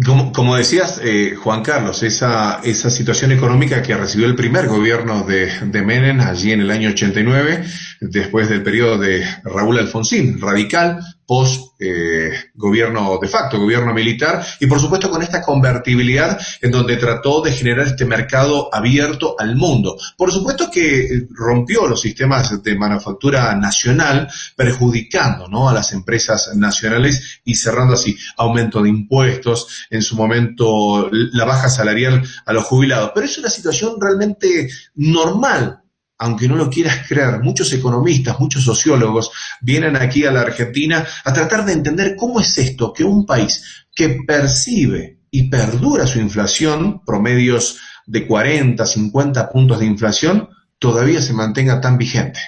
Como, 0.04 0.56
decías, 0.56 1.00
eh, 1.02 1.34
Juan 1.36 1.62
Carlos, 1.62 2.02
esa, 2.02 2.60
esa 2.62 2.90
situación 2.90 3.32
económica 3.32 3.82
que 3.82 3.96
recibió 3.96 4.26
el 4.26 4.36
primer 4.36 4.68
gobierno 4.68 5.24
de, 5.24 5.50
de, 5.66 5.82
Menem 5.82 6.20
allí 6.20 6.52
en 6.52 6.60
el 6.60 6.70
año 6.70 6.90
89, 6.90 7.64
después 8.00 8.48
del 8.48 8.62
periodo 8.62 8.98
de 8.98 9.26
Raúl 9.44 9.78
Alfonsín, 9.78 10.40
radical, 10.40 11.00
post 11.30 11.74
eh, 11.78 12.50
gobierno 12.54 13.16
de 13.22 13.28
facto, 13.28 13.60
gobierno 13.60 13.94
militar, 13.94 14.44
y 14.58 14.66
por 14.66 14.80
supuesto 14.80 15.08
con 15.08 15.22
esta 15.22 15.40
convertibilidad 15.40 16.36
en 16.60 16.72
donde 16.72 16.96
trató 16.96 17.40
de 17.40 17.52
generar 17.52 17.86
este 17.86 18.04
mercado 18.04 18.68
abierto 18.74 19.36
al 19.38 19.54
mundo. 19.54 19.96
Por 20.18 20.32
supuesto 20.32 20.68
que 20.68 21.28
rompió 21.30 21.86
los 21.86 22.00
sistemas 22.00 22.60
de 22.60 22.74
manufactura 22.74 23.54
nacional, 23.54 24.28
perjudicando 24.56 25.46
¿no? 25.46 25.68
a 25.68 25.72
las 25.72 25.92
empresas 25.92 26.50
nacionales 26.56 27.42
y 27.44 27.54
cerrando 27.54 27.94
así 27.94 28.18
aumento 28.36 28.82
de 28.82 28.88
impuestos, 28.88 29.86
en 29.88 30.02
su 30.02 30.16
momento 30.16 31.08
la 31.12 31.44
baja 31.44 31.68
salarial 31.68 32.24
a 32.44 32.52
los 32.52 32.64
jubilados. 32.64 33.12
Pero 33.14 33.26
es 33.26 33.38
una 33.38 33.50
situación 33.50 34.00
realmente 34.00 34.68
normal 34.96 35.79
aunque 36.20 36.46
no 36.46 36.54
lo 36.54 36.70
quieras 36.70 36.98
creer, 37.08 37.40
muchos 37.40 37.72
economistas, 37.72 38.38
muchos 38.38 38.62
sociólogos 38.62 39.32
vienen 39.60 39.96
aquí 39.96 40.24
a 40.24 40.30
la 40.30 40.42
Argentina 40.42 41.04
a 41.24 41.32
tratar 41.32 41.64
de 41.64 41.72
entender 41.72 42.14
cómo 42.16 42.40
es 42.40 42.56
esto 42.58 42.92
que 42.92 43.02
un 43.02 43.26
país 43.26 43.86
que 43.94 44.20
percibe 44.26 45.18
y 45.30 45.48
perdura 45.48 46.06
su 46.06 46.20
inflación, 46.20 47.02
promedios 47.04 47.78
de 48.06 48.26
40, 48.26 48.84
50 48.84 49.50
puntos 49.50 49.80
de 49.80 49.86
inflación, 49.86 50.48
todavía 50.78 51.20
se 51.20 51.32
mantenga 51.32 51.80
tan 51.80 51.96
vigente. 51.96 52.40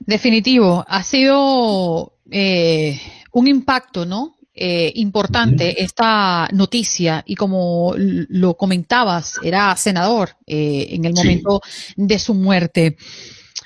Definitivo, 0.00 0.84
ha 0.86 1.02
sido 1.02 2.18
eh, 2.30 3.00
un 3.32 3.48
impacto, 3.48 4.04
¿no? 4.04 4.33
Eh, 4.56 4.92
importante 4.94 5.82
esta 5.82 6.48
noticia 6.52 7.24
y 7.26 7.34
como 7.34 7.92
lo 7.96 8.56
comentabas, 8.56 9.40
era 9.42 9.74
senador 9.74 10.36
eh, 10.46 10.86
en 10.90 11.04
el 11.04 11.12
momento 11.12 11.60
de 11.96 12.18
su 12.20 12.34
muerte. 12.34 12.96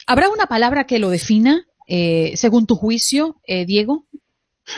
¿Habrá 0.06 0.30
una 0.30 0.46
palabra 0.46 0.84
que 0.84 0.98
lo 0.98 1.10
defina, 1.10 1.66
eh, 1.86 2.32
según 2.36 2.66
tu 2.66 2.74
juicio, 2.74 3.36
Diego? 3.46 4.06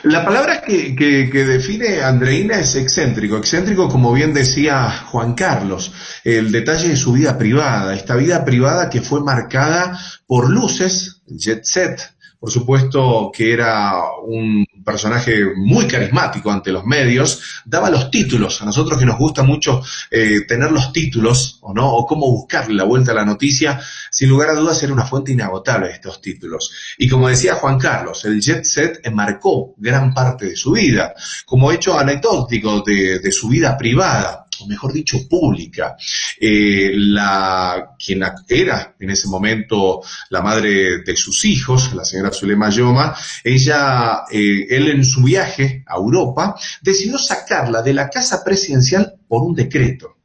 La 0.02 0.24
palabra 0.24 0.62
que, 0.62 0.96
que, 0.96 1.44
define 1.44 2.02
Andreina 2.02 2.58
es 2.58 2.74
excéntrico. 2.74 3.36
Excéntrico, 3.36 3.88
como 3.88 4.12
bien 4.12 4.34
decía 4.34 4.90
Juan 5.10 5.34
Carlos, 5.34 5.92
el 6.24 6.50
detalle 6.50 6.88
de 6.88 6.96
su 6.96 7.12
vida 7.12 7.38
privada, 7.38 7.94
esta 7.94 8.16
vida 8.16 8.44
privada 8.44 8.90
que 8.90 9.00
fue 9.00 9.20
marcada 9.20 9.96
por 10.26 10.50
luces, 10.50 11.22
jet 11.26 11.64
set, 11.64 12.00
por 12.40 12.50
supuesto 12.50 13.30
que 13.34 13.52
era 13.52 14.00
un 14.24 14.66
personaje 14.82 15.44
muy 15.54 15.86
carismático 15.86 16.50
ante 16.50 16.72
los 16.72 16.86
medios, 16.86 17.62
daba 17.66 17.90
los 17.90 18.10
títulos. 18.10 18.62
A 18.62 18.64
nosotros 18.64 18.98
que 18.98 19.04
nos 19.04 19.18
gusta 19.18 19.42
mucho 19.42 19.82
eh, 20.10 20.40
tener 20.48 20.72
los 20.72 20.90
títulos, 20.90 21.58
o 21.60 21.74
no, 21.74 21.92
o 21.92 22.06
cómo 22.06 22.30
buscarle 22.30 22.74
la 22.74 22.84
vuelta 22.84 23.12
a 23.12 23.16
la 23.16 23.26
noticia, 23.26 23.78
sin 24.10 24.30
lugar 24.30 24.48
a 24.48 24.54
dudas 24.54 24.82
era 24.82 24.94
una 24.94 25.04
fuente 25.04 25.32
inagotable 25.32 25.88
de 25.88 25.92
estos 25.92 26.22
títulos. 26.22 26.72
Y 26.96 27.10
como 27.10 27.28
decía 27.28 27.56
Juan 27.56 27.78
Carlos, 27.78 28.24
el 28.24 28.40
jet 28.40 28.64
set 28.64 29.06
marcó 29.12 29.74
gran 29.76 30.14
parte 30.14 30.46
de 30.46 30.56
su 30.56 30.72
vida, 30.72 31.14
como 31.44 31.70
hecho 31.70 31.98
anecdótico 31.98 32.80
de 32.80 33.32
su 33.32 33.48
vida 33.48 33.76
privada 33.76 34.46
o 34.62 34.66
mejor 34.66 34.92
dicho, 34.92 35.28
pública. 35.28 35.96
Eh, 36.40 36.92
la, 36.94 37.96
quien 37.98 38.22
era 38.48 38.94
en 38.98 39.10
ese 39.10 39.28
momento 39.28 40.00
la 40.30 40.42
madre 40.42 41.02
de 41.02 41.16
sus 41.16 41.44
hijos, 41.44 41.92
la 41.94 42.04
señora 42.04 42.32
Zulema 42.32 42.70
Yoma, 42.70 43.14
ella, 43.44 44.24
eh, 44.30 44.66
él 44.68 44.88
en 44.88 45.04
su 45.04 45.22
viaje 45.22 45.84
a 45.86 45.96
Europa, 45.96 46.54
decidió 46.82 47.18
sacarla 47.18 47.82
de 47.82 47.94
la 47.94 48.08
casa 48.08 48.42
presidencial 48.44 49.14
por 49.28 49.42
un 49.42 49.54
decreto. 49.54 50.16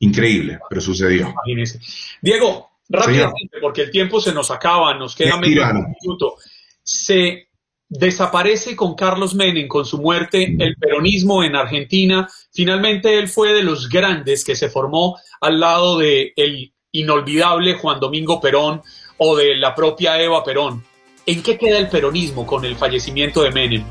Increíble, 0.00 0.58
pero 0.68 0.80
sucedió. 0.80 1.34
Diego, 2.22 2.70
rápidamente, 2.88 3.58
porque 3.60 3.82
el 3.82 3.90
tiempo 3.90 4.20
se 4.20 4.32
nos 4.32 4.50
acaba, 4.50 4.94
nos 4.94 5.16
queda 5.16 5.36
medio 5.38 5.64
minuto. 6.02 6.36
Se 6.82 7.48
desaparece 7.88 8.76
con 8.76 8.94
Carlos 8.94 9.34
Menem, 9.34 9.66
con 9.66 9.84
su 9.84 9.98
muerte, 9.98 10.56
el 10.58 10.76
peronismo 10.76 11.42
en 11.42 11.56
Argentina. 11.56 12.28
Finalmente 12.58 13.16
él 13.16 13.28
fue 13.28 13.52
de 13.52 13.62
los 13.62 13.88
grandes 13.88 14.44
que 14.44 14.56
se 14.56 14.68
formó 14.68 15.16
al 15.40 15.60
lado 15.60 15.96
de 15.96 16.32
el 16.34 16.72
inolvidable 16.90 17.74
Juan 17.74 18.00
Domingo 18.00 18.40
Perón 18.40 18.82
o 19.16 19.36
de 19.36 19.54
la 19.54 19.76
propia 19.76 20.20
Eva 20.20 20.42
Perón. 20.42 20.82
¿En 21.24 21.40
qué 21.40 21.56
queda 21.56 21.78
el 21.78 21.88
peronismo 21.88 22.44
con 22.44 22.64
el 22.64 22.74
fallecimiento 22.74 23.44
de 23.44 23.52
Menem? 23.52 23.84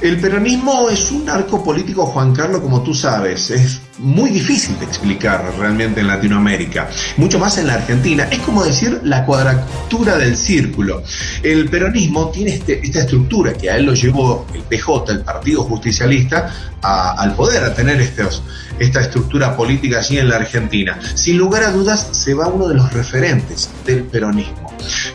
El 0.00 0.18
peronismo 0.18 0.88
es 0.88 1.10
un 1.10 1.28
arco 1.28 1.62
político, 1.62 2.06
Juan 2.06 2.34
Carlos, 2.34 2.62
como 2.62 2.82
tú 2.82 2.94
sabes, 2.94 3.50
es 3.50 3.82
muy 3.98 4.30
difícil 4.30 4.78
de 4.78 4.86
explicar 4.86 5.44
realmente 5.58 6.00
en 6.00 6.08
Latinoamérica, 6.08 6.88
mucho 7.16 7.38
más 7.38 7.58
en 7.58 7.66
la 7.66 7.74
Argentina. 7.74 8.28
Es 8.30 8.40
como 8.40 8.64
decir 8.64 9.00
la 9.04 9.24
cuadratura 9.24 10.16
del 10.16 10.36
círculo. 10.36 11.02
El 11.42 11.68
peronismo 11.68 12.30
tiene 12.30 12.54
este, 12.54 12.84
esta 12.84 13.00
estructura 13.00 13.52
que 13.52 13.70
a 13.70 13.76
él 13.76 13.86
lo 13.86 13.94
llevó 13.94 14.46
el 14.54 14.62
PJ, 14.62 15.12
el 15.12 15.20
Partido 15.20 15.62
Justicialista, 15.64 16.50
al 16.82 17.34
poder, 17.34 17.64
a 17.64 17.74
tener 17.74 18.00
estos, 18.00 18.42
esta 18.78 19.00
estructura 19.00 19.56
política 19.56 19.98
allí 19.98 20.18
en 20.18 20.28
la 20.28 20.36
Argentina. 20.36 20.98
Sin 21.14 21.38
lugar 21.38 21.64
a 21.64 21.70
dudas, 21.70 22.08
se 22.12 22.34
va 22.34 22.48
uno 22.48 22.68
de 22.68 22.74
los 22.74 22.92
referentes 22.92 23.70
del 23.86 24.02
peronismo. 24.02 24.63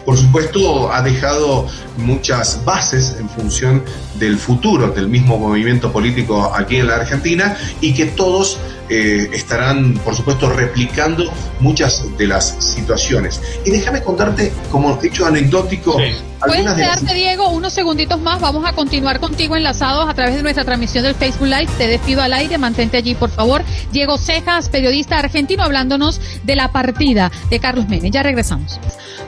Por 0.05 0.17
supuesto, 0.17 0.91
ha 0.91 1.01
dejado 1.01 1.67
muchas 1.97 2.63
bases 2.65 3.15
en 3.19 3.29
función 3.29 3.83
del 4.19 4.37
futuro 4.37 4.89
del 4.89 5.07
mismo 5.07 5.37
movimiento 5.37 5.91
político 5.91 6.51
aquí 6.55 6.77
en 6.77 6.87
la 6.87 6.95
Argentina 6.95 7.57
y 7.81 7.93
que 7.93 8.05
todos 8.05 8.59
eh, 8.89 9.29
estarán, 9.33 9.93
por 9.95 10.15
supuesto, 10.15 10.49
replicando 10.49 11.31
muchas 11.59 12.05
de 12.17 12.27
las 12.27 12.55
situaciones. 12.59 13.41
Y 13.65 13.69
déjame 13.69 14.01
contarte, 14.01 14.51
como 14.71 14.99
hecho 15.03 15.25
anecdótico, 15.25 15.97
Puedes 16.39 16.73
quedarte, 16.73 17.13
Diego, 17.13 17.49
unos 17.49 17.73
segunditos 17.73 18.19
más. 18.19 18.39
Vamos 18.39 18.65
a 18.65 18.73
continuar 18.73 19.19
contigo 19.19 19.55
enlazados 19.55 20.09
a 20.09 20.13
través 20.13 20.35
de 20.35 20.43
nuestra 20.43 20.63
transmisión 20.63 21.03
del 21.03 21.15
Facebook 21.15 21.47
Live. 21.47 21.67
Te 21.77 21.87
despido 21.87 22.21
al 22.21 22.33
aire, 22.33 22.57
mantente 22.57 22.97
allí, 22.97 23.13
por 23.13 23.29
favor. 23.29 23.63
Diego 23.91 24.17
Cejas, 24.17 24.69
periodista 24.69 25.19
argentino, 25.19 25.63
hablándonos 25.63 26.21
de 26.43 26.55
la 26.55 26.71
partida 26.71 27.31
de 27.49 27.59
Carlos 27.59 27.87
Menem. 27.89 28.11
Ya 28.11 28.23
regresamos. 28.23 28.79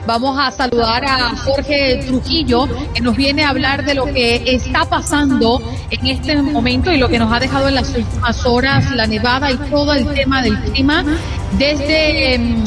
Vamos 0.06 0.38
a 0.38 0.50
saludar 0.50 1.04
a 1.04 1.36
Jorge 1.36 2.02
Trujillo, 2.06 2.68
que 2.94 3.00
nos 3.00 3.16
viene 3.16 3.44
a 3.44 3.50
hablar 3.50 3.84
de 3.84 3.94
lo 3.94 4.06
que 4.06 4.42
está 4.46 4.84
pasando 4.84 5.60
en 5.90 6.06
este 6.06 6.36
momento 6.36 6.90
y 6.90 6.98
lo 6.98 7.08
que 7.08 7.18
nos 7.18 7.32
ha 7.32 7.38
dejado 7.38 7.68
en 7.68 7.76
las 7.76 7.90
últimas 7.94 8.44
horas 8.44 8.90
la 8.90 9.06
nevada 9.06 9.50
y 9.50 9.56
todo 9.56 9.92
el 9.92 10.06
tema 10.14 10.42
del 10.42 10.58
clima 10.60 11.04
desde 11.58 12.38
um, 12.38 12.64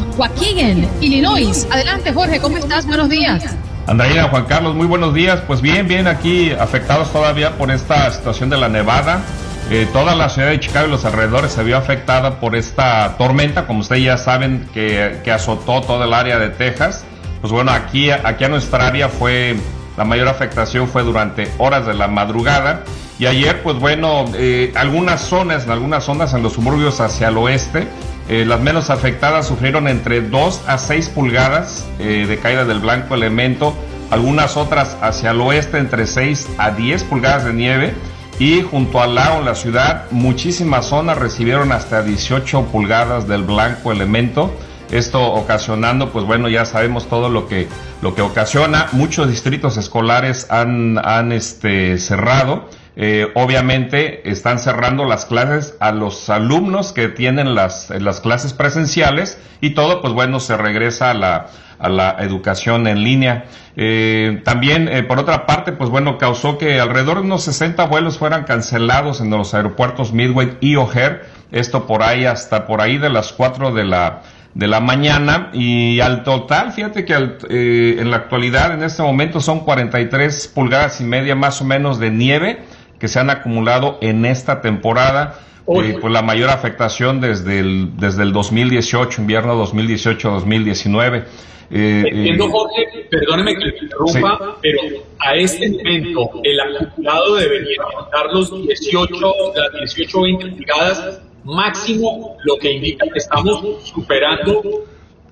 Illinois. 1.01 1.67
Adelante, 1.71 2.13
Jorge, 2.13 2.39
¿cómo 2.39 2.57
estás? 2.57 2.85
Buenos 2.85 3.09
días. 3.09 3.43
Andreina, 3.87 4.29
Juan 4.29 4.45
Carlos, 4.45 4.73
muy 4.73 4.87
buenos 4.87 5.13
días. 5.13 5.41
Pues 5.45 5.61
bien, 5.61 5.87
bien 5.87 6.07
aquí 6.07 6.51
afectados 6.51 7.13
todavía 7.13 7.51
por 7.51 7.69
esta 7.69 8.09
situación 8.09 8.49
de 8.49 8.57
la 8.57 8.67
nevada. 8.67 9.21
Eh, 9.69 9.87
toda 9.93 10.15
la 10.15 10.27
ciudad 10.29 10.49
de 10.49 10.59
Chicago 10.59 10.87
y 10.87 10.91
los 10.91 11.05
alrededores 11.05 11.51
se 11.51 11.63
vio 11.63 11.77
afectada 11.77 12.39
por 12.39 12.55
esta 12.55 13.15
tormenta, 13.17 13.67
como 13.67 13.81
ustedes 13.81 14.03
ya 14.03 14.17
saben, 14.17 14.67
que, 14.73 15.31
azotó 15.31 15.81
todo 15.81 16.03
el 16.03 16.13
área 16.15 16.39
de 16.39 16.49
Texas. 16.49 17.05
Pues 17.41 17.53
bueno, 17.53 17.71
aquí, 17.71 18.09
aquí 18.09 18.43
a 18.43 18.49
nuestra 18.49 18.87
área 18.87 19.07
fue, 19.07 19.55
la 19.97 20.03
mayor 20.03 20.29
afectación 20.29 20.87
fue 20.87 21.03
durante 21.03 21.51
horas 21.59 21.85
de 21.85 21.93
la 21.93 22.07
madrugada. 22.07 22.81
Y 23.19 23.27
ayer, 23.27 23.61
pues 23.61 23.77
bueno, 23.77 24.25
eh, 24.33 24.73
algunas 24.75 25.21
zonas, 25.21 25.65
en 25.65 25.71
algunas 25.71 26.03
zonas 26.03 26.33
en 26.33 26.41
los 26.41 26.53
suburbios 26.53 26.99
hacia 27.01 27.27
el 27.27 27.37
oeste, 27.37 27.87
eh, 28.27 28.43
las 28.45 28.59
menos 28.59 28.89
afectadas 28.89 29.47
sufrieron 29.47 29.87
entre 29.87 30.21
2 30.21 30.63
a 30.67 30.77
6 30.77 31.09
pulgadas 31.09 31.85
eh, 31.99 32.25
de 32.27 32.37
caída 32.39 32.65
del 32.65 32.79
blanco 32.79 33.13
elemento, 33.13 33.75
algunas 34.09 34.57
otras 34.57 34.97
hacia 35.01 35.31
el 35.31 35.41
oeste 35.41 35.77
entre 35.77 36.07
6 36.07 36.49
a 36.57 36.71
10 36.71 37.03
pulgadas 37.03 37.45
de 37.45 37.53
nieve 37.53 37.93
y 38.39 38.61
junto 38.61 39.01
al 39.01 39.15
lago 39.15 39.39
en 39.39 39.45
la 39.45 39.55
ciudad 39.55 40.05
muchísimas 40.11 40.87
zonas 40.87 41.17
recibieron 41.17 41.71
hasta 41.71 42.01
18 42.01 42.65
pulgadas 42.65 43.27
del 43.27 43.43
blanco 43.43 43.91
elemento. 43.91 44.53
Esto 44.91 45.33
ocasionando, 45.33 46.11
pues 46.11 46.25
bueno, 46.25 46.47
ya 46.47 46.65
sabemos 46.65 47.07
todo 47.07 47.29
lo 47.29 47.47
que, 47.47 47.67
lo 48.01 48.13
que 48.13 48.21
ocasiona. 48.21 48.87
Muchos 48.91 49.29
distritos 49.29 49.77
escolares 49.77 50.47
han, 50.51 50.99
han 51.03 51.31
este, 51.31 51.97
cerrado. 51.97 52.69
Eh, 52.97 53.27
obviamente 53.35 54.29
están 54.29 54.57
cerrando 54.59 55.03
las 55.03 55.25
clases 55.25 55.75
a 55.81 55.91
los 55.91 56.29
alumnos 56.29 56.93
que 56.93 57.09
tienen 57.09 57.53
las, 57.53 57.89
las 57.89 58.21
clases 58.21 58.53
presenciales 58.53 59.37
y 59.59 59.71
todo, 59.71 60.01
pues 60.01 60.13
bueno, 60.13 60.39
se 60.39 60.55
regresa 60.55 61.11
a 61.11 61.13
la, 61.13 61.47
a 61.77 61.89
la 61.89 62.15
educación 62.19 62.87
en 62.87 63.03
línea. 63.03 63.45
Eh, 63.75 64.41
también, 64.45 64.87
eh, 64.87 65.03
por 65.03 65.19
otra 65.19 65.45
parte, 65.45 65.73
pues 65.73 65.89
bueno, 65.89 66.17
causó 66.17 66.57
que 66.57 66.79
alrededor 66.79 67.17
de 67.17 67.23
unos 67.23 67.43
60 67.43 67.85
vuelos 67.87 68.17
fueran 68.17 68.45
cancelados 68.45 69.19
en 69.19 69.29
los 69.29 69.53
aeropuertos 69.53 70.13
Midway 70.13 70.57
y 70.61 70.77
O'Hare, 70.77 71.23
esto 71.51 71.85
por 71.87 72.01
ahí 72.01 72.25
hasta 72.25 72.65
por 72.65 72.79
ahí 72.79 72.97
de 72.97 73.09
las 73.09 73.33
4 73.33 73.73
de 73.73 73.83
la 73.83 74.21
de 74.53 74.67
la 74.67 74.79
mañana 74.79 75.49
y 75.51 75.99
al 75.99 76.23
total, 76.23 76.71
fíjate 76.71 77.03
que 77.03 77.13
en 77.13 78.09
la 78.09 78.15
actualidad 78.15 78.73
en 78.73 78.83
este 78.83 79.03
momento 79.03 79.41
son 79.41 79.59
43 79.59 80.47
pulgadas 80.55 81.01
y 81.01 81.03
media 81.03 81.35
más 81.35 81.59
o 81.61 81.65
menos 81.65 81.99
de 81.99 82.09
nieve 82.09 82.63
que 82.99 83.07
se 83.07 83.19
han 83.19 83.29
acumulado 83.29 83.97
en 84.01 84.25
esta 84.25 84.61
temporada. 84.61 85.39
Eh, 85.67 85.97
pues 85.99 86.13
la 86.13 86.21
mayor 86.21 86.51
afectación 86.51 87.19
desde 87.21 87.59
el, 87.59 87.97
desde 87.97 88.21
el 88.21 88.33
2018, 88.33 89.21
invierno 89.21 89.65
2018-2019. 89.65 91.23
Eh, 91.71 92.03
Entiendo, 92.05 92.45
eh, 92.45 92.49
Jorge, 92.51 93.07
perdóneme 93.09 93.55
que 93.55 93.65
me 93.65 93.77
interrumpa, 93.79 94.57
pero 94.61 94.79
a 95.17 95.35
este 95.35 95.71
momento 95.71 96.31
el 96.43 96.59
acumulado 96.59 97.35
debería 97.35 97.81
aumentar 97.81 98.27
los 98.31 98.51
18, 98.67 99.15
las 99.55 99.95
18 99.95 100.21
20 100.21 100.47
pulgadas 100.51 101.21
máximo, 101.43 102.37
lo 102.43 102.57
que 102.57 102.71
indica 102.71 103.05
que 103.11 103.17
estamos 103.17 103.63
superando 103.83 104.61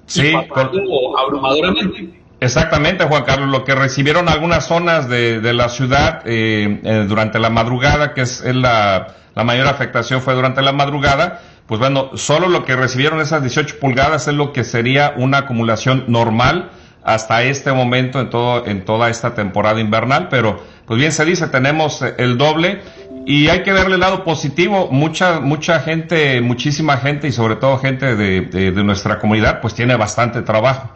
sí, 0.07 0.33
abrumadoramente. 1.15 2.22
Exactamente, 2.43 3.05
Juan 3.05 3.23
Carlos, 3.23 3.47
lo 3.47 3.63
que 3.63 3.73
recibieron 3.73 4.27
algunas 4.27 4.65
zonas 4.65 5.07
de, 5.07 5.53
la 5.53 5.69
ciudad 5.69 6.23
eh, 6.25 6.81
eh, 6.83 7.05
durante 7.07 7.39
la 7.39 7.49
madrugada, 7.49 8.13
que 8.13 8.19
es, 8.19 8.43
la, 8.43 9.15
mayor 9.33 9.65
afectación 9.67 10.21
fue 10.21 10.33
durante 10.33 10.61
la 10.61 10.73
madrugada, 10.73 11.39
pues 11.67 11.79
bueno, 11.79 12.09
solo 12.15 12.49
lo 12.49 12.65
que 12.65 12.75
recibieron 12.75 13.21
esas 13.21 13.43
18 13.43 13.79
pulgadas 13.79 14.27
es 14.27 14.33
lo 14.33 14.51
que 14.51 14.65
sería 14.65 15.13
una 15.15 15.37
acumulación 15.37 16.03
normal 16.09 16.71
hasta 17.05 17.43
este 17.43 17.71
momento 17.71 18.19
en, 18.19 18.29
todo, 18.29 18.67
en 18.67 18.83
toda 18.83 19.09
esta 19.09 19.33
temporada 19.35 19.79
invernal, 19.79 20.27
pero 20.27 20.61
pues 20.85 20.99
bien 20.99 21.13
se 21.13 21.23
dice, 21.23 21.47
tenemos 21.47 22.03
el 22.17 22.37
doble. 22.37 22.81
Y 23.25 23.47
hay 23.47 23.63
que 23.63 23.71
verle 23.71 23.93
el 23.93 24.01
lado 24.01 24.25
positivo, 24.25 24.89
mucha, 24.91 25.39
mucha 25.39 25.79
gente, 25.79 26.41
muchísima 26.41 26.97
gente 26.97 27.29
y 27.29 27.31
sobre 27.31 27.55
todo 27.55 27.77
gente 27.77 28.17
de, 28.17 28.41
de 28.41 28.83
nuestra 28.83 29.17
comunidad 29.17 29.61
pues 29.61 29.73
tiene 29.75 29.95
bastante 29.95 30.41
trabajo. 30.41 30.89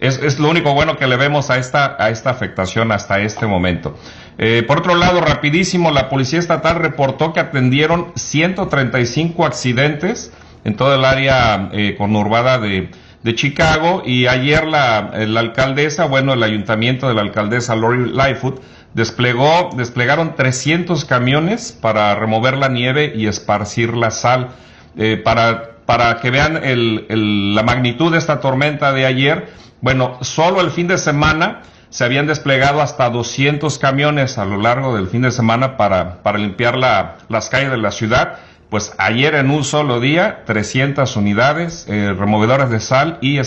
Es, 0.00 0.38
lo 0.38 0.48
único 0.48 0.74
bueno 0.74 0.96
que 0.96 1.06
le 1.06 1.16
vemos 1.16 1.50
a 1.50 1.58
esta, 1.58 1.96
afectación 1.96 2.92
hasta 2.92 3.20
este 3.20 3.46
momento. 3.46 3.98
Eh, 4.38 4.62
por 4.66 4.78
otro 4.78 4.94
lado, 4.94 5.20
rapidísimo, 5.20 5.90
la 5.90 6.08
Policía 6.08 6.38
Estatal 6.38 6.76
reportó 6.76 7.32
que 7.32 7.40
atendieron 7.40 8.12
135 8.14 9.44
accidentes 9.44 10.32
en 10.64 10.76
toda 10.76 10.96
el 10.96 11.04
área 11.04 11.70
eh, 11.72 11.94
conurbada 11.96 12.58
de, 12.58 12.90
Chicago 13.34 14.02
y 14.06 14.26
ayer 14.26 14.66
la, 14.66 14.96
alcaldesa, 15.36 16.06
bueno, 16.06 16.32
el 16.32 16.42
ayuntamiento 16.42 17.08
de 17.08 17.14
la 17.14 17.20
alcaldesa 17.20 17.76
Lori 17.76 18.10
Lightfoot 18.10 18.62
desplegó, 18.94 19.68
desplegaron 19.76 20.34
300 20.34 21.04
camiones 21.04 21.72
para 21.78 22.14
remover 22.14 22.56
la 22.56 22.68
nieve 22.68 23.12
y 23.14 23.26
esparcir 23.26 23.94
la 23.94 24.10
sal. 24.12 24.48
Eh, 24.96 25.20
para, 25.22 25.72
para 25.84 26.20
que 26.20 26.30
vean 26.30 26.62
el, 26.64 27.54
la 27.54 27.62
magnitud 27.62 28.12
de 28.12 28.18
esta 28.18 28.40
tormenta 28.40 28.92
de 28.92 29.06
ayer, 29.06 29.48
bueno, 29.80 30.18
solo 30.22 30.60
el 30.60 30.70
fin 30.70 30.88
de 30.88 30.98
semana 30.98 31.62
se 31.90 32.04
habían 32.04 32.26
desplegado 32.26 32.82
hasta 32.82 33.08
200 33.08 33.78
camiones 33.78 34.38
a 34.38 34.44
lo 34.44 34.58
largo 34.58 34.94
del 34.94 35.08
fin 35.08 35.22
de 35.22 35.30
semana 35.30 35.76
para, 35.76 36.22
para 36.22 36.38
limpiar 36.38 36.76
las 36.76 37.48
calles 37.48 37.70
de 37.70 37.78
la 37.78 37.90
ciudad. 37.90 38.38
Pues 38.68 38.92
ayer 38.98 39.34
en 39.34 39.50
un 39.50 39.64
solo 39.64 39.98
día, 39.98 40.42
300 40.44 41.16
unidades, 41.16 41.86
eh, 41.88 42.12
removedores 42.12 42.68
de 42.68 42.80
sal 42.80 43.18
y, 43.22 43.38
eh, 43.38 43.44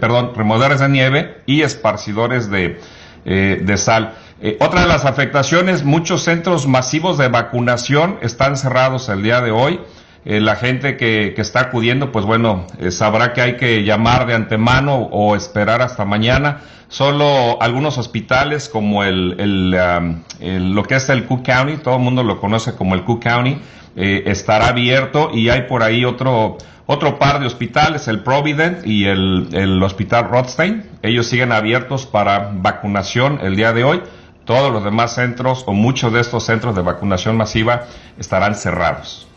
perdón, 0.00 0.32
removedores 0.34 0.80
de 0.80 0.88
nieve 0.88 1.42
y 1.44 1.60
esparcidores 1.60 2.50
de, 2.50 2.80
eh, 3.26 3.60
de 3.62 3.76
sal. 3.76 4.14
otra 4.60 4.80
de 4.80 4.88
las 4.88 5.04
afectaciones, 5.04 5.84
muchos 5.84 6.22
centros 6.22 6.66
masivos 6.66 7.18
de 7.18 7.28
vacunación 7.28 8.18
están 8.22 8.56
cerrados 8.56 9.08
el 9.10 9.22
día 9.22 9.40
de 9.40 9.50
hoy. 9.50 9.80
Eh, 10.24 10.40
la 10.40 10.54
gente 10.54 10.96
que, 10.96 11.32
que, 11.34 11.42
está 11.42 11.60
acudiendo, 11.60 12.12
pues 12.12 12.24
bueno, 12.24 12.66
eh, 12.78 12.92
sabrá 12.92 13.32
que 13.32 13.40
hay 13.40 13.56
que 13.56 13.82
llamar 13.82 14.26
de 14.26 14.34
antemano 14.34 14.94
o 15.10 15.34
esperar 15.34 15.82
hasta 15.82 16.04
mañana. 16.04 16.60
Solo 16.88 17.60
algunos 17.60 17.98
hospitales 17.98 18.68
como 18.68 19.02
el, 19.02 19.34
el, 19.40 20.74
lo 20.74 20.82
que 20.84 20.96
es 20.96 21.08
el 21.08 21.24
Cook 21.24 21.42
County, 21.42 21.78
todo 21.78 21.96
el 21.96 22.02
mundo 22.02 22.22
lo 22.22 22.38
conoce 22.38 22.74
como 22.76 22.94
el 22.94 23.02
Cook 23.04 23.22
County, 23.22 23.58
eh, 23.96 24.24
estará 24.26 24.68
abierto 24.68 25.30
y 25.32 25.48
hay 25.48 25.62
por 25.62 25.82
ahí 25.82 26.04
otro, 26.04 26.58
otro 26.86 27.18
par 27.18 27.40
de 27.40 27.46
hospitales, 27.46 28.08
el 28.08 28.20
Provident 28.20 28.86
y 28.86 29.06
el, 29.06 29.48
el 29.52 29.82
Hospital 29.82 30.28
Rothstein. 30.28 30.84
Ellos 31.02 31.26
siguen 31.26 31.50
abiertos 31.50 32.04
para 32.04 32.50
vacunación 32.52 33.40
el 33.42 33.56
día 33.56 33.72
de 33.72 33.84
hoy. 33.84 34.02
Todos 34.44 34.70
los 34.70 34.84
demás 34.84 35.14
centros 35.14 35.64
o 35.66 35.72
muchos 35.72 36.12
de 36.12 36.20
estos 36.20 36.44
centros 36.44 36.76
de 36.76 36.82
vacunación 36.82 37.38
masiva 37.38 37.86
estarán 38.18 38.54
cerrados. 38.54 39.31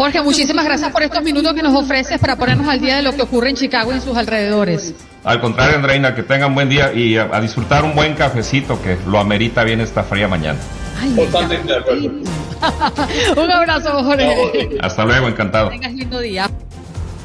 Jorge, 0.00 0.22
muchísimas 0.22 0.64
gracias 0.64 0.90
por 0.92 1.02
estos 1.02 1.22
minutos 1.22 1.52
que 1.52 1.62
nos 1.62 1.74
ofreces 1.74 2.18
para 2.18 2.34
ponernos 2.34 2.66
al 2.66 2.80
día 2.80 2.96
de 2.96 3.02
lo 3.02 3.14
que 3.14 3.20
ocurre 3.20 3.50
en 3.50 3.56
Chicago 3.56 3.92
y 3.92 3.96
en 3.96 4.00
sus 4.00 4.16
alrededores. 4.16 4.94
Al 5.24 5.42
contrario, 5.42 5.76
Andreina, 5.76 6.14
que 6.14 6.22
tengan 6.22 6.54
buen 6.54 6.70
día 6.70 6.90
y 6.94 7.18
a, 7.18 7.38
disfrutar 7.38 7.84
un 7.84 7.94
buen 7.94 8.14
cafecito 8.14 8.80
que 8.80 8.96
lo 9.06 9.18
amerita 9.18 9.62
bien 9.62 9.78
esta 9.78 10.02
fría 10.02 10.26
mañana. 10.26 10.58
un 13.36 13.50
abrazo, 13.50 14.02
Jorge. 14.02 14.78
Hasta 14.80 15.04
luego, 15.04 15.28
encantado. 15.28 15.68
Tengas 15.68 15.92
lindo 15.92 16.18
día. 16.18 16.48